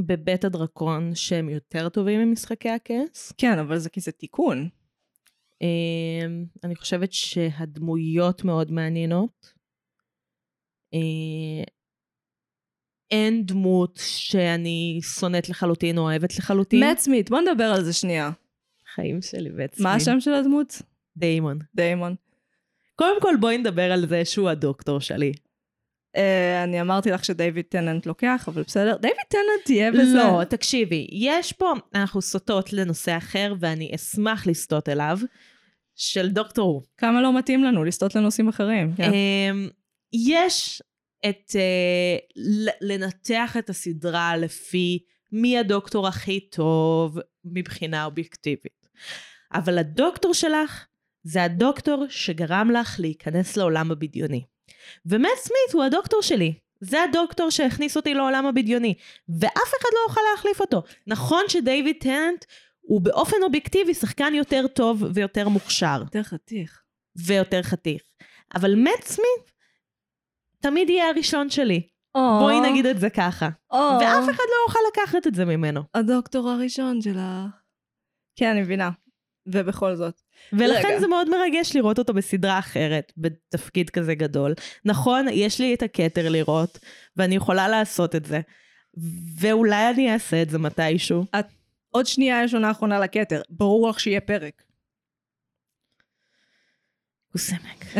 בבית 0.06 0.44
הדרקון 0.44 1.14
שהם 1.14 1.48
יותר 1.48 1.88
טובים 1.88 2.20
ממשחקי 2.20 2.70
הכס. 2.70 3.32
כן, 3.38 3.58
אבל 3.58 3.78
זה 3.78 3.90
כי 3.90 4.00
זה 4.00 4.12
תיקון. 4.12 4.68
אמ, 5.62 6.44
אני 6.64 6.76
חושבת 6.76 7.12
שהדמויות 7.12 8.44
מאוד 8.44 8.72
מעניינות. 8.72 9.54
אה, 10.94 11.64
אין 13.10 13.46
דמות 13.46 14.00
שאני 14.06 15.00
שונאת 15.02 15.48
לחלוטין 15.48 15.98
או 15.98 16.02
אוהבת 16.02 16.38
לחלוטין. 16.38 16.80
מאט 16.80 16.98
סמית, 16.98 17.30
בוא 17.30 17.40
נדבר 17.40 17.64
על 17.64 17.84
זה 17.84 17.92
שנייה. 17.92 18.30
חיים 18.94 19.22
שלי 19.22 19.50
בעצמי. 19.50 19.84
מה 19.84 19.94
השם 19.94 20.20
של 20.20 20.32
הדמות? 20.32 20.82
דיימון. 21.20 21.58
דיימון. 21.74 22.14
קודם 22.96 23.20
כל 23.20 23.34
בואי 23.40 23.58
נדבר 23.58 23.92
על 23.92 24.08
זה 24.08 24.24
שהוא 24.24 24.48
הדוקטור 24.48 25.00
שלי. 25.00 25.32
Uh, 26.16 26.20
אני 26.64 26.80
אמרתי 26.80 27.10
לך 27.10 27.24
שדייוויד 27.24 27.64
טננט 27.68 28.06
לוקח, 28.06 28.44
אבל 28.48 28.62
בסדר. 28.62 28.96
דייוויד 28.96 29.26
טננט 29.28 29.64
תהיה 29.64 29.92
בזה. 29.92 30.18
לא, 30.18 30.44
תקשיבי, 30.44 31.06
יש 31.12 31.52
פה, 31.52 31.72
אנחנו 31.94 32.22
סוטות 32.22 32.72
לנושא 32.72 33.16
אחר 33.16 33.54
ואני 33.60 33.92
אשמח 33.94 34.46
לסטות 34.46 34.88
אליו, 34.88 35.18
של 35.94 36.28
דוקטור 36.28 36.68
הוא. 36.68 36.82
כמה 36.96 37.22
לא 37.22 37.38
מתאים 37.38 37.64
לנו 37.64 37.84
לסטות 37.84 38.14
לנושאים 38.14 38.48
אחרים. 38.48 38.94
כן. 38.96 39.10
אמ, 39.12 39.68
יש 40.12 40.82
את... 41.28 41.56
ל- 42.36 42.92
לנתח 42.92 43.56
את 43.58 43.70
הסדרה 43.70 44.36
לפי 44.36 44.98
מי 45.32 45.58
הדוקטור 45.58 46.08
הכי 46.08 46.40
טוב 46.40 47.18
מבחינה 47.44 48.04
אובייקטיבית. 48.04 48.88
אבל 49.54 49.78
הדוקטור 49.78 50.34
שלך 50.34 50.86
זה 51.22 51.42
הדוקטור 51.42 52.04
שגרם 52.08 52.70
לך 52.70 52.96
להיכנס 53.00 53.56
לעולם 53.56 53.90
הבדיוני. 53.90 54.44
ומט 55.06 55.36
סמית 55.36 55.72
הוא 55.72 55.84
הדוקטור 55.84 56.22
שלי. 56.22 56.54
זה 56.80 57.02
הדוקטור 57.02 57.50
שהכניס 57.50 57.96
אותי 57.96 58.14
לעולם 58.14 58.46
הבדיוני. 58.46 58.94
ואף 59.28 59.52
אחד 59.80 59.88
לא 59.94 60.00
יוכל 60.08 60.20
להחליף 60.32 60.60
אותו. 60.60 60.82
נכון 61.06 61.44
שדייוויד 61.48 61.96
טננט 62.00 62.44
הוא 62.80 63.00
באופן 63.00 63.36
אובייקטיבי 63.42 63.94
שחקן 63.94 64.34
יותר 64.34 64.66
טוב 64.66 65.04
ויותר 65.14 65.48
מוכשר. 65.48 66.00
יותר 66.00 66.22
חתיך. 66.22 66.82
ויותר 67.26 67.62
חתיך. 67.62 68.02
אבל 68.54 68.74
מט 68.74 69.04
סמית 69.04 69.52
תמיד 70.60 70.90
יהיה 70.90 71.08
הראשון 71.08 71.50
שלי. 71.50 71.88
בואי 72.14 72.60
נגיד 72.60 72.86
את 72.86 73.00
זה 73.00 73.10
ככה. 73.10 73.48
או, 73.70 73.78
ואף 74.00 74.24
אחד 74.24 74.44
לא 74.50 74.56
יוכל 74.66 74.78
לקחת 74.92 75.26
את 75.26 75.34
זה 75.34 75.44
ממנו. 75.44 75.80
הדוקטור 75.94 76.50
הראשון 76.50 77.02
שלך. 77.02 77.20
כן, 78.36 78.50
אני 78.50 78.60
מבינה. 78.60 78.90
ובכל 79.46 79.96
זאת. 79.96 80.20
ולכן 80.52 80.88
רגע. 80.88 81.00
זה 81.00 81.06
מאוד 81.06 81.28
מרגש 81.30 81.76
לראות 81.76 81.98
אותו 81.98 82.14
בסדרה 82.14 82.58
אחרת, 82.58 83.12
בתפקיד 83.16 83.90
כזה 83.90 84.14
גדול. 84.14 84.54
נכון, 84.84 85.26
יש 85.32 85.60
לי 85.60 85.74
את 85.74 85.82
הכתר 85.82 86.28
לראות, 86.28 86.78
ואני 87.16 87.34
יכולה 87.34 87.68
לעשות 87.68 88.16
את 88.16 88.24
זה. 88.24 88.40
ואולי 89.40 89.90
אני 89.90 90.12
אעשה 90.12 90.42
את 90.42 90.50
זה 90.50 90.58
מתישהו. 90.58 91.24
עוד 91.90 92.06
שנייה 92.06 92.44
יש 92.44 92.54
עונה 92.54 92.70
אחרונה 92.70 92.98
לכתר. 92.98 93.42
ברור 93.50 93.90
לך 93.90 94.00
שיהיה 94.00 94.20
פרק. 94.20 94.62
קוסמק. 97.32 97.84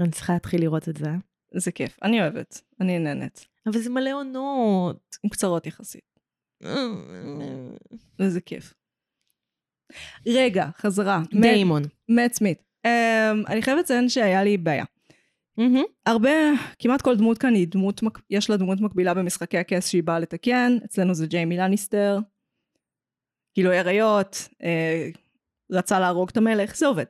אני 0.00 0.10
צריכה 0.10 0.32
להתחיל 0.32 0.60
לראות 0.60 0.88
את 0.88 0.96
זה. 0.96 1.10
זה 1.54 1.72
כיף. 1.72 1.98
אני 2.02 2.20
אוהבת. 2.20 2.60
אני 2.80 2.98
נהנית. 2.98 3.46
אבל 3.66 3.78
זה 3.78 3.90
מלא 3.90 4.10
עונות. 4.10 5.16
קצרות 5.30 5.66
יחסית. 5.66 6.18
וזה 8.20 8.40
כיף. 8.40 8.74
רגע, 10.26 10.68
חזרה. 10.78 11.22
דיימון. 11.40 11.82
מאט 12.08 12.32
סמית. 12.32 12.58
Um, 12.86 13.48
אני 13.48 13.62
חייבת 13.62 13.80
לציין 13.80 14.08
שהיה 14.08 14.44
לי 14.44 14.56
בעיה. 14.56 14.84
מהמם. 15.58 15.82
הרבה, 16.06 16.30
כמעט 16.78 17.02
כל 17.02 17.16
דמות 17.16 17.38
כאן 17.38 17.54
היא 17.54 17.68
דמות, 17.68 18.00
יש 18.30 18.50
לה 18.50 18.56
דמות 18.56 18.80
מקבילה 18.80 19.14
במשחקי 19.14 19.58
הכס 19.58 19.88
שהיא 19.88 20.02
באה 20.02 20.18
לתקן, 20.18 20.78
אצלנו 20.84 21.14
זה 21.14 21.26
ג'יימי 21.26 21.56
לניסטר, 21.56 22.18
גילוי 23.54 23.78
עריות, 23.78 24.48
אה, 24.62 25.08
רצה 25.72 26.00
להרוג 26.00 26.28
את 26.28 26.36
המלך, 26.36 26.76
זה 26.76 26.86
עובד. 26.86 27.04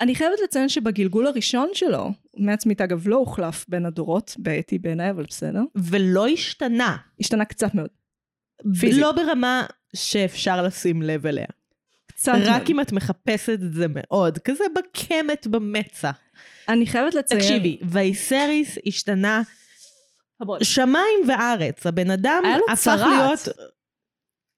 אני 0.00 0.14
חייבת 0.14 0.38
לציין 0.44 0.68
שבגלגול 0.68 1.26
הראשון 1.26 1.68
שלו, 1.72 2.10
מאט 2.38 2.60
סמית 2.60 2.80
אגב 2.80 3.08
לא 3.08 3.16
הוחלף 3.16 3.64
בין 3.68 3.86
הדורות, 3.86 4.34
בעייתי 4.38 4.78
בעיניי, 4.78 5.10
אבל 5.10 5.24
בסדר, 5.28 5.62
ולא 5.74 6.26
השתנה. 6.26 6.96
השתנה 7.20 7.44
קצת 7.44 7.74
מאוד. 7.74 7.88
פיזית. 8.80 9.02
לא 9.02 9.12
ברמה 9.12 9.66
שאפשר 9.96 10.62
לשים 10.62 11.02
לב 11.02 11.26
אליה. 11.26 11.46
קצת 12.24 12.38
רק 12.42 12.48
מאוד. 12.48 12.70
אם 12.70 12.80
את 12.80 12.92
מחפשת 12.92 13.52
את 13.52 13.72
זה 13.72 13.86
מאוד. 13.88 14.38
כזה 14.38 14.64
בקמת 14.74 15.46
במצח. 15.46 16.16
אני 16.68 16.86
חייבת 16.86 17.14
לציין... 17.14 17.40
תקשיבי, 17.40 17.78
וייסריס 17.82 18.78
השתנה 18.86 19.42
שמיים 20.62 21.28
וארץ. 21.28 21.86
הבן 21.86 22.10
אדם 22.10 22.42
הפך 22.72 22.80
צרעת. 22.80 23.00
להיות 23.08 23.48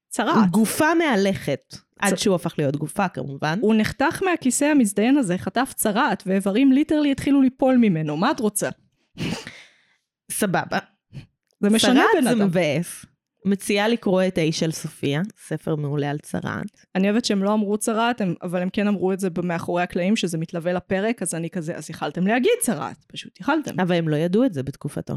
צרעת. 0.08 0.50
גופה 0.50 0.94
מהלכת. 0.94 1.76
עד 2.00 2.18
שהוא 2.18 2.34
הפך 2.34 2.54
להיות 2.58 2.76
גופה 2.76 3.08
כמובן. 3.08 3.58
הוא 3.62 3.74
נחתך 3.74 4.22
מהכיסא 4.22 4.64
המזדיין 4.64 5.18
הזה, 5.18 5.38
חטף 5.38 5.72
צרעת, 5.76 6.22
ואיברים 6.26 6.72
ליטרלי 6.72 7.12
התחילו 7.12 7.42
ליפול 7.42 7.76
ממנו, 7.76 8.16
מה 8.16 8.30
את 8.30 8.40
רוצה? 8.40 8.68
סבבה. 10.30 10.78
זה 11.60 11.70
משנה 11.70 11.94
צרעת 11.94 12.08
בן 12.16 12.24
זה 12.24 12.30
אדם. 12.30 12.46
מבאס. 12.46 13.06
מציעה 13.46 13.88
לקרוא 13.88 14.22
את 14.28 14.38
האיש 14.38 14.60
של 14.60 14.70
סופיה, 14.70 15.22
ספר 15.46 15.76
מעולה 15.76 16.10
על 16.10 16.18
צרעת. 16.18 16.86
אני 16.94 17.10
אוהבת 17.10 17.24
שהם 17.24 17.42
לא 17.42 17.54
אמרו 17.54 17.78
צרעת, 17.78 18.20
הם, 18.20 18.34
אבל 18.42 18.62
הם 18.62 18.70
כן 18.70 18.88
אמרו 18.88 19.12
את 19.12 19.20
זה 19.20 19.28
מאחורי 19.42 19.82
הקלעים, 19.82 20.16
שזה 20.16 20.38
מתלווה 20.38 20.72
לפרק, 20.72 21.22
אז 21.22 21.34
אני 21.34 21.50
כזה, 21.50 21.76
אז 21.76 21.90
יכלתם 21.90 22.26
להגיד 22.26 22.52
צרעת, 22.60 23.04
פשוט 23.06 23.40
יכלתם. 23.40 23.80
אבל 23.80 23.94
הם 23.94 24.08
לא 24.08 24.16
ידעו 24.16 24.44
את 24.44 24.52
זה 24.52 24.62
בתקופתו. 24.62 25.14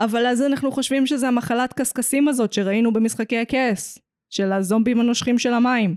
אבל 0.00 0.26
אז 0.26 0.42
אנחנו 0.42 0.72
חושבים 0.72 1.06
שזה 1.06 1.28
המחלת 1.28 1.72
קשקשים 1.72 2.28
הזאת 2.28 2.52
שראינו 2.52 2.92
במשחקי 2.92 3.38
הכס, 3.38 3.98
של 4.30 4.52
הזומבים 4.52 5.00
הנושכים 5.00 5.38
של 5.38 5.52
המים. 5.52 5.94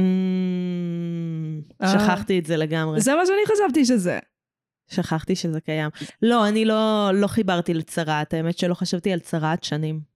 Mm, 0.00 0.02
אה. 1.82 1.88
שכחתי 1.88 2.38
את 2.38 2.46
זה 2.46 2.56
לגמרי. 2.56 3.00
זה 3.00 3.14
מה 3.14 3.26
שאני 3.26 3.56
חשבתי 3.56 3.84
שזה. 3.84 4.18
שכחתי 4.88 5.36
שזה 5.36 5.60
קיים. 5.60 5.90
לא, 6.22 6.48
אני 6.48 6.64
לא, 6.64 7.10
לא 7.14 7.26
חיברתי 7.26 7.74
לצרעת, 7.74 8.34
האמת 8.34 8.58
שלא 8.58 8.74
חשבתי 8.74 9.12
על 9.12 9.18
צרעת 9.18 9.64
שנים. 9.64 10.15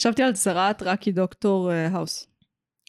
חשבתי 0.00 0.22
על 0.22 0.32
צרעת 0.32 0.82
רק 0.82 1.00
כי 1.00 1.12
דוקטור 1.12 1.72
אה, 1.72 1.86
האוס. 1.86 2.26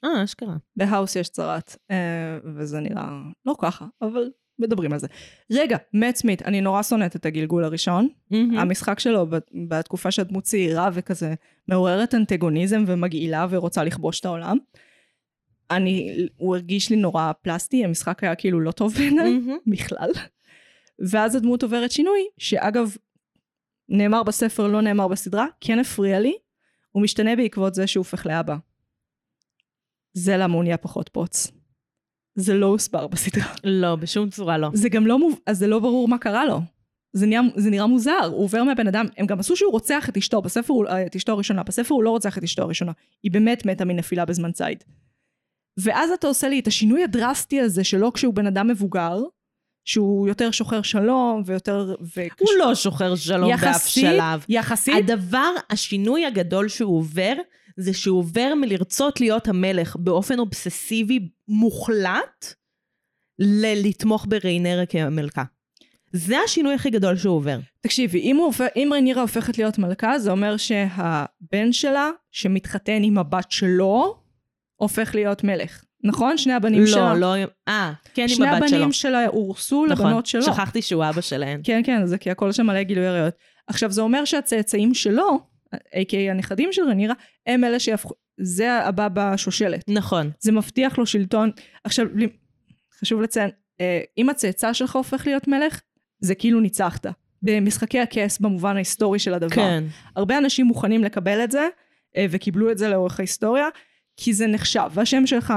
אה, 0.04 0.24
אשכרה. 0.24 0.56
בהאוס 0.76 1.16
יש 1.16 1.30
צרעת, 1.30 1.78
אה, 1.92 2.38
וזה 2.56 2.80
נראה 2.80 3.22
לא 3.46 3.56
ככה, 3.62 3.86
אבל 4.02 4.30
מדברים 4.60 4.94
על 4.94 5.00
זה. 5.00 5.08
רגע, 5.52 5.78
מאט 5.94 6.16
סמית, 6.16 6.42
אני 6.42 6.62
נורא 6.62 6.84
שונאת 6.84 7.16
את 7.16 7.26
הגלגול 7.26 7.64
הראשון. 7.64 8.08
מהמם. 8.32 8.58
המשחק 8.58 9.00
שלו 9.00 9.28
בתקופה 9.68 10.12
שהדמות 10.12 10.44
צעירה 10.44 10.90
וכזה 10.94 11.34
מעוררת 11.68 12.16
אנטגוניזם 12.16 12.84
ומגעילה 12.88 13.48
ורוצה 13.50 13.84
לכבוש 13.84 14.20
את 14.20 14.26
העולם. 14.26 14.58
אני, 15.72 16.28
הוא 16.38 16.56
הרגיש 16.56 16.90
לי 16.90 16.96
נורא 16.96 17.32
פלסטי, 17.42 17.86
המשחק 17.86 18.24
היה 18.24 18.36
כאילו 18.36 18.60
לא 18.60 18.72
טוב 18.72 18.94
בעיניי 18.94 19.34
מהמם. 19.34 19.58
בכלל. 19.68 20.10
ואז 21.00 21.36
הדמות 21.36 21.64
עוברת 21.64 21.92
שינוי, 21.92 22.20
שאגב, 22.38 22.96
נאמר 23.90 24.24
בספר, 24.24 24.68
לא 24.68 24.82
נאמר 24.82 25.08
בסדרה, 25.08 25.46
כן 25.62 25.80
הפריע 25.80 26.20
לי, 26.20 26.38
הוא 26.94 27.04
משתנה 27.04 27.36
בעקבות 27.36 27.74
זה 27.74 27.88
שהוא 27.88 28.02
הופך 28.02 28.26
לאבא. 28.26 28.56
זה 30.14 30.38
למה 30.38 30.54
הוא 30.54 30.64
נהיה 30.64 30.78
פחות 30.78 31.10
פוץ. 31.10 31.52
זה 32.36 32.54
לא 32.54 32.66
הוסבר 32.66 33.08
בסדרה. 33.08 33.54
לא, 33.64 33.96
בשום 33.96 34.30
צורה 34.30 34.58
לא. 34.58 34.70
זה 34.74 34.90
גם 34.90 35.08
לא, 35.08 35.20
מוב... 35.20 35.40
אז 35.46 35.58
זה 35.58 35.68
לא 35.68 35.80
ברור 35.80 36.08
מה 36.08 36.18
קרה 36.18 36.46
לו. 36.46 36.60
זה, 37.14 37.26
נהיה, 37.26 37.42
זה 37.56 37.70
נראה 37.70 37.88
מוזר, 37.88 38.26
הוא 38.32 38.44
עובר 38.44 38.64
מהבן 38.64 38.88
אדם, 38.88 39.06
הם 39.18 39.26
גם 39.26 39.40
עשו 39.40 39.56
שהוא 39.56 39.72
רוצח 39.72 40.10
את 40.10 40.18
אשתו, 40.18 40.42
בספר 40.42 40.74
הוא, 40.74 40.88
אה, 40.88 41.06
את 41.06 41.16
אשתו 41.16 41.32
הראשונה, 41.32 41.64
בספר 41.64 41.94
הוא 41.94 42.04
לא 42.04 42.10
רוצח 42.10 42.38
את 42.38 42.44
אשתו 42.44 42.62
הראשונה, 42.62 42.92
היא 43.24 43.32
באמת 43.32 43.66
מתה 43.66 43.86
מנפילה 43.86 44.26
בזמן 44.26 44.52
ציד. 44.52 44.84
ואז 45.78 46.12
אתה 46.12 46.28
עושה 46.28 46.50
לי 46.50 46.60
את 46.60 46.68
השינוי 46.68 47.04
הדרסטי 47.04 47.62
הזה 47.62 47.84
שלו 47.84 48.14
כשהוא 48.14 48.34
בן 48.34 48.48
אדם 48.48 48.68
מבוגר, 48.68 49.24
שהוא 49.86 50.28
יותר 50.28 50.52
שוחר 50.52 50.82
שלום 50.82 51.44
ויותר... 51.46 51.96
ו... 52.16 52.22
הוא 52.40 52.50
לא 52.60 52.76
שוחר 52.76 53.16
שלום 53.16 53.52
באף 53.52 53.64
יחסית, 53.64 54.04
שלב. 54.04 54.46
יחסית, 54.50 54.96
הדבר, 54.98 55.52
השינוי 55.70 56.26
הגדול 56.26 56.70
שהוא 56.70 56.98
עובר, 56.98 57.34
זה 57.78 57.94
שהוא 57.94 58.20
עובר 58.20 58.54
מלרצות 58.62 59.22
להיות 59.22 59.48
המלך 59.48 59.96
באופן 59.96 60.40
אובססיבי 60.40 61.30
מוחלט, 61.48 62.54
ללתמוך 63.40 64.26
בריינרה 64.30 64.86
כמלכה. 64.86 65.44
זה 66.12 66.36
השינוי 66.46 66.74
הכי 66.74 66.90
גדול 66.90 67.18
שהוא 67.18 67.36
עובר. 67.36 67.60
תקשיבי, 67.82 68.20
אם, 68.20 68.38
הופך, 68.38 68.68
אם 68.76 68.92
רנירה 68.96 69.22
הופכת 69.22 69.58
להיות 69.58 69.78
מלכה, 69.78 70.20
זה 70.20 70.32
אומר 70.32 70.58
שהבן 70.58 71.72
שלה, 71.72 72.10
שמתחתן 72.32 73.04
עם 73.04 73.18
הבת 73.18 73.52
שלו, 73.52 74.18
הופך 74.76 75.16
להיות 75.16 75.44
מלך. 75.44 75.84
נכון? 76.04 76.38
שני 76.38 76.54
הבנים 76.54 76.88
שלה. 76.88 77.14
לא, 77.14 77.20
לא, 77.20 77.48
אה, 77.68 77.94
כן 78.14 78.22
עם 78.22 78.28
שני 78.28 78.48
הבת 78.48 78.70
שלו. 78.70 78.78
הבנים 78.78 78.92
שלה 78.92 79.28
הורסו 79.28 79.86
נכון, 79.86 80.06
לבנות 80.08 80.26
שלו. 80.26 80.44
שכחתי 80.44 80.82
שהוא 80.82 81.04
אבא 81.10 81.22
שלהן. 81.22 81.62
כן, 81.64 81.82
כן, 81.86 82.06
זה 82.06 82.18
כי 82.18 82.32
הכל 82.32 82.52
שם 82.52 82.66
מלא 82.66 82.84
גילוי 82.84 83.08
עריות. 83.08 83.34
עכשיו, 83.68 83.92
זה 83.92 84.02
אומר 84.02 84.26
שהצאצאים 84.26 84.94
שלו, 84.94 85.40
a.k.a 85.76 86.32
הנכדים 86.32 86.70
של 86.72 86.82
רנירה, 86.82 87.14
הם 87.48 87.64
אלה 87.64 87.80
שיהפכו, 87.80 88.14
זה 88.42 88.74
הבא 88.74 89.08
בשושלת. 89.14 89.84
נכון. 89.88 90.32
זה 90.40 90.52
מבטיח 90.52 90.98
לו 90.98 91.06
שלטון. 91.06 91.52
עכשיו, 91.84 92.08
חשוב 93.00 93.22
לציין, 93.22 93.50
אה, 93.82 94.02
אם 94.18 94.30
הצאצא 94.30 94.74
שלך 94.74 94.96
הופך 94.96 95.28
להיות 95.28 95.48
מלך, 95.48 95.82
זה 96.20 96.36
כאילו 96.36 96.60
ניצחת. 96.60 97.06
במשחקי 97.42 98.00
הכס 98.00 98.40
במובן 98.40 98.76
ההיסטורי 98.76 99.20
של 99.20 99.34
הדבר. 99.34 99.56
כן. 99.56 99.84
הרבה 100.16 100.38
אנשים 100.38 100.66
מוכנים 100.66 101.04
לקבל 101.04 101.44
את 101.44 101.52
זה, 101.52 101.68
אה, 102.18 102.26
וקיבלו 102.30 102.72
את 102.72 102.78
זה 102.78 102.90
לאורך 102.90 103.20
ההיסטוריה, 103.20 103.68
כי 104.18 104.34
זה 104.34 104.48
נחשב, 104.48 104.90
והשם 104.94 105.28
שלך... 105.28 105.54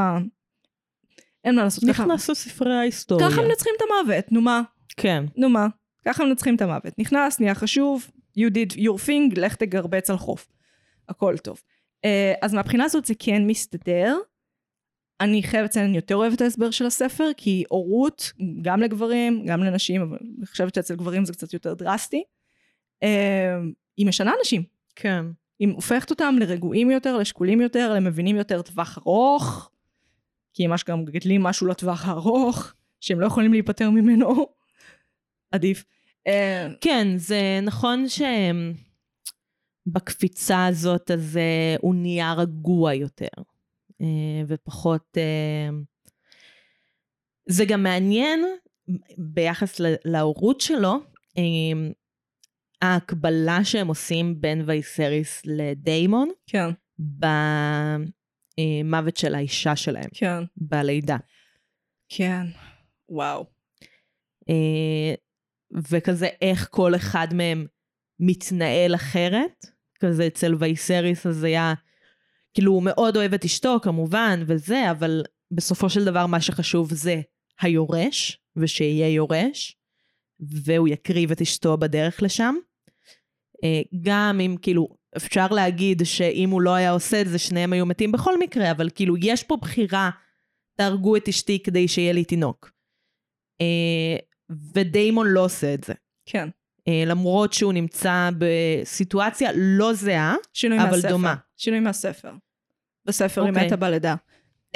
אין 1.46 1.54
מה 1.54 1.64
לעשות, 1.64 1.84
ככה, 1.88 2.04
נכנס 2.04 2.30
לספרי 2.30 2.74
ההיסטוריה. 2.74 3.30
ככה 3.30 3.42
מנצחים 3.42 3.72
את 3.76 3.82
המוות, 3.82 4.32
נו 4.32 4.40
מה, 4.40 4.62
כן. 4.96 5.24
נו 5.36 5.48
מה, 5.48 5.66
ככה 6.04 6.24
מנצחים 6.24 6.56
את 6.56 6.62
המוות. 6.62 6.98
נכנס, 6.98 7.40
נהיה 7.40 7.54
חשוב, 7.54 8.10
you 8.38 8.50
did 8.50 8.76
your 8.76 9.06
thing, 9.06 9.40
לך 9.40 9.54
תגרבץ 9.54 10.10
על 10.10 10.16
חוף. 10.16 10.48
הכל 11.08 11.38
טוב. 11.38 11.62
אה, 12.04 12.34
אז 12.42 12.54
מהבחינה 12.54 12.84
הזאת 12.84 13.04
זה 13.04 13.14
כן 13.18 13.46
מסתדר. 13.46 14.16
אני 15.20 15.42
חייבת 15.42 15.70
לציין, 15.70 15.86
אני 15.86 15.96
יותר 15.96 16.16
אוהבת 16.16 16.36
את 16.36 16.40
ההסבר 16.40 16.70
של 16.70 16.86
הספר, 16.86 17.30
כי 17.36 17.64
הורות, 17.68 18.32
גם 18.62 18.80
לגברים, 18.80 19.46
גם 19.46 19.64
לנשים, 19.64 20.02
אבל 20.02 20.18
אני 20.38 20.46
חושבת 20.46 20.74
שאצל 20.74 20.96
גברים 20.96 21.24
זה 21.24 21.32
קצת 21.32 21.52
יותר 21.52 21.74
דרסטי. 21.74 22.22
אה, 23.02 23.56
היא 23.96 24.06
משנה 24.06 24.32
אנשים. 24.38 24.62
כן. 24.96 25.24
היא 25.58 25.68
הופכת 25.74 26.10
אותם 26.10 26.36
לרגועים 26.40 26.90
יותר, 26.90 27.16
לשקולים 27.16 27.60
יותר, 27.60 27.94
למבינים 27.94 28.36
יותר 28.36 28.62
טווח 28.62 28.98
ארוך, 28.98 29.70
כי 30.56 30.64
הם 30.64 30.72
גם 30.88 31.04
גדלים 31.04 31.42
משהו 31.42 31.66
לטווח 31.66 32.08
הארוך, 32.08 32.72
שהם 33.00 33.20
לא 33.20 33.26
יכולים 33.26 33.52
להיפטר 33.52 33.90
ממנו. 33.90 34.46
עדיף. 35.50 35.84
אה, 36.26 36.68
כן, 36.80 37.08
זה 37.16 37.60
נכון 37.62 38.04
שבקפיצה 39.86 40.66
הזאת 40.66 41.10
אז 41.10 41.36
אה, 41.36 41.76
הוא 41.80 41.94
נהיה 41.94 42.32
רגוע 42.32 42.94
יותר, 42.94 43.26
אה, 44.00 44.42
ופחות... 44.48 45.16
זה 47.48 47.64
גם 47.64 47.82
מעניין 47.82 48.40
ביחס 49.18 49.80
להורות 50.04 50.60
שלו, 50.60 50.94
ההקבלה 52.82 53.64
שהם 53.64 53.88
עושים 53.88 54.40
בין 54.40 54.62
וייסריס 54.66 55.42
לדיימון 55.44 56.30
כן, 56.46 56.70
במוות 58.60 59.16
של 59.16 59.34
האישה 59.34 59.76
שלהם, 59.76 60.08
כן, 60.14 60.44
בלידה. 60.56 61.16
כן. 62.08 62.46
וואו. 63.08 63.46
אה, 64.48 65.14
וכזה 65.90 66.28
איך 66.40 66.68
כל 66.70 66.94
אחד 66.94 67.28
מהם 67.34 67.66
מתנהל 68.20 68.94
אחרת. 68.94 69.66
כזה 70.00 70.26
אצל 70.26 70.54
וייסריס 70.58 71.26
אז 71.26 71.44
היה, 71.44 71.74
כאילו 72.54 72.72
הוא 72.72 72.82
מאוד 72.82 73.16
אוהב 73.16 73.34
את 73.34 73.44
אשתו 73.44 73.78
כמובן 73.82 74.40
וזה, 74.46 74.90
אבל 74.90 75.22
בסופו 75.50 75.90
של 75.90 76.04
דבר 76.04 76.26
מה 76.26 76.40
שחשוב 76.40 76.94
זה 76.94 77.20
היורש, 77.60 78.40
ושיהיה 78.56 79.08
יורש, 79.08 79.76
והוא 80.40 80.88
יקריב 80.88 81.30
את 81.30 81.40
אשתו 81.40 81.76
בדרך 81.76 82.22
לשם. 82.22 82.54
אה, 83.64 83.82
גם 84.02 84.40
אם 84.40 84.56
כאילו, 84.62 84.95
אפשר 85.16 85.46
להגיד 85.46 86.02
שאם 86.04 86.50
הוא 86.50 86.60
לא 86.60 86.74
היה 86.74 86.90
עושה 86.90 87.20
את 87.20 87.28
זה, 87.28 87.38
שניהם 87.38 87.72
היו 87.72 87.86
מתים 87.86 88.12
בכל 88.12 88.38
מקרה, 88.38 88.70
אבל 88.70 88.90
כאילו 88.94 89.16
יש 89.20 89.42
פה 89.42 89.56
בחירה, 89.56 90.10
תהרגו 90.76 91.16
את 91.16 91.28
אשתי 91.28 91.62
כדי 91.62 91.88
שיהיה 91.88 92.12
לי 92.12 92.24
תינוק. 92.24 92.70
אה, 93.60 94.16
ודיימון 94.74 95.26
לא 95.26 95.44
עושה 95.44 95.74
את 95.74 95.84
זה. 95.84 95.94
כן. 96.26 96.48
אה, 96.88 97.02
למרות 97.06 97.52
שהוא 97.52 97.72
נמצא 97.72 98.30
בסיטואציה 98.38 99.50
לא 99.54 99.92
זהה, 99.92 100.34
אבל 100.64 100.76
מהספר. 100.76 101.08
דומה. 101.08 101.34
שינוי 101.56 101.80
מהספר. 101.80 102.32
בספר 103.04 103.42
היא 103.42 103.50
אוקיי. 103.50 103.66
מתה 103.66 103.76
בלידה. 103.76 104.14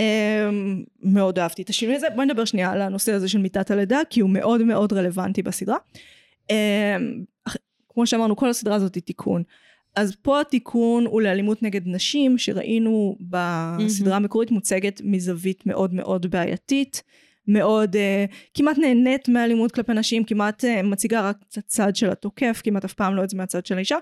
Um, 0.01 0.03
מאוד 1.03 1.39
אהבתי 1.39 1.63
את 1.63 1.69
השינוי 1.69 1.97
הזה. 1.97 2.07
בואי 2.15 2.27
נדבר 2.27 2.45
שנייה 2.45 2.73
על 2.73 2.83
הנושא 2.83 3.13
הזה 3.13 3.29
של 3.29 3.39
מיטת 3.39 3.71
הלידה, 3.71 4.01
כי 4.11 4.21
הוא 4.21 4.31
מאוד 4.31 4.63
מאוד 4.63 4.93
רלוונטי 4.93 5.43
בסדרה. 5.43 5.77
Um, 6.53 7.55
כמו 7.89 8.07
שאמרנו, 8.07 8.37
כל 8.37 8.49
הסדרה 8.51 8.75
הזאת 8.75 8.95
היא 8.95 9.03
תיקון. 9.03 9.43
אז 9.97 10.17
פה 10.23 10.41
התיקון 10.41 11.07
הוא 11.07 11.23
לאלימות 11.23 11.63
נגד 11.63 11.81
נשים, 11.87 12.39
שראינו 12.39 13.17
בסדרה 13.21 14.17
המקורית 14.17 14.51
מוצגת 14.51 15.01
מזווית 15.05 15.67
מאוד 15.67 15.95
מאוד 15.95 16.31
בעייתית. 16.31 17.03
מאוד 17.47 17.97
uh, 17.97 17.99
כמעט 18.55 18.79
נהנית 18.79 19.29
מאלימות 19.29 19.73
כלפי 19.73 19.93
נשים, 19.93 20.25
כמעט 20.25 20.65
uh, 20.65 20.83
מציגה 20.83 21.29
רק 21.29 21.37
את 21.49 21.59
הצד 21.59 21.97
של 21.97 22.11
התוקף, 22.11 22.61
כמעט 22.65 22.85
אף 22.85 22.93
פעם 22.93 23.17
לא 23.17 23.25
את 23.25 23.31
זה 23.31 23.37
מהצד 23.37 23.67
של 23.67 23.77
האישה. 23.77 23.97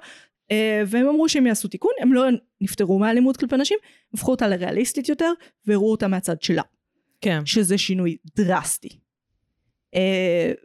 Uh, 0.53 0.55
והם 0.87 1.07
אמרו 1.09 1.29
שהם 1.29 1.47
יעשו 1.47 1.69
תיקון, 1.69 1.93
הם 2.01 2.13
לא 2.13 2.25
נפטרו 2.61 2.99
מאלימות 2.99 3.37
כלפי 3.37 3.57
נשים, 3.57 3.79
הפכו 4.15 4.31
אותה 4.31 4.49
לריאליסטית 4.49 5.09
יותר, 5.09 5.33
והראו 5.67 5.91
אותה 5.91 6.09
מהצד 6.09 6.43
שלה, 6.43 6.63
כן. 7.21 7.47
שזה 7.47 7.79
שינוי 7.79 8.17
דרסטי. 8.37 8.89
Uh, 9.95 9.99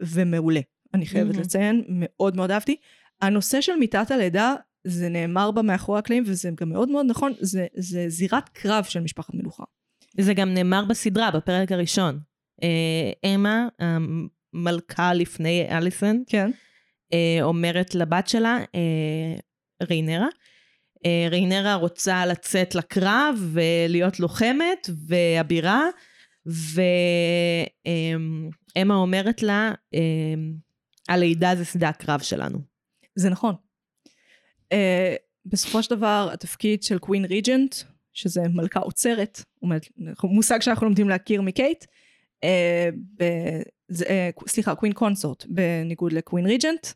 ומעולה, 0.00 0.60
אני 0.94 1.06
חייבת 1.06 1.30
מהמם. 1.30 1.40
לציין, 1.40 1.84
מאוד 1.88 2.36
מאוד 2.36 2.50
אהבתי. 2.50 2.76
הנושא 3.20 3.60
של 3.60 3.76
מיטת 3.76 4.10
הלידה, 4.10 4.54
זה 4.84 5.08
נאמר 5.08 5.50
בה 5.50 5.62
מאחורי 5.62 5.98
הקלעים, 5.98 6.24
וזה 6.26 6.50
גם 6.54 6.68
מאוד 6.68 6.88
מאוד 6.88 7.06
נכון, 7.08 7.32
זה, 7.40 7.66
זה 7.76 8.04
זירת 8.08 8.48
קרב 8.48 8.84
של 8.84 9.00
משפחת 9.00 9.34
מלוכה. 9.34 9.64
זה 10.20 10.34
גם 10.34 10.54
נאמר 10.54 10.84
בסדרה, 10.84 11.30
בפרק 11.30 11.72
הראשון. 11.72 12.18
אה, 12.62 13.12
אמה, 13.34 13.68
המלכה 13.78 15.14
לפני 15.14 15.66
אליסון, 15.70 16.22
כן. 16.26 16.50
אה, 17.12 17.38
אומרת 17.42 17.94
לבת 17.94 18.28
שלה, 18.28 18.58
אה, 18.74 19.34
ריינרה, 19.82 20.28
אה, 21.06 21.26
ריינרה 21.30 21.74
רוצה 21.74 22.26
לצאת 22.26 22.74
לקרב 22.74 23.50
ולהיות 23.52 24.20
לוחמת 24.20 24.90
ואבירה, 25.08 25.82
ואמה 27.86 28.94
אומרת 28.94 29.42
לה, 29.42 29.72
אה, 29.94 30.34
הלידה 31.08 31.56
זה 31.56 31.64
שדה 31.64 31.88
הקרב 31.88 32.20
שלנו. 32.20 32.58
זה 33.16 33.30
נכון. 33.30 33.54
Uh, 34.74 34.76
בסופו 35.46 35.82
של 35.82 35.94
דבר 35.96 36.28
התפקיד 36.32 36.82
של 36.82 36.98
קווין 36.98 37.24
ריג'נט, 37.24 37.74
שזה 38.12 38.42
מלכה 38.54 38.80
עוצרת, 38.80 39.42
מושג 40.24 40.62
שאנחנו 40.62 40.86
לומדים 40.86 41.08
להכיר 41.08 41.42
מקייט, 41.42 41.84
uh, 41.84 42.48
ב, 43.18 43.24
זה, 43.88 44.04
uh, 44.04 44.48
סליחה, 44.48 44.74
קווין 44.74 44.92
קונסורט, 44.92 45.44
בניגוד 45.48 46.12
לקווין 46.12 46.46
ריג'נט, 46.46 46.86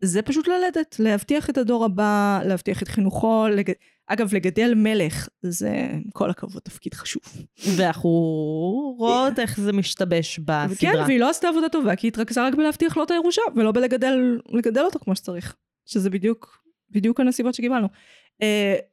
זה 0.00 0.22
פשוט 0.22 0.48
ללדת, 0.48 0.96
להבטיח 0.98 1.50
את 1.50 1.58
הדור 1.58 1.84
הבא, 1.84 2.40
להבטיח 2.44 2.82
את 2.82 2.88
חינוכו, 2.88 3.46
לג... 3.50 3.72
אגב, 4.06 4.34
לגדל 4.34 4.74
מלך, 4.76 5.28
זה 5.42 5.88
כל 6.12 6.30
הכבוד 6.30 6.62
תפקיד 6.62 6.94
חשוב. 6.94 7.22
ואנחנו 7.76 8.10
רואות 8.98 9.38
איך 9.38 9.60
זה 9.60 9.72
משתבש 9.72 10.36
כן, 10.36 10.42
בסדרה. 10.46 11.04
והיא 11.06 11.20
לא 11.20 11.30
עשתה 11.30 11.48
עבודה 11.48 11.68
טובה, 11.68 11.96
כי 11.96 12.06
היא 12.06 12.10
התרכזה 12.10 12.46
רק 12.46 12.54
בלהבטיח 12.54 12.96
לו 12.96 13.04
את 13.04 13.10
הירושה, 13.10 13.42
ולא 13.56 13.72
בלגדל 13.72 14.38
לגדל 14.48 14.80
אותו 14.80 14.98
כמו 14.98 15.16
שצריך. 15.16 15.56
שזה 15.86 16.10
בדיוק, 16.10 16.62
בדיוק 16.90 17.20
הנסיבות 17.20 17.54
שקיבלנו. 17.54 17.86
Uh, 18.42 18.46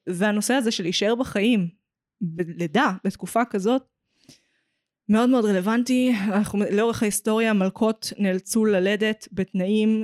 והנושא 0.08 0.54
הזה 0.54 0.72
של 0.72 0.84
להישאר 0.84 1.16
בחיים, 1.16 1.68
בלידה, 2.22 2.92
בתקופה 3.04 3.46
כזאת, 3.46 3.84
מאוד 5.10 5.30
מאוד 5.30 5.46
רלוונטי. 5.46 6.14
אנחנו, 6.28 6.60
לאורך 6.72 7.04
ההיסטוריה 7.04 7.54
מלכות 7.54 8.14
נאלצו 8.18 8.66
ללדת 8.66 9.28
בתנאים 9.32 10.04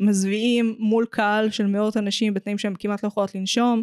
שמזוויעים 0.00 0.76
מול 0.78 1.06
קהל 1.10 1.50
של 1.50 1.66
מאות 1.66 1.96
אנשים, 1.96 2.34
בתנאים 2.34 2.58
שהן 2.58 2.74
כמעט 2.78 3.02
לא 3.02 3.08
יכולות 3.08 3.34
לנשום. 3.34 3.82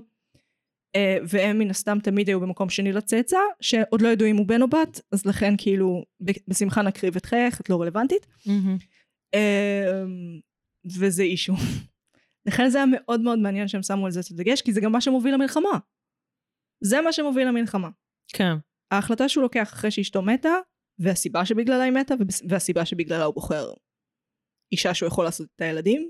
אה, 0.95 1.17
והם 1.23 1.59
מן 1.59 1.69
הסתם 1.69 1.97
תמיד 2.03 2.27
היו 2.27 2.39
במקום 2.39 2.69
שני 2.69 2.91
לצאצא, 2.91 3.37
שעוד 3.61 4.01
לא 4.01 4.07
ידעו 4.07 4.27
אם 4.27 4.37
הוא 4.37 4.47
בן 4.47 4.61
או 4.61 4.67
בת, 4.67 5.01
אז 5.11 5.25
לכן 5.25 5.53
כאילו 5.57 6.03
בשמחה 6.47 6.81
נקריב 6.81 7.15
את 7.15 7.25
חייך, 7.25 7.61
את 7.61 7.69
לא 7.69 7.81
רלוונטית. 7.81 8.27
מהמם. 8.45 8.77
אה, 9.33 10.03
וזה 10.85 11.23
אישו. 11.23 11.53
לכן 12.45 12.69
זה 12.69 12.77
היה 12.77 12.85
מאוד 12.91 13.21
מאוד 13.21 13.39
מעניין 13.39 13.67
שהם 13.67 13.83
שמו 13.83 14.05
על 14.05 14.11
זה 14.11 14.19
את 14.19 14.31
הדגש, 14.31 14.61
כי 14.61 14.73
זה 14.73 14.81
גם 14.81 14.91
מה 14.91 15.01
שמוביל 15.01 15.33
למלחמה. 15.33 15.79
זה 16.83 17.01
מה 17.01 17.13
שמוביל 17.13 17.47
למלחמה. 17.47 17.89
כן. 18.33 18.53
ההחלטה 18.91 19.29
שהוא 19.29 19.41
לוקח 19.41 19.73
אחרי 19.73 19.91
שאשתו 19.91 20.21
מתה, 20.21 20.53
והסיבה 20.99 21.45
שבגללה 21.45 21.83
היא 21.83 21.91
מתה, 21.91 22.13
והסיבה 22.49 22.85
שבגללה 22.85 23.23
הוא 23.23 23.33
בוחר 23.33 23.73
אישה 24.71 24.93
שהוא 24.93 25.07
יכול 25.07 25.25
לעשות 25.25 25.47
את 25.55 25.61
הילדים. 25.61 26.09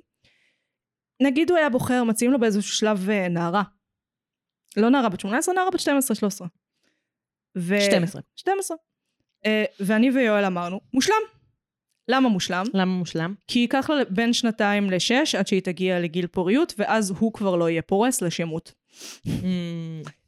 נגיד 1.21 1.49
הוא 1.49 1.57
היה 1.57 1.69
בוחר, 1.69 2.03
מציעים 2.03 2.31
לו 2.31 2.39
באיזשהו 2.39 2.73
שלב 2.73 3.09
אה, 3.09 3.29
נערה. 3.29 3.63
לא 4.77 4.89
נערה 4.89 5.09
בת 5.09 5.19
18, 5.19 5.55
נערה 5.55 5.71
בת 5.71 5.79
12-13. 5.79 6.45
ו... 7.57 7.81
12. 7.81 8.21
12. 8.35 8.77
אה, 9.45 9.65
ואני 9.79 10.11
ויואל 10.11 10.45
אמרנו, 10.45 10.79
מושלם. 10.93 11.40
למה 12.11 12.29
מושלם? 12.29 12.65
למה 12.73 12.91
מושלם? 12.91 13.33
כי 13.47 13.59
ייקח 13.59 13.89
לה 13.89 14.03
בין 14.09 14.33
שנתיים 14.33 14.89
לשש 14.91 15.35
עד 15.35 15.47
שהיא 15.47 15.61
תגיע 15.61 15.99
לגיל 15.99 16.27
פוריות, 16.27 16.73
ואז 16.77 17.13
הוא 17.19 17.33
כבר 17.33 17.55
לא 17.55 17.69
יהיה 17.69 17.81
פורס 17.81 18.21
לשמות. 18.21 18.73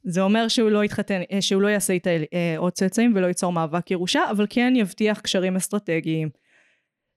זה 0.04 0.20
אומר 0.20 0.48
שהוא 0.48 0.70
לא 0.70 0.84
יתחתן, 0.84 1.20
אה, 1.32 1.42
שהוא 1.42 1.62
לא 1.62 1.68
יעשה 1.68 1.92
איתה 1.92 2.10
אה, 2.10 2.54
עוד 2.56 2.72
צאצאים 2.72 3.12
ולא 3.16 3.26
ייצור 3.26 3.52
מאבק 3.52 3.90
ירושה, 3.90 4.20
אבל 4.30 4.46
כן 4.50 4.72
יבטיח 4.76 5.20
קשרים 5.20 5.56
אסטרטגיים. 5.56 6.28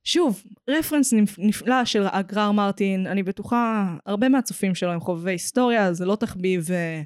שוב, 0.03 0.43
רפרנס 0.69 1.13
נפ- 1.13 1.37
נפלא 1.39 1.85
של 1.85 2.03
אגרר 2.11 2.51
מרטין, 2.51 3.07
אני 3.07 3.23
בטוחה, 3.23 3.95
הרבה 4.05 4.29
מהצופים 4.29 4.75
שלו 4.75 4.91
הם 4.91 4.99
חובבי 4.99 5.31
היסטוריה, 5.31 5.93
זה 5.93 6.05
לא 6.05 6.15
תחביב 6.15 6.71
אה, 6.71 7.01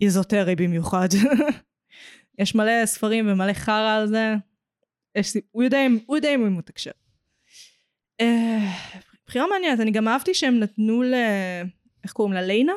איזוטרי 0.00 0.56
במיוחד. 0.56 1.08
יש 2.38 2.54
מלא 2.54 2.86
ספרים 2.86 3.28
ומלא 3.28 3.52
חרא 3.52 3.96
על 3.96 4.06
זה. 4.06 4.34
יש, 5.16 5.36
הוא 5.50 5.62
יודע 5.62 5.86
אם 5.86 5.98
הוא 6.06 6.16
יודע 6.16 6.34
אם 6.34 6.40
הוא 6.40 6.58
מתקשר. 6.58 6.90
אה, 8.20 8.72
בחירה 9.26 9.46
מעניינת, 9.50 9.80
אני 9.80 9.90
גם 9.90 10.08
אהבתי 10.08 10.34
שהם 10.34 10.58
נתנו 10.58 11.02
ל... 11.02 11.14
איך 12.04 12.12
קוראים 12.12 12.34
לה? 12.34 12.42
ליינה? 12.42 12.72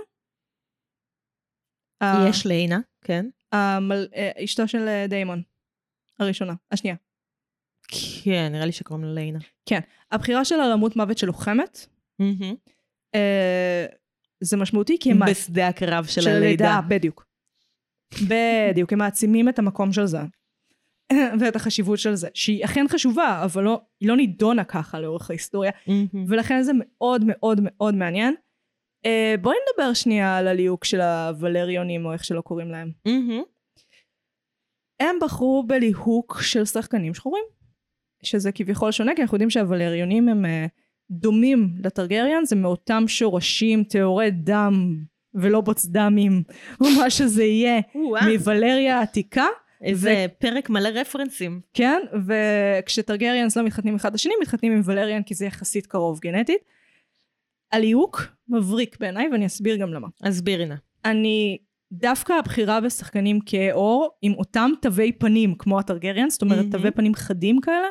יש 2.30 2.46
לינה, 2.46 2.80
כן. 3.02 3.26
המל... 3.52 4.08
אה, 4.16 4.32
אשתו 4.44 4.68
של 4.68 4.88
אה, 4.88 5.06
דיימון. 5.08 5.42
הראשונה. 6.20 6.54
השנייה. 6.72 6.96
כן, 8.24 8.52
נראה 8.52 8.66
לי 8.66 8.72
שקוראים 8.72 9.06
לה 9.06 9.14
לינה. 9.14 9.40
הבחירה 10.12 10.46
שלה 10.46 10.68
למות 10.68 10.96
מוות 10.96 11.18
של 11.18 11.28
לוחמת, 11.28 11.88
זה 14.42 14.58
משמעותי 14.58 14.98
כי 15.00 15.12
הם... 15.12 15.20
בשדה 15.30 15.68
הקרב 15.68 16.06
של 16.06 16.22
של 16.22 16.30
הלידה. 16.30 16.80
בדיוק. 16.88 17.26
בדיוק, 18.28 18.94
הם 18.94 19.00
מעצימים 19.00 19.50
את 19.50 19.60
המקום 19.60 19.94
של 19.94 20.06
זה. 20.06 20.20
ואת 21.40 21.56
החשיבות 21.56 22.00
של 22.00 22.16
זה, 22.16 22.28
שהיא 22.34 22.66
אכן 22.66 22.86
חשובה, 22.90 23.42
אבל 23.44 23.64
לא, 23.64 23.82
היא 24.00 24.10
לא 24.10 24.18
נידונה 24.18 24.64
ככה 24.64 25.00
לאורך 25.00 25.30
ההיסטוריה, 25.30 25.72
מהמם. 25.88 26.26
ולכן 26.28 26.62
זה 26.62 26.72
מאוד 26.76 27.24
מאוד 27.28 27.60
מאוד 27.64 27.96
מעניין. 27.96 28.36
אה, 29.06 29.36
בואי 29.42 29.56
נדבר 29.72 29.94
שנייה 29.94 30.38
על 30.38 30.48
הליהוק 30.48 30.86
של 30.86 31.02
הוולריונים, 31.02 32.06
או 32.06 32.14
איך 32.14 32.24
שלא 32.24 32.42
קוראים 32.42 32.72
להם. 32.72 32.92
מהמם. 33.06 33.44
הם 35.00 35.16
בחרו 35.22 35.64
בליהוק 35.68 36.42
של 36.42 36.66
שחקנים 36.66 37.14
שחורים. 37.14 37.44
שזה 38.24 38.52
כביכול 38.52 38.92
שונה, 38.92 39.16
כי 39.16 39.22
אנחנו 39.22 39.36
יודעים 39.36 39.50
שהוולריונים 39.50 40.30
הם 40.30 40.46
אה, 40.46 40.66
דומים 41.12 41.74
לטרגריאנס, 41.84 42.54
הם 42.54 42.62
מאותם 42.62 43.04
שורשים, 43.08 43.84
טהורי 43.84 44.32
דם 44.32 44.96
ולא 45.34 45.62
בוצדמים, 45.62 46.44
או 46.82 46.86
מה 46.98 47.10
שזה 47.10 47.44
יהיה, 47.44 47.82
מוולריה 48.26 49.00
העתיקה. 49.00 49.46
איזה 49.82 50.26
פרק 50.40 50.70
מלא 50.70 50.90
רפרנסים. 50.90 51.62
כן, 51.74 52.02
וכשטרגריאנס 52.28 53.58
לא 53.58 53.64
מתחתנים 53.64 53.96
אחד 53.96 54.14
לשני, 54.14 54.34
מתחתנים 54.42 54.72
עם 54.72 54.82
ולריאן 54.86 55.24
כי 55.24 55.34
זה 55.34 55.46
יחסית 55.46 55.88
קרוב 55.88 56.20
גנטית. 56.20 56.62
הליהוק 57.72 58.22
מבריק 58.50 58.98
בעיניי, 59.00 59.30
ואני 59.32 59.46
אסביר 59.46 59.76
גם 59.76 59.94
למה. 59.94 60.08
הסבירי 60.24 60.66
נא. 60.66 60.76
אני, 61.06 61.58
דווקא 61.92 62.34
הבחירה 62.34 62.82
בשחקנים 62.82 63.40
כהי 63.46 63.72
עור, 63.72 64.10
עם 64.22 64.34
אותם 64.34 64.72
תווי 64.82 65.12
פנים 65.12 65.56
כמו 65.56 65.80
הטרגריאנס, 65.80 66.34
זאת 66.34 66.42
אומרת 66.42 66.58
מהמם. 66.58 66.72
תווי 66.72 66.92
פנים 66.92 67.16
חדים 67.16 67.62
כאלה, 67.62 67.88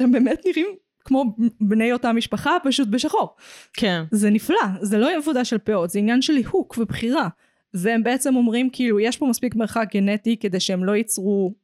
הם 0.00 0.12
באמת 0.12 0.40
נראים 0.46 0.66
כמו 1.04 1.24
בני 1.60 1.92
אותה 1.92 2.12
משפחה, 2.12 2.56
פשוט 2.64 2.88
בשחור. 2.88 3.36
כן. 3.72 4.02
זה 4.10 4.30
נפלא, 4.30 4.56
זה 4.80 4.98
לא 4.98 5.16
עבודה 5.16 5.44
של 5.44 5.58
פאות, 5.58 5.90
זה 5.90 5.98
עניין 5.98 6.22
של 6.22 6.32
ליהוק 6.32 6.78
ובחירה. 6.78 7.28
והם 7.74 8.02
בעצם 8.02 8.36
אומרים 8.36 8.70
כאילו, 8.70 9.00
יש 9.00 9.16
פה 9.16 9.26
מספיק 9.26 9.54
מרחק 9.54 9.88
גנטי 9.92 10.36
כדי 10.36 10.60
שהם 10.60 10.84
לא 10.84 10.92
ייצרו 10.92 11.54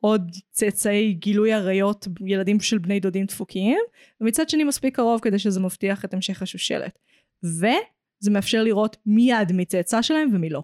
עוד 0.00 0.30
צאצאי 0.50 1.12
גילוי 1.12 1.52
עריות, 1.52 2.08
ילדים 2.26 2.60
של 2.60 2.78
בני 2.78 3.00
דודים 3.00 3.26
דפוקים, 3.26 3.78
ומצד 4.20 4.48
שני 4.48 4.64
מספיק 4.64 4.96
קרוב 4.96 5.20
כדי 5.20 5.38
שזה 5.38 5.60
מבטיח 5.60 6.04
את 6.04 6.14
המשך 6.14 6.42
השושלת. 6.42 6.98
וזה 7.42 8.30
מאפשר 8.30 8.62
לראות 8.62 8.96
מיד 9.06 9.52
מי 9.52 9.64
צאצא 9.64 10.02
שלהם 10.02 10.28
ומי 10.34 10.50
לא. 10.50 10.62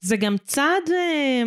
זה 0.00 0.16
גם 0.16 0.36
צעד... 0.44 0.90
אה, 0.92 1.42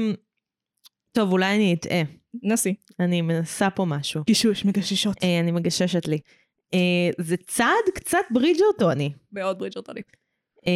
טוב, 1.12 1.32
אולי 1.32 1.56
אני 1.56 1.74
אטעה. 1.74 2.02
נסי. 2.44 2.76
אני 3.00 3.22
מנסה 3.22 3.70
פה 3.70 3.86
משהו. 3.86 4.24
גישוש, 4.26 4.66
מגששות. 4.66 5.18
אה, 5.24 5.40
אני 5.40 5.52
מגששת 5.52 6.08
לי. 6.08 6.20
אה, 6.74 7.10
זה 7.18 7.38
צעד 7.38 7.86
קצת 7.96 8.26
ברידג'רטוני. 8.32 9.14
מאוד 9.32 9.60
ברידג'רטוני. 9.60 10.02
אה, 10.68 10.74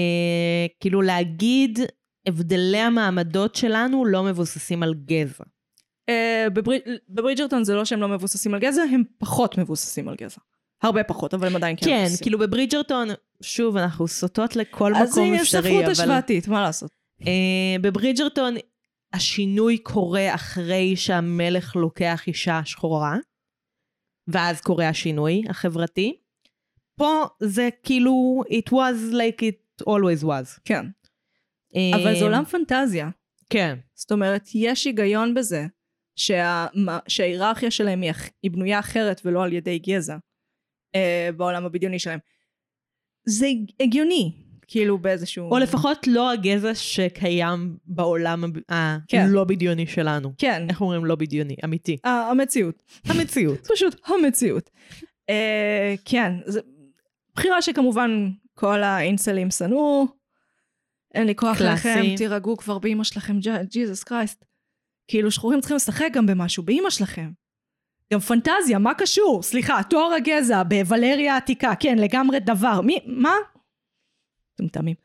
כאילו 0.80 1.02
להגיד, 1.02 1.80
הבדלי 2.28 2.78
המעמדות 2.80 3.56
שלנו 3.56 4.06
לא 4.06 4.24
מבוססים 4.24 4.84
על 4.84 4.94
גזע. 5.06 5.44
אה, 6.10 6.48
בברי- 6.54 6.80
בברידג'רטון 7.10 7.64
זה 7.64 7.76
לא 7.76 7.86
שהם 7.86 8.02
לא 8.02 8.08
מבוססים 8.08 8.54
על 8.54 8.60
גזע, 8.60 8.82
הם 8.82 9.04
פחות 9.18 9.58
מבוססים 9.58 10.08
על 10.10 10.16
גזע. 10.16 10.38
הרבה 10.84 11.04
פחות, 11.04 11.34
אבל 11.34 11.48
הם 11.48 11.56
עדיין 11.56 11.76
כן 11.76 11.86
כן, 11.86 12.02
מבוססים. 12.02 12.24
כאילו 12.24 12.40
בברידג'רטון, 12.40 13.08
שוב, 13.42 13.78
אנחנו 13.78 14.08
סוטות 14.08 14.56
לכל 14.56 14.96
אז 14.96 15.12
מקום 15.12 15.34
אפשרי, 15.34 15.62
ספרות 15.62 15.84
אבל... 15.84 15.92
השוואתית, 15.92 16.48
מה 16.48 16.62
לעשות? 16.62 16.92
אה, 17.22 17.32
בברידג'רטון 17.82 18.56
השינוי 19.14 19.78
קורה 19.78 20.36
אחרי 20.36 20.96
שהמלך 20.96 21.76
לוקח 21.76 22.24
אישה 22.28 22.62
שחורה, 22.66 23.16
ואז 24.28 24.62
קורה 24.62 24.90
השינוי 24.90 25.42
החברתי. 25.50 26.18
פה 26.96 27.24
זה 27.40 27.70
כאילו, 27.84 28.44
it 28.50 28.70
was 28.74 29.14
like 29.14 29.40
it 29.42 29.63
always 29.82 30.24
was. 30.24 30.60
כן. 30.66 30.86
אבל 31.96 32.20
זה 32.20 32.26
עולם 32.26 32.46
פנטזיה. 32.46 33.10
כן. 33.50 33.76
זאת 33.94 34.12
אומרת, 34.12 34.50
יש 34.56 34.86
היגיון 34.86 35.34
בזה 35.34 35.66
שה... 36.16 36.66
שההיררכיה 37.08 37.72
שלהם 37.72 38.02
היא, 38.44 38.52
בנויה 38.52 38.80
אחרת 38.80 39.22
ולא 39.26 39.44
על 39.44 39.54
ידי 39.54 39.80
גזע 39.80 40.18
אה, 40.96 41.30
בעולם 41.38 41.66
הבדיוני 41.66 42.00
שלהם. 42.00 42.20
זה 43.26 43.48
הגיוני, 43.80 44.32
כאילו 44.68 44.98
באיזשהו... 44.98 45.50
או 45.52 45.58
לפחות 45.58 46.08
לא 46.08 46.32
הגזע 46.32 46.76
שקיים 46.76 47.78
בעולם 47.86 48.44
הב- 48.44 48.58
כן. 49.08 49.26
הלא 49.30 49.44
בדיוני 49.44 49.88
שלנו. 49.88 50.34
כן, 50.38 50.66
איך 50.70 50.82
אומרים 50.82 51.06
לא 51.06 51.16
בדיוני? 51.16 51.56
אמיתי. 51.64 51.98
ה- 52.04 52.10
המציאות. 52.10 52.84
המציאות. 53.06 53.68
פשוט 53.74 53.96
המציאות. 54.06 54.70
אה, 55.30 55.96
כן, 56.06 56.32
זה 56.46 56.60
בחירה 57.36 57.62
שכמובן 57.62 58.30
כל 58.54 58.84
האינסלים 58.84 59.52
שנאו. 59.52 60.08
אין 61.14 61.28
לי 61.28 61.36
כוח 61.36 61.58
קלאסי. 61.58 61.90
לכם, 61.90 62.16
תירגעו 62.18 62.58
כבר 62.58 62.80
באמא 62.80 63.04
שלכם, 63.04 63.40
Jesus 63.70 64.04
Christ. 64.04 64.46
כאילו 65.08 65.32
שחורים 65.32 65.60
צריכים 65.60 65.76
לשחק 65.76 66.10
גם 66.14 66.26
במשהו, 66.26 66.64
באמא 66.64 66.90
שלכם. 66.90 67.32
גם 68.14 68.20
פנטזיה, 68.20 68.80
מה 68.80 68.94
קשור? 68.94 69.44
סליחה, 69.44 69.82
תואר 69.90 70.14
הגזע 70.14 70.64
בוולריה 70.64 71.34
העתיקה, 71.34 71.74
כן, 71.80 71.98
לגמרי 71.98 72.40
דבר. 72.40 72.82
מי, 72.82 73.00
מה? 73.06 73.34
טומטמים. 74.56 74.96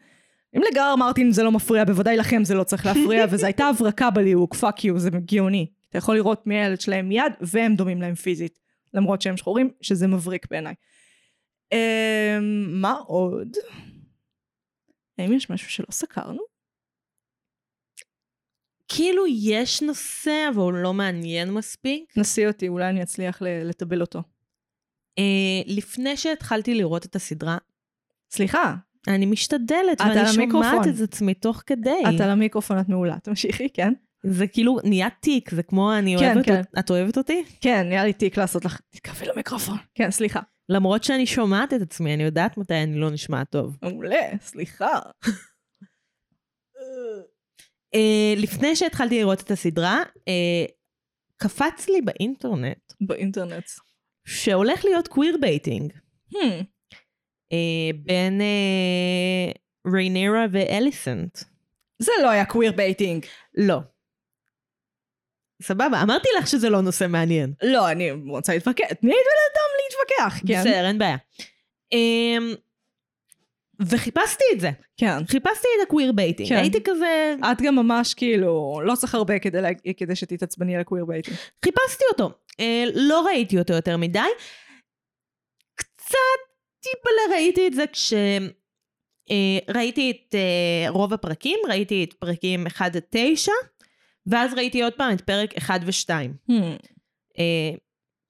אם 0.57 0.61
לג'ורג' 0.70 0.97
מרטין 0.96 1.32
זה 1.32 1.42
לא 1.42 1.53
מפריע, 1.53 1.84
בוודאי 1.84 2.16
לכם 2.16 2.44
זה 2.44 2.55
לא 2.55 2.64
צריך 2.64 2.86
להפריע, 2.86 3.26
וזו 3.30 3.46
הייתה 3.46 3.64
הברקה 3.64 4.11
בליהוק, 4.11 4.55
fuck 4.55 4.84
you, 4.84 4.99
זה 4.99 5.11
גאוני. 5.11 5.66
אתה 5.88 5.99
יכול 5.99 6.14
לראות 6.14 6.46
מי 6.46 6.55
הילד 6.55 6.80
שלהם 6.80 7.09
מיד, 7.09 7.32
והם 7.40 7.74
דומים 7.74 8.03
להם 8.03 8.14
פיזית. 8.14 8.59
למרות 8.94 9.22
שהם 9.22 9.36
שחורים, 9.36 9.70
שזה 9.80 10.07
מבריק 10.07 10.46
בעיניי. 10.51 10.74
אמ, 11.73 12.81
מה 12.81 12.93
עוד? 12.93 13.49
האם 15.19 15.33
יש 15.33 15.51
משהו 15.51 15.71
שלא 15.71 15.87
סקרנו? 15.91 16.43
כאילו 18.89 19.23
יש 19.27 19.83
נושא, 19.83 20.49
אבל 20.55 20.62
הוא 20.62 20.73
לא 20.73 20.95
מעניין 20.95 21.51
מספיק. 21.51 22.16
נסי 22.16 22.47
אותי, 22.47 22.69
אולי 22.69 22.89
אני 22.89 23.03
אצליח 23.03 23.43
לטבל 23.43 24.01
אותו. 24.01 24.23
אה, 25.19 25.62
לפני 25.66 26.16
שהתחלתי 26.16 26.75
לראות 26.75 27.07
את 27.07 27.16
הסדרה, 27.16 27.59
סליחה, 28.31 28.75
אני 29.09 29.27
משתדלת, 29.27 30.01
ואני. 30.01 30.33
שומעת 30.51 30.87
את 30.87 31.01
עצמי 31.03 31.35
תוך 31.35 31.62
כדי. 31.66 32.03
את 32.14 32.21
על 32.21 32.31
המיקרופון, 32.31 32.81
את 32.81 32.89
מעולה. 32.89 33.19
תמשיכי, 33.19 33.69
כן? 33.75 33.93
זה 34.23 34.47
כאילו 34.47 34.79
נהיה 34.85 35.09
תיק, 35.21 35.51
זה 35.51 35.62
כמו 35.62 35.95
אני 35.95 36.16
כן, 36.19 36.33
אוהבת, 36.35 36.47
כן. 36.47 36.61
את 36.79 36.91
אוהבת 36.91 37.19
אותי? 37.19 37.45
כן, 37.61 37.89
נהיה 37.89 38.05
לי 38.05 38.12
תיק 38.12 38.39
לעשות 38.39 38.64
לך, 38.64 38.81
תתקרבי 38.91 39.27
למיקרופון. 39.27 39.77
כן, 39.95 40.11
סליחה. 40.11 40.41
למרות 40.69 41.05
שאני 41.05 41.27
שומעת 41.27 41.75
את 41.75 41.83
עצמי, 41.83 42.14
אני 42.14 42.23
יודעת 42.23 42.59
מתי 42.59 42.75
אני 42.75 43.01
לא 43.01 43.11
נשמעת 43.11 43.51
טוב. 43.51 43.77
מעולה, 43.83 44.29
סליחה. 44.41 44.99
אה, 47.95 48.35
לפני 48.37 48.77
שהתחלתי 48.77 49.19
לראות 49.19 49.41
את 49.41 49.51
הסדרה, 49.51 50.03
אה, 50.29 50.64
קפץ 51.37 51.89
לי 51.89 52.01
באינטרנט 52.01 52.93
באינטרנט. 53.01 53.64
שהולך 54.27 54.85
להיות 54.85 55.09
queer 55.09 55.36
baiting 55.41 55.93
Hmm, 56.33 56.64
אה, 57.53 57.91
בין 58.03 58.41
ריינרה 59.95 60.47
ואליסנט. 60.53 61.39
זה 61.99 62.12
לא 62.23 62.31
היה 62.31 62.45
queer 62.45 62.72
baiting. 62.72 63.26
לא. 63.55 63.79
סבבה, 65.62 66.03
אמרתי 66.03 66.29
לך 66.39 66.47
שזה 66.47 66.71
לא 66.71 66.81
נושא 66.81 67.07
מעניין. 67.09 67.53
לא, 67.62 67.91
אני 67.91 68.11
רוצה 68.11 68.55
להתווכח. 68.55 68.93
תני 68.93 69.11
לבן 69.11 69.41
אדם 69.53 69.71
להתווכח, 69.91 70.41
כן. 70.47 70.61
בסדר, 70.61 70.86
אין 70.86 70.99
בעיה. 70.99 71.16
אמ, 71.93 72.55
וחיפשתי 73.80 74.45
את 74.53 74.61
זה, 74.61 74.70
כן. 74.97 75.26
חיפשתי 75.26 75.68
את 75.76 75.86
ה 75.86 75.91
queer 75.91 76.12
baiting. 76.12 76.49
כן. 76.49 76.57
הייתי 76.57 76.78
כזה, 76.84 77.34
את 77.53 77.62
גם 77.62 77.76
ממש 77.76 78.14
כאילו, 78.14 78.80
לא 78.84 78.95
צריך 78.95 79.14
הרבה 79.14 79.39
כדי, 79.39 79.62
לה... 79.62 79.68
כדי 79.97 80.16
שתתעצבני 80.16 80.74
על 80.74 80.80
ה 80.80 80.84
queer 80.84 81.05
baiting. 81.05 81.36
חיפשתי 81.64 82.05
אותו. 82.12 82.30
אה, 82.61 82.84
לא 82.95 83.26
ראיתי 83.26 83.59
אותו 83.59 83.72
יותר 83.72 83.97
מדי. 83.97 84.18
קצת 85.74 86.39
טיפלה 86.80 87.36
ראיתי 87.36 87.66
את 87.66 87.74
זה 87.74 87.84
כש... 87.93 88.12
אה, 89.30 89.74
ראיתי 89.74 90.11
את 90.11 90.34
אה, 90.34 90.91
רוב 90.91 91.14
הפרקים, 91.14 91.59
ראיתי 91.68 92.05
את 92.05 92.12
פרקים 92.12 92.66
1 92.66 92.97
עד 92.97 93.03
9, 93.11 93.53
ואז 94.26 94.55
ראיתי 94.55 94.82
עוד 94.82 94.93
פעם 94.93 95.12
את 95.12 95.20
פרק 95.20 95.57
1 95.57 95.80
ו-2. 95.84 96.11
Hmm. 96.51 96.53
אה, 97.39 97.70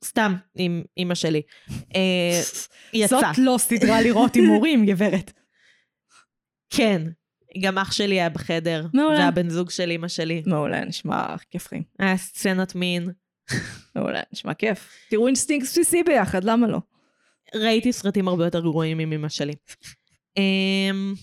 סתם 0.04 0.34
עם 0.54 0.82
אימא 0.96 1.14
שלי. 1.14 1.42
אה, 1.70 2.40
יצא. 2.92 3.16
זאת 3.16 3.24
לא 3.38 3.56
סדרה 3.58 4.00
לראות 4.00 4.36
עם 4.36 4.44
הורים, 4.44 4.86
גברת. 4.86 5.32
כן. 6.70 7.02
גם 7.60 7.78
אח 7.78 7.92
שלי 7.92 8.14
היה 8.14 8.28
בחדר, 8.28 8.86
מעולה. 8.94 9.18
והבן 9.18 9.50
זוג 9.50 9.70
של 9.70 9.90
אימא 9.90 10.08
שלי. 10.08 10.42
מעולה, 10.46 10.84
נשמע 10.84 11.36
כיף 11.50 11.68
חיים. 11.68 11.82
היה 11.98 12.16
סצנת 12.16 12.74
מין. 12.74 13.10
מעולה, 13.96 14.20
נשמע 14.32 14.54
כיף. 14.54 15.06
תראו 15.10 15.26
אינסטינקט 15.26 15.66
בסיסי 15.66 16.02
ביחד, 16.02 16.44
למה 16.44 16.66
לא? 16.66 16.78
ראיתי 17.54 17.92
סרטים 17.92 18.28
הרבה 18.28 18.44
יותר 18.44 18.60
גרועים 18.60 18.98
עם 18.98 19.12
אמא 19.12 19.28
שלי. 19.28 19.52
אמ, 20.36 21.14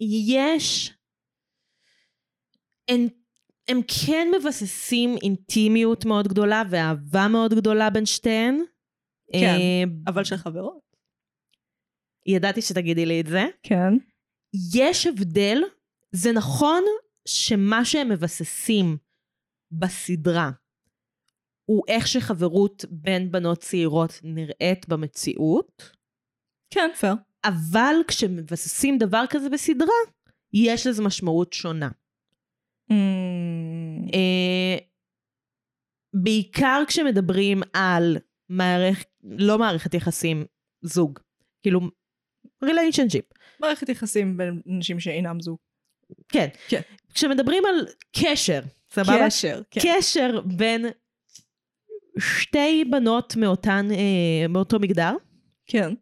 ויש... 0.00 0.92
הם, 2.88 3.06
הם 3.72 3.80
כן 4.06 4.28
מבססים 4.38 5.16
אינטימיות 5.22 6.04
מאוד 6.04 6.28
גדולה 6.28 6.62
ואהבה 6.70 7.28
מאוד 7.28 7.54
גדולה 7.54 7.90
בין 7.90 8.06
שתיהן. 8.06 8.62
כן. 9.32 9.38
אה, 9.38 9.84
אבל 10.06 10.24
של 10.24 10.36
חברות. 10.36 10.82
ידעתי 12.26 12.62
שתגידי 12.62 13.06
לי 13.06 13.20
את 13.20 13.26
זה. 13.26 13.44
כן. 13.62 13.92
יש 14.74 15.06
הבדל, 15.06 15.62
זה 16.12 16.32
נכון 16.32 16.82
שמה 17.28 17.84
שהם 17.84 18.08
מבססים 18.08 18.96
בסדרה 19.72 20.50
הוא 21.64 21.84
איך 21.88 22.06
שחברות 22.06 22.84
בין 22.90 23.32
בנות 23.32 23.58
צעירות 23.58 24.20
נראית 24.22 24.88
במציאות, 24.88 25.90
כן, 26.70 26.90
פייר. 27.00 27.14
אבל 27.44 27.94
כשמבססים 28.08 28.98
דבר 28.98 29.24
כזה 29.30 29.50
בסדרה, 29.50 29.94
יש 30.52 30.86
לזה 30.86 31.02
משמעות 31.02 31.52
שונה. 31.52 31.88
Mm, 32.90 34.14
אה, 34.14 34.78
בעיקר 36.14 36.82
כשמדברים 36.88 37.60
על 37.72 38.18
מערכת, 38.48 39.08
לא 39.22 39.58
מערכת 39.58 39.94
יחסים, 39.94 40.44
זוג. 40.82 41.18
כאילו, 41.62 41.80
ריליישנשיפ. 42.62 43.24
מערכת 43.60 43.88
יחסים 43.88 44.36
בין 44.36 44.62
אנשים 44.76 45.00
שאינם 45.00 45.40
זוג. 45.40 45.58
כן. 46.28 46.48
כן. 46.68 46.80
כשמדברים 47.14 47.62
על 47.66 47.86
קשר, 48.16 48.60
סבבה? 48.90 49.26
קשר, 49.26 49.62
כן. 49.70 49.80
קשר 49.84 50.40
בין 50.40 50.86
שתי 52.18 52.84
בנות 52.90 53.36
מאותן, 53.36 53.86
אה, 53.90 54.48
מאותו 54.48 54.78
מגדר, 54.78 55.12
כן. 55.66 55.94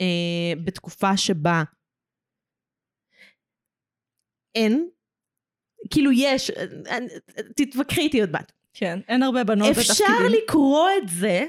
אה, 0.00 0.52
בתקופה 0.64 1.16
שבה 1.16 1.62
אין, 4.54 4.88
כאילו 5.90 6.12
יש, 6.12 6.50
אה, 6.50 6.64
אה, 6.90 6.98
תתווכחי 7.56 8.00
איתי 8.00 8.20
עוד 8.20 8.30
מעט. 8.30 8.52
כן. 8.74 8.98
אין 9.08 9.22
הרבה 9.22 9.44
בנות 9.44 9.68
אפשר 9.70 10.04
בתפקידים. 10.04 10.42
לקרוא 10.44 10.88
את 11.02 11.08
זה 11.08 11.46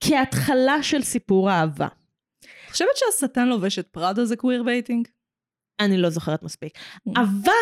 כהתחלה 0.00 0.82
של 0.82 1.02
סיפור 1.02 1.50
אהבה. 1.50 1.88
חושבת 2.70 2.88
שהשטן 2.94 3.48
לובש 3.48 3.78
את 3.78 3.86
פראדה 3.86 4.24
זה 4.24 4.36
queer 4.36 4.62
baiting? 4.62 5.08
אני 5.80 5.96
לא 5.96 6.10
זוכרת 6.10 6.42
מספיק. 6.42 6.78
Mm. 6.78 7.12
אבל 7.20 7.52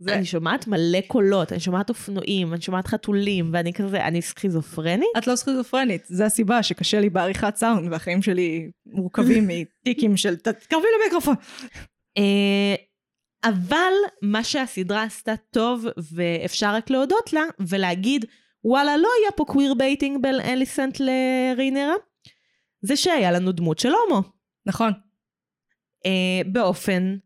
זה- 0.00 0.14
אני 0.14 0.24
שומעת 0.24 0.66
מלא 0.66 1.00
קולות, 1.06 1.52
אני 1.52 1.60
שומעת 1.60 1.88
אופנועים, 1.88 2.52
אני 2.54 2.60
שומעת 2.62 2.86
חתולים, 2.86 3.50
ואני 3.52 3.72
כזה, 3.72 4.04
אני 4.06 4.22
סכיזופרנית? 4.22 5.08
את 5.18 5.26
לא 5.26 5.36
סכיזופרנית, 5.36 6.02
זה 6.06 6.24
הסיבה 6.26 6.62
שקשה 6.62 7.00
לי 7.00 7.10
בעריכת 7.10 7.56
סאונד 7.56 7.92
והחיים 7.92 8.22
שלי 8.22 8.70
מורכבים 8.86 9.48
מטיקים 9.50 10.16
של 10.16 10.36
תתקרבי 10.36 10.86
למיקרופון. 11.00 11.34
אה, 12.18 12.74
אבל 13.44 13.92
מה 14.22 14.44
שהסדרה 14.44 15.02
עשתה 15.02 15.32
טוב, 15.50 15.86
ואפשר 16.12 16.74
רק 16.74 16.90
להודות 16.90 17.32
לה, 17.32 17.42
ולהגיד, 17.68 18.24
וואלה, 18.64 18.96
לא 18.96 19.08
היה 19.22 19.32
פה 19.36 19.44
queer 19.44 19.74
baiting 19.74 20.22
בין 20.22 20.40
אליסנט 20.40 21.00
לריינרה, 21.00 21.94
זה 22.82 22.96
שהיה 22.96 23.32
לנו 23.32 23.52
דמות 23.52 23.78
של 23.78 23.88
הומו. 23.88 24.22
נכון. 24.66 24.92
אה, 26.06 26.40
באופן 26.52 27.16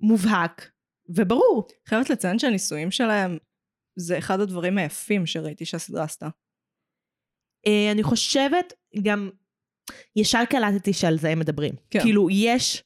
מובהק 0.00 0.70
וברור. 1.16 1.68
חייבת 1.88 2.10
לציין 2.10 2.38
שהניסויים 2.38 2.90
שלהם 2.90 3.38
זה 3.96 4.18
אחד 4.18 4.40
הדברים 4.40 4.78
היפים 4.78 5.26
שראיתי 5.26 5.64
שהסדרה 5.64 6.04
עשתה. 6.04 6.28
אה, 7.66 7.92
אני 7.92 8.02
חושבת, 8.02 8.72
גם 9.02 9.30
ישר 10.16 10.44
קלטתי 10.50 10.92
שעל 10.92 11.18
זה 11.18 11.28
הם 11.28 11.38
מדברים. 11.38 11.74
כן. 11.90 12.00
כאילו, 12.00 12.30
יש 12.30 12.84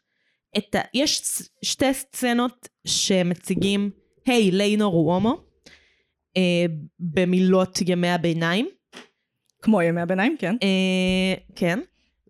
את 0.58 0.74
ה... 0.74 0.80
יש 0.94 1.22
שתי 1.62 1.94
סצנות 1.94 2.68
שמציגים, 2.86 3.90
היי, 4.26 4.50
ליינור 4.50 4.94
הוא 4.94 5.14
הומו, 5.14 5.44
אה, 6.36 6.66
במילות 6.98 7.78
ימי 7.86 8.08
הביניים. 8.08 8.68
כמו 9.62 9.82
ימי 9.82 10.00
הביניים, 10.00 10.36
כן. 10.38 10.56
אה, 10.62 11.34
כן. 11.56 11.80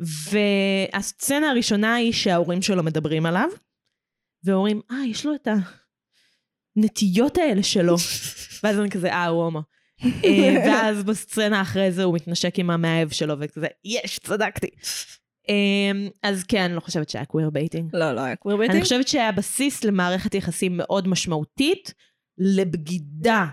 והסצנה 0.00 1.50
הראשונה 1.50 1.94
היא 1.94 2.12
שההורים 2.12 2.62
שלו 2.62 2.82
מדברים 2.82 3.26
עליו, 3.26 3.48
ואומרים, 4.44 4.80
אה, 4.90 5.06
יש 5.06 5.26
לו 5.26 5.34
את 5.34 5.48
הנטיות 6.76 7.38
האלה 7.38 7.62
שלו. 7.62 7.96
ואז 8.62 8.78
אני 8.78 8.90
כזה, 8.90 9.12
אה, 9.12 9.26
הוא 9.26 9.44
הומו. 9.44 9.62
אה, 10.24 10.56
ואז 10.66 11.02
בסצנה 11.02 11.62
אחרי 11.62 11.92
זה 11.92 12.04
הוא 12.04 12.14
מתנשק 12.14 12.58
עם 12.58 12.70
המאהב 12.70 13.10
שלו, 13.10 13.34
וכזה, 13.40 13.66
יש, 13.84 14.18
צדקתי. 14.18 14.70
אה, 15.48 16.08
אז 16.22 16.44
כן, 16.44 16.62
אני 16.62 16.74
לא 16.74 16.80
חושבת 16.80 17.08
שהיה 17.08 17.24
queer 17.24 17.50
baiting. 17.50 17.90
לא, 17.96 18.12
לא 18.12 18.20
היה 18.20 18.36
queer 18.36 18.56
אני 18.56 18.60
baiting. 18.60 18.82
חושבת 18.82 19.08
שהיה 19.08 19.32
בסיס 19.32 19.84
למערכת 19.84 20.34
יחסים 20.34 20.76
מאוד 20.76 21.08
משמעותית, 21.08 21.94
לבגידה 22.38 23.46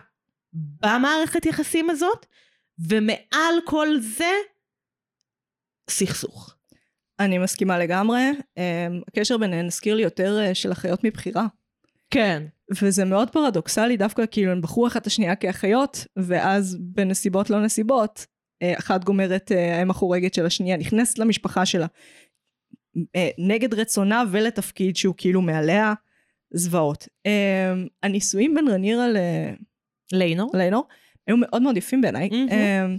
במערכת 0.54 1.46
יחסים 1.46 1.90
הזאת, 1.90 2.26
ומעל 2.80 3.56
כל 3.66 3.88
זה, 4.00 4.32
סכסוך. 5.90 6.56
אני 7.20 7.38
מסכימה 7.38 7.80
לגמרי. 7.80 8.22
אמ, 8.58 9.02
הקשר 9.08 9.38
ביניהן 9.38 9.66
הזכיר 9.66 9.96
לי 9.96 10.04
יותר 10.04 10.40
אה, 10.40 10.56
של 10.56 10.72
אחיות 10.72 11.04
מבחירה. 11.04 11.48
כן. 12.10 12.44
וזה 12.82 13.06
מאוד 13.06 13.30
פרדוקסלי, 13.30 13.98
דווקא 13.98 14.24
כאילו 14.32 14.52
הן 14.52 14.62
בחרו 14.62 14.88
אחת 14.88 15.08
השנייה 15.08 15.36
כאחיות, 15.36 16.06
ואז 16.18 16.78
בנסיבות 16.80 17.50
לא 17.50 17.62
נסיבות, 17.62 18.26
אה, 18.62 18.78
אחת 18.78 19.04
גומרת 19.04 19.52
אה, 19.52 19.78
האם 19.78 19.90
החורגת 19.90 20.34
של 20.34 20.46
השנייה, 20.46 20.78
נכנסת 20.78 21.20
למשפחה 21.20 21.66
שלה, 21.66 21.86
אה, 23.16 23.30
נגד 23.38 23.74
רצונה 23.74 24.24
ולתפקיד 24.32 24.96
שהוא 24.96 25.16
כאילו 25.18 25.42
מעליה, 25.42 25.94
זוועות. 26.54 27.08
הנישואים 28.04 28.56
בין 28.56 28.68
רנירה 28.68 29.08
ל... 29.08 29.18
ליינור? 30.14 30.52
ליינור, 30.54 30.88
היו 31.28 31.38
מאוד 31.38 31.62
מאוד 31.62 31.78
יפים 31.78 32.02
בעיניי. 32.02 32.30
אמ, 32.32 32.98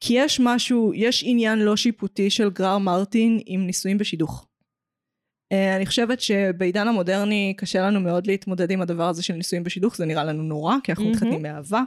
כי 0.00 0.14
יש 0.16 0.40
משהו, 0.40 0.92
יש 0.94 1.22
עניין 1.26 1.58
לא 1.58 1.76
שיפוטי 1.76 2.30
של 2.30 2.50
גרר 2.50 2.78
מרטין 2.78 3.40
עם 3.46 3.66
נישואים 3.66 3.98
בשידוך. 3.98 4.47
אה, 5.52 5.76
אני 5.76 5.86
חושבת 5.86 6.20
שבעידן 6.20 6.88
המודרני 6.88 7.54
קשה 7.56 7.82
לנו 7.82 8.00
מאוד 8.00 8.26
להתמודד 8.26 8.70
עם 8.70 8.82
הדבר 8.82 9.08
הזה 9.08 9.22
של 9.22 9.34
נישואים 9.34 9.64
בשידוך, 9.64 9.96
זה 9.96 10.06
נראה 10.06 10.24
לנו 10.24 10.42
נורא, 10.42 10.76
כי 10.84 10.92
אנחנו. 10.92 11.10
מתחתנים 11.10 11.42
מאהבה. 11.42 11.82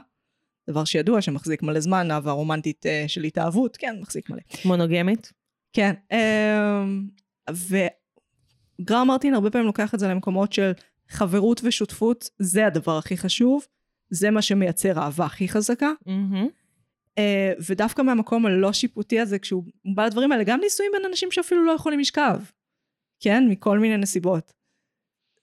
דבר 0.70 0.84
שידוע 0.84 1.22
שמחזיק 1.22 1.62
מלא 1.62 1.80
זמן, 1.80 2.10
אהבה 2.10 2.32
רומנטית 2.32 2.86
אה, 2.86 3.04
של 3.06 3.24
התאהבות, 3.24 3.76
כן, 3.76 3.96
מחזיק 4.00 4.30
מלא. 4.30 4.40
מונוגמית? 4.64 5.32
כן, 5.72 5.92
אמ, 6.12 7.08
וגרר 7.50 9.04
מרטין 9.04 9.34
הרבה 9.34 9.50
פעמים 9.50 9.66
לוקח 9.66 9.94
את 9.94 9.98
זה 9.98 10.08
למקומות 10.08 10.52
של 10.52 10.72
חברות 11.08 11.60
ושותפות, 11.64 12.30
זה 12.38 12.66
הדבר 12.66 12.98
הכי 12.98 13.16
חשוב, 13.16 13.66
זה 14.10 14.30
מה 14.30 14.42
שמייצר 14.42 14.98
אהבה 14.98 15.24
הכי 15.24 15.48
חזקה. 15.48 15.90
אה, 17.18 17.52
ודווקא 17.68 18.02
מהמקום 18.02 18.46
הלא 18.46 18.72
שיפוטי 18.72 19.20
הזה, 19.20 19.38
כשהוא 19.38 19.64
בא 19.94 20.06
לדברים 20.06 20.32
האלה, 20.32 20.44
גם 20.44 20.60
נישואים 20.60 20.92
בין 20.94 21.02
אנשים 21.10 21.30
שאפילו 21.30 21.64
לא 21.64 21.72
יכולים 21.72 22.00
לשכב, 22.00 22.36
כן? 23.22 23.44
מכל 23.48 23.78
מיני 23.78 23.96
נסיבות. 23.96 24.52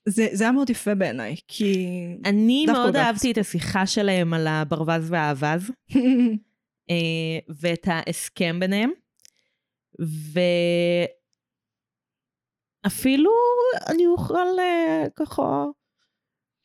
זה, 0.09 0.27
זה 0.32 0.43
היה 0.43 0.51
מאוד 0.51 0.69
יפה 0.69 0.95
בעיניי, 0.95 1.36
כי... 1.47 1.88
אני 2.25 2.65
מאוד 2.65 2.95
אהבתי 2.95 3.32
את 3.32 3.38
השיחה 3.38 3.86
שלהם 3.86 4.34
על 4.34 4.47
הברווז 4.47 5.11
והאווז, 5.11 5.71
אה, 6.89 7.39
ואת 7.59 7.88
ההסכם 7.88 8.59
ביניהם, 8.59 8.91
ואפילו 12.86 13.32
אני 13.89 14.07
אוכל 14.07 14.59
אה, 14.59 15.03
ככה 15.15 15.65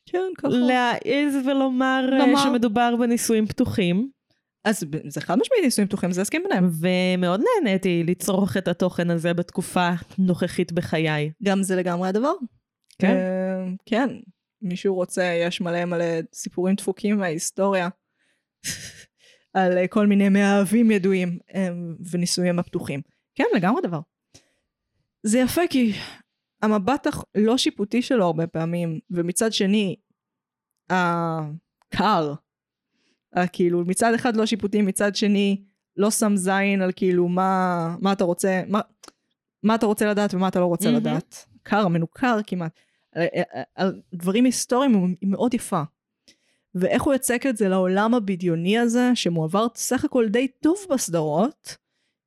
כן, 0.05 0.31
ככה. 0.37 0.47
להעז 0.47 1.35
ולומר 1.45 2.09
אה, 2.13 2.17
לומר. 2.17 2.43
שמדובר 2.43 2.95
בנישואים 2.99 3.45
פתוחים, 3.45 4.09
אז 4.65 4.83
זה 5.07 5.21
חד 5.21 5.37
משמעית 5.39 5.63
נישואים 5.63 5.87
פתוחים, 5.87 6.11
זה 6.11 6.21
הסכם 6.21 6.41
ביניהם. 6.43 6.69
ומאוד 6.79 7.41
נהניתי 7.63 8.03
לצרוך 8.03 8.57
את 8.57 8.67
התוכן 8.67 9.09
הזה 9.09 9.33
בתקופה 9.33 9.89
נוכחית 10.17 10.71
בחיי. 10.71 11.31
גם 11.43 11.63
זה 11.63 11.75
לגמרי 11.75 12.09
הדבר. 12.09 12.33
כן? 12.99 13.15
אה, 13.15 13.67
כן. 13.85 14.09
מישהו 14.61 14.95
רוצה, 14.95 15.23
יש 15.23 15.61
מלא 15.61 15.85
מלא 15.85 16.05
סיפורים 16.33 16.75
דפוקים 16.75 17.17
מההיסטוריה. 17.17 17.89
על 19.53 19.77
אה, 19.77 19.87
כל 19.87 20.07
מיני 20.07 20.29
מאהבים 20.29 20.91
ידועים 20.91 21.39
אה, 21.55 21.69
ונישואים 22.11 22.59
הפתוחים. 22.59 23.01
כן, 23.35 23.43
לגמרי 23.55 23.81
דבר. 23.81 23.99
זה 25.23 25.39
יפה 25.39 25.61
כי 25.69 25.93
המבט 26.61 27.07
הלא 27.35 27.57
שיפוטי 27.57 28.01
שלו 28.01 28.25
הרבה 28.25 28.47
פעמים, 28.47 28.99
ומצד 29.11 29.53
שני, 29.53 29.95
הקר, 30.89 32.33
כאילו 33.53 33.83
מצד 33.85 34.13
אחד 34.13 34.35
לא 34.35 34.45
שיפוטי, 34.45 34.81
מצד 34.81 35.15
שני 35.15 35.61
לא 35.97 36.11
שם 36.11 36.35
זין 36.35 36.81
על 36.81 36.91
כאילו 36.95 37.27
מה, 37.27 37.95
מה 38.01 38.11
אתה 38.11 38.23
רוצה, 38.23 38.61
מה, 38.67 38.81
מה 39.63 39.75
אתה 39.75 39.85
רוצה 39.85 40.05
לדעת 40.05 40.33
ומה 40.33 40.47
אתה 40.47 40.59
לא 40.59 40.65
רוצה 40.65 40.85
מהמם. 40.85 40.97
לדעת. 40.97 41.45
קר, 41.63 41.87
מנוכר 41.87 42.39
כמעט. 42.47 42.79
על, 43.11 43.23
על, 43.53 43.63
על 43.75 44.01
דברים 44.13 44.45
היסטוריים 44.45 45.15
היא 45.21 45.29
מאוד 45.29 45.53
יפה. 45.53 45.81
ואיך 46.75 47.03
הוא 47.03 47.13
יצק 47.13 47.45
את 47.49 47.57
זה 47.57 47.69
לעולם 47.69 48.13
הבדיוני 48.13 48.77
הזה, 48.77 49.11
שמועבר 49.15 49.67
סך 49.75 50.05
הכל 50.05 50.27
די 50.27 50.47
טוב 50.47 50.77
בסדרות, 50.89 51.77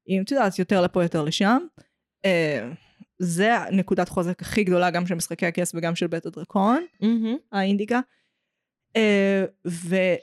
אם 0.08 0.22
את 0.24 0.30
יודעת, 0.30 0.58
יותר 0.58 0.80
לפה 0.80 1.02
יותר 1.02 1.22
לשם. 1.22 1.58
אה, 2.24 2.70
זה 3.18 3.54
נקודת 3.72 4.08
חוזק 4.08 4.42
הכי 4.42 4.64
גדולה 4.64 4.90
גם 4.90 5.06
של 5.06 5.14
משחקי 5.14 5.46
הכס 5.46 5.72
וגם 5.74 5.94
של 5.94 6.06
בית 6.06 6.26
הדרקון, 6.26 6.84
מהמם. 7.00 7.36
האינדיקה. 7.52 8.00
אה, 8.96 9.44
והיא 9.64 10.18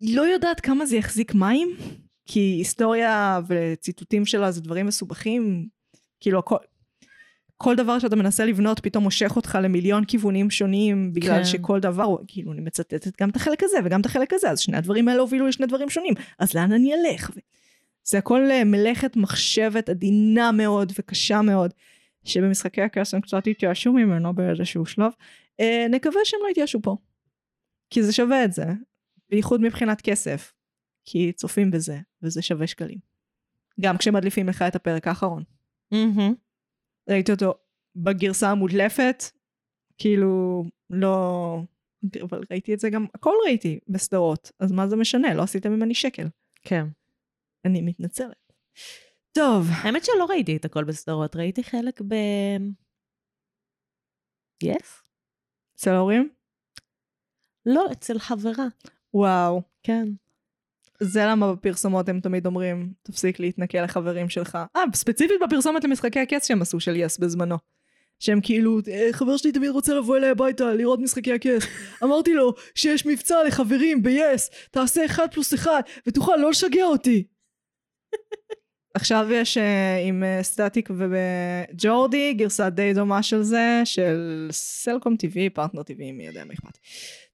לא 0.00 0.22
יודעת 0.22 0.60
כמה 0.60 0.86
זה 0.86 0.96
יחזיק 0.96 1.34
מים, 1.34 1.68
כי 2.26 2.40
היסטוריה 2.40 3.40
וציטוטים 3.48 4.26
שלה 4.26 4.50
זה 4.50 4.60
דברים 4.60 4.86
מסובכים, 4.86 5.68
כאילו 6.20 6.38
הכל... 6.38 6.56
כל 7.56 7.76
דבר 7.76 7.98
שאתה 7.98 8.16
מנסה 8.16 8.44
לבנות 8.44 8.80
פתאום 8.80 9.04
מושך 9.04 9.36
אותך 9.36 9.58
למיליון 9.62 10.04
כיוונים 10.04 10.50
שונים 10.50 11.12
בגלל 11.12 11.38
כן. 11.38 11.44
שכל 11.44 11.80
דבר, 11.80 12.16
כאילו 12.26 12.52
אני 12.52 12.60
מצטטת 12.60 13.20
גם 13.20 13.30
את 13.30 13.36
החלק 13.36 13.62
הזה 13.62 13.76
וגם 13.84 14.00
את 14.00 14.06
החלק 14.06 14.32
הזה, 14.32 14.50
אז 14.50 14.60
שני 14.60 14.76
הדברים 14.76 15.08
האלה 15.08 15.20
הובילו 15.20 15.46
לשני 15.46 15.66
דברים 15.66 15.90
שונים, 15.90 16.14
אז 16.38 16.54
לאן 16.54 16.72
אני 16.72 16.94
אלך? 16.94 17.30
ו- 17.36 17.40
זה 18.04 18.18
הכל 18.18 18.50
אה, 18.50 18.64
מלאכת 18.64 19.16
מחשבת 19.16 19.88
עדינה 19.88 20.52
מאוד 20.52 20.92
וקשה 20.98 21.42
מאוד, 21.42 21.74
שבמשחקי 22.24 22.82
הקסם 22.82 23.20
קצת 23.20 23.46
התייאשו 23.46 23.92
ממנו 23.92 24.34
באיזשהו 24.34 24.86
שלב. 24.86 25.12
אה, 25.60 25.86
נקווה 25.90 26.20
שהם 26.24 26.40
לא 26.44 26.50
יתייאשו 26.50 26.82
פה. 26.82 26.96
כי 27.90 28.02
זה 28.02 28.12
שווה 28.12 28.44
את 28.44 28.52
זה, 28.52 28.64
בייחוד 29.30 29.60
מבחינת 29.60 30.00
כסף. 30.00 30.52
כי 31.10 31.32
צופים 31.32 31.70
בזה, 31.70 31.98
וזה 32.22 32.42
שווה 32.42 32.66
שקלים. 32.66 32.98
גם 33.80 33.98
כשמדליפים 33.98 34.48
לך 34.48 34.64
את 34.68 34.76
הפרק 34.76 35.06
האחרון. 35.06 35.44
מהמם. 35.92 36.34
ראיתי 37.10 37.32
אותו 37.32 37.54
בגרסה 37.96 38.50
המודלפת, 38.50 39.22
כאילו, 39.98 40.64
לא... 40.90 41.56
אבל 42.22 42.40
ראיתי 42.50 42.74
את 42.74 42.80
זה 42.80 42.90
גם, 42.90 43.06
הכל 43.14 43.34
ראיתי 43.44 43.78
בסדרות, 43.88 44.52
אז 44.60 44.72
מה 44.72 44.88
זה 44.88 44.96
משנה? 44.96 45.34
לא 45.34 45.42
עשיתם 45.42 45.70
ממני 45.72 45.94
שקל. 45.94 46.26
כן. 46.62 46.84
אני 47.64 47.82
מתנצלת. 47.82 48.52
טוב, 49.32 49.66
האמת 49.70 50.04
שלא 50.04 50.26
ראיתי 50.28 50.56
את 50.56 50.64
הכל 50.64 50.84
בסדרות, 50.84 51.36
ראיתי 51.36 51.64
חלק 51.64 52.00
ב... 52.00 52.14
yes? 54.62 55.02
אצל 55.74 55.90
ההורים? 55.90 56.30
לא, 57.66 57.92
אצל 57.92 58.18
חברה. 58.18 58.66
וואו. 59.14 59.62
כן. 59.82 60.08
זה 61.00 61.24
למה 61.26 61.52
בפרסומות 61.54 62.08
הם 62.08 62.20
תמיד 62.20 62.46
אומרים, 62.46 62.92
תפסיק 63.02 63.40
להתנכל 63.40 63.82
לחברים 63.84 64.28
שלך. 64.28 64.58
אה, 64.76 64.82
ספציפית 64.94 65.36
בפרסומת 65.46 65.84
למשחקי 65.84 66.20
הכס 66.20 66.46
שהם 66.46 66.62
עשו 66.62 66.80
של 66.80 66.96
yes 66.96 67.18
בזמנו. 67.18 67.56
שהם 68.18 68.40
כאילו, 68.40 68.80
"אה, 68.88 69.08
חבר 69.12 69.36
שלי 69.36 69.52
תמיד 69.52 69.70
רוצה 69.70 69.94
לבוא 69.94 70.16
אליי 70.16 70.30
הביתה 70.30 70.74
לראות 70.74 71.00
משחקי 71.00 71.32
הכס. 71.32 71.62
אמרתי 72.04 72.34
לו 72.34 72.54
שיש 72.74 73.06
מבצע 73.06 73.44
לחברים 73.46 74.02
ב-yes, 74.02 74.68
תעשה 74.70 75.04
אחד 75.04 75.26
פלוס 75.32 75.54
אחד, 75.54 75.80
ותוכל 76.06 76.36
לא 76.36 76.50
לשגע 76.50 76.84
אותי. 76.84 77.24
עכשיו 78.94 79.26
יש 79.32 79.58
אה, 79.58 79.98
עם 79.98 80.24
אה, 80.24 80.42
סטטיק 80.42 80.90
וג'ורדי 80.96 82.34
גרסה 82.34 82.70
די 82.70 82.94
דומה 82.94 83.22
של 83.22 83.42
זה, 83.42 83.80
של 83.84 84.48
סלקום 84.50 85.14
TV, 85.14 85.36
פרטנר 85.54 85.80
TV, 85.80 86.12
מי 86.12 86.26
יודע 86.26 86.44
מה 86.44 86.52
אכפת. 86.54 86.78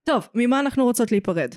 טוב, 0.05 0.29
ממה 0.35 0.61
אנחנו 0.61 0.85
רוצות 0.85 1.13
להיפרד? 1.13 1.55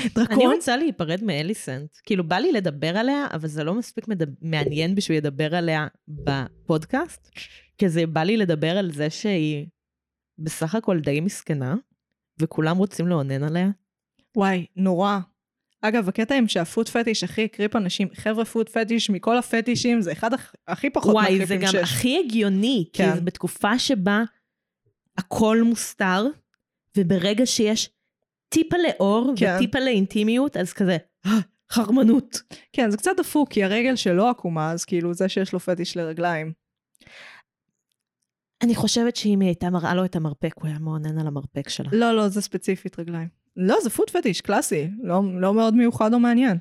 אני 0.00 0.08
דרקון? 0.08 0.52
רוצה 0.54 0.76
להיפרד 0.76 1.22
מאליסנט. 1.24 1.90
כאילו, 2.02 2.24
בא 2.28 2.36
לי 2.36 2.52
לדבר 2.52 2.96
עליה, 2.96 3.26
אבל 3.32 3.48
זה 3.48 3.64
לא 3.64 3.74
מספיק 3.74 4.08
מדבר, 4.08 4.32
מעניין 4.42 4.94
בשביל 4.94 5.16
לדבר 5.18 5.54
עליה 5.54 5.86
בפודקאסט, 6.08 7.30
כי 7.78 7.88
זה 7.88 8.06
בא 8.06 8.22
לי 8.22 8.36
לדבר 8.36 8.78
על 8.78 8.92
זה 8.92 9.10
שהיא 9.10 9.66
בסך 10.38 10.74
הכל 10.74 11.00
די 11.00 11.20
מסכנה, 11.20 11.74
וכולם 12.38 12.76
רוצים 12.76 13.06
לאונן 13.08 13.42
עליה. 13.42 13.68
וואי, 14.36 14.66
נורא. 14.76 15.18
אגב, 15.80 16.08
הקטע 16.08 16.34
עם 16.34 16.48
שה 16.48 16.65
foot 16.65 16.88
fetish 16.88 17.24
הכי 17.24 17.44
הקריפ 17.44 17.76
אנשים, 17.76 18.08
חבר'ה 18.14 18.44
foot 18.44 18.68
fetish 18.68 19.10
מכל 19.10 19.38
הפטישים, 19.38 20.00
זה 20.00 20.12
אחד 20.12 20.34
הכ- 20.34 20.54
הכי 20.68 20.90
פחות 20.90 21.14
וואי, 21.14 21.46
זה 21.46 21.58
שיש. 21.60 21.74
גם 21.74 21.82
הכי 21.82 22.18
הגיוני, 22.24 22.84
כי 22.92 23.02
כן. 23.02 23.14
זה 23.14 23.20
בתקופה 23.20 23.78
שבה 23.78 24.22
הכל 25.18 25.58
מוסתר, 25.64 26.24
וברגע 26.96 27.46
שיש 27.46 27.90
טיפה 28.48 28.76
לאור 28.76 29.32
כן. 29.36 29.56
וטיפה 29.56 29.78
לאינטימיות, 29.78 30.56
אז 30.56 30.72
כזה, 30.72 30.96
"אה, 31.26 31.30
חרמנות. 31.72 32.42
כן, 32.72 32.90
זה 32.90 32.96
קצת 32.96 33.10
דפוק, 33.16 33.50
כי 33.50 33.64
הרגל 33.64 33.96
שלו 33.96 34.28
עקומה, 34.28 34.72
אז 34.72 34.84
כאילו 34.84 35.14
זה 35.14 35.28
שיש 35.28 35.52
לו 35.52 35.60
פטיש 35.60 35.96
לרגליים. 35.96 36.52
אני 38.62 38.74
חושבת 38.74 39.16
שאם 39.16 39.40
היא 39.40 39.48
הייתה 39.48 39.70
מראה 39.70 39.94
לו 39.94 40.04
את 40.04 40.16
המרפק, 40.16 40.54
הוא 40.56 40.66
היה 40.68 40.78
מאונן 40.78 41.18
על 41.18 41.26
המרפק 41.26 41.68
שלה. 41.68 41.88
לא, 41.92 42.12
לא, 42.12 42.28
זה 42.28 42.42
ספציפית 42.42 42.98
רגליים. 42.98 43.28
לא, 43.56 43.76
זה 43.82 43.90
foot 43.90 44.10
fetish, 44.10 44.40
קלאסי. 44.40 44.90
לא, 45.02 45.22
לא 45.40 45.54
מאוד 45.54 45.74
מיוחד 45.74 46.14
או 46.14 46.18
מעניין. 46.18 46.58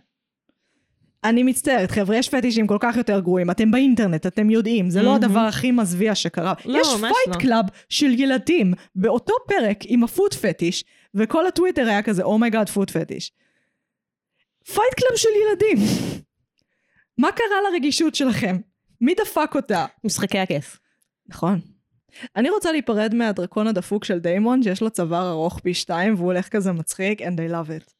אני 1.23 1.43
מצטערת, 1.43 1.91
חבר'ה, 1.91 2.15
יש 2.15 2.29
פטישים 2.29 2.67
כל 2.67 2.77
כך 2.79 2.97
יותר 2.97 3.19
גרועים. 3.19 3.51
אתם 3.51 3.71
באינטרנט, 3.71 4.25
אתם 4.25 4.49
יודעים, 4.49 4.89
זה 4.89 5.01
לא. 5.01 5.15
הדבר 5.15 5.39
הכי 5.39 5.71
מזוויע 5.71 6.15
שקרה. 6.15 6.53
לא, 6.65 6.79
יש 6.79 6.87
fight 6.87 7.35
לא. 7.35 7.41
club 7.41 7.65
של 7.89 8.19
ילדים 8.19 8.73
באותו 8.95 9.33
פרק 9.47 9.77
עם 9.85 10.03
ה 10.03 10.09
foot 10.09 10.33
fetish, 10.33 10.83
וכל 11.15 11.47
הטוויטר 11.47 11.87
היה 11.87 12.01
כזה, 12.01 12.23
oh 12.23 12.35
my 12.35 12.46
god, 12.46 12.69
foot 12.69 12.91
fetish. 12.91 13.31
fight 14.65 14.93
club 14.93 15.15
של 15.15 15.29
ילדים. 15.47 15.77
מה 17.17 17.31
קרה 17.31 17.71
לרגישות 17.71 18.15
שלכם? 18.15 18.57
מי 19.01 19.13
דפק 19.13 19.51
אותה? 19.55 19.85
משחקי 20.03 20.39
הכס. 20.39 20.77
נכון. 21.27 21.59
אני 22.35 22.49
רוצה 22.49 22.71
להיפרד 22.71 23.15
מהדרקון 23.15 23.67
הדפוק 23.67 24.05
של 24.05 24.19
דיימון, 24.19 24.63
שיש 24.63 24.81
לו 24.81 24.89
צוואר 24.89 25.29
ארוך 25.29 25.59
פי 25.59 25.73
שתיים, 25.73 26.13
והוא 26.15 26.25
הולך 26.25 26.49
כזה 26.49 26.71
מצחיק, 26.71 27.21
and 27.21 27.25
I 27.25 27.51
love 27.51 27.69
it. 27.69 27.93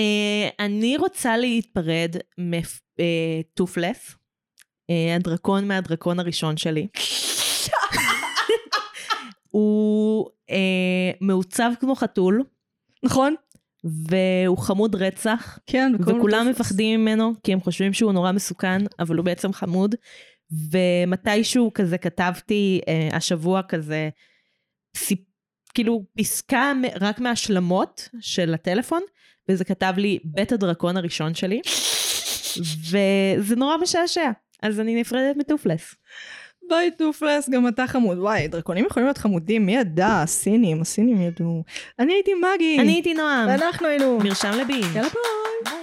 Uh, 0.00 0.54
אני 0.60 0.96
רוצה 0.96 1.36
להיפרד 1.36 2.16
מ 2.38 2.54
Toothless, 2.54 4.10
uh, 4.10 4.94
הדרקון 5.16 5.68
מהדרקון 5.68 6.20
הראשון 6.20 6.56
שלי. 6.56 6.86
הוא 9.50 10.26
מעוצב 11.20 11.70
כמו 11.80 11.94
חתול, 11.94 12.44
נכון? 13.02 13.34
והוא 13.84 14.58
חמוד 14.58 14.94
רצח, 14.94 15.58
כן, 15.66 15.92
וכולם. 16.00 16.48
מפחדים 16.50 17.00
ממנו, 17.00 17.32
כי 17.44 17.52
הם 17.52 17.60
חושבים 17.60 17.92
שהוא 17.92 18.12
נורא 18.12 18.32
מסוכן, 18.32 18.82
אבל 18.98 19.16
הוא 19.16 19.24
בעצם 19.24 19.52
חמוד. 19.52 19.94
ומתישהו 20.70 21.70
כזה 21.74 21.98
כתבתי 21.98 22.80
uh, 22.84 23.16
השבוע 23.16 23.62
כזה, 23.62 24.08
סיפ... 24.96 25.20
כאילו 25.74 26.04
פסקה 26.18 26.72
רק 27.00 27.20
מהשלמות 27.20 28.08
של 28.20 28.54
הטלפון, 28.54 29.02
וזה 29.50 29.64
כתב 29.64 29.92
לי 29.96 30.18
בית 30.24 30.52
הדרקון 30.52 30.96
הראשון 30.96 31.34
שלי, 31.34 31.60
וזה 32.90 33.56
נורא 33.56 33.76
משעשע. 33.76 34.30
אז 34.62 34.80
אני 34.80 35.00
נפרדת 35.00 35.36
מ 35.36 35.41
Toothless. 35.41 35.94
ביי 36.68 36.90
Toothless, 36.90 37.48
גם 37.48 37.68
אתה 37.68 37.86
חמוד. 37.86 38.18
וואי, 38.18 38.48
דרקונים 38.48 38.86
יכולים 38.86 39.06
להיות 39.06 39.18
חמודים, 39.18 39.66
מי 39.66 39.76
ידע? 39.76 40.22
הסינים, 40.22 40.80
הסינים 40.80 41.20
ידעו. 41.22 41.64
אני 41.98 42.12
הייתי 42.12 42.30
מגי. 42.34 42.78
אני 42.80 42.92
הייתי 42.92 43.14
נועם, 43.14 43.48
ואנחנו 43.48 43.86
היינו. 43.86 44.18
מרשם 44.18 44.52
לבינג'. 44.60 44.84
יאללה. 44.94 45.08
ביי. 45.64 45.79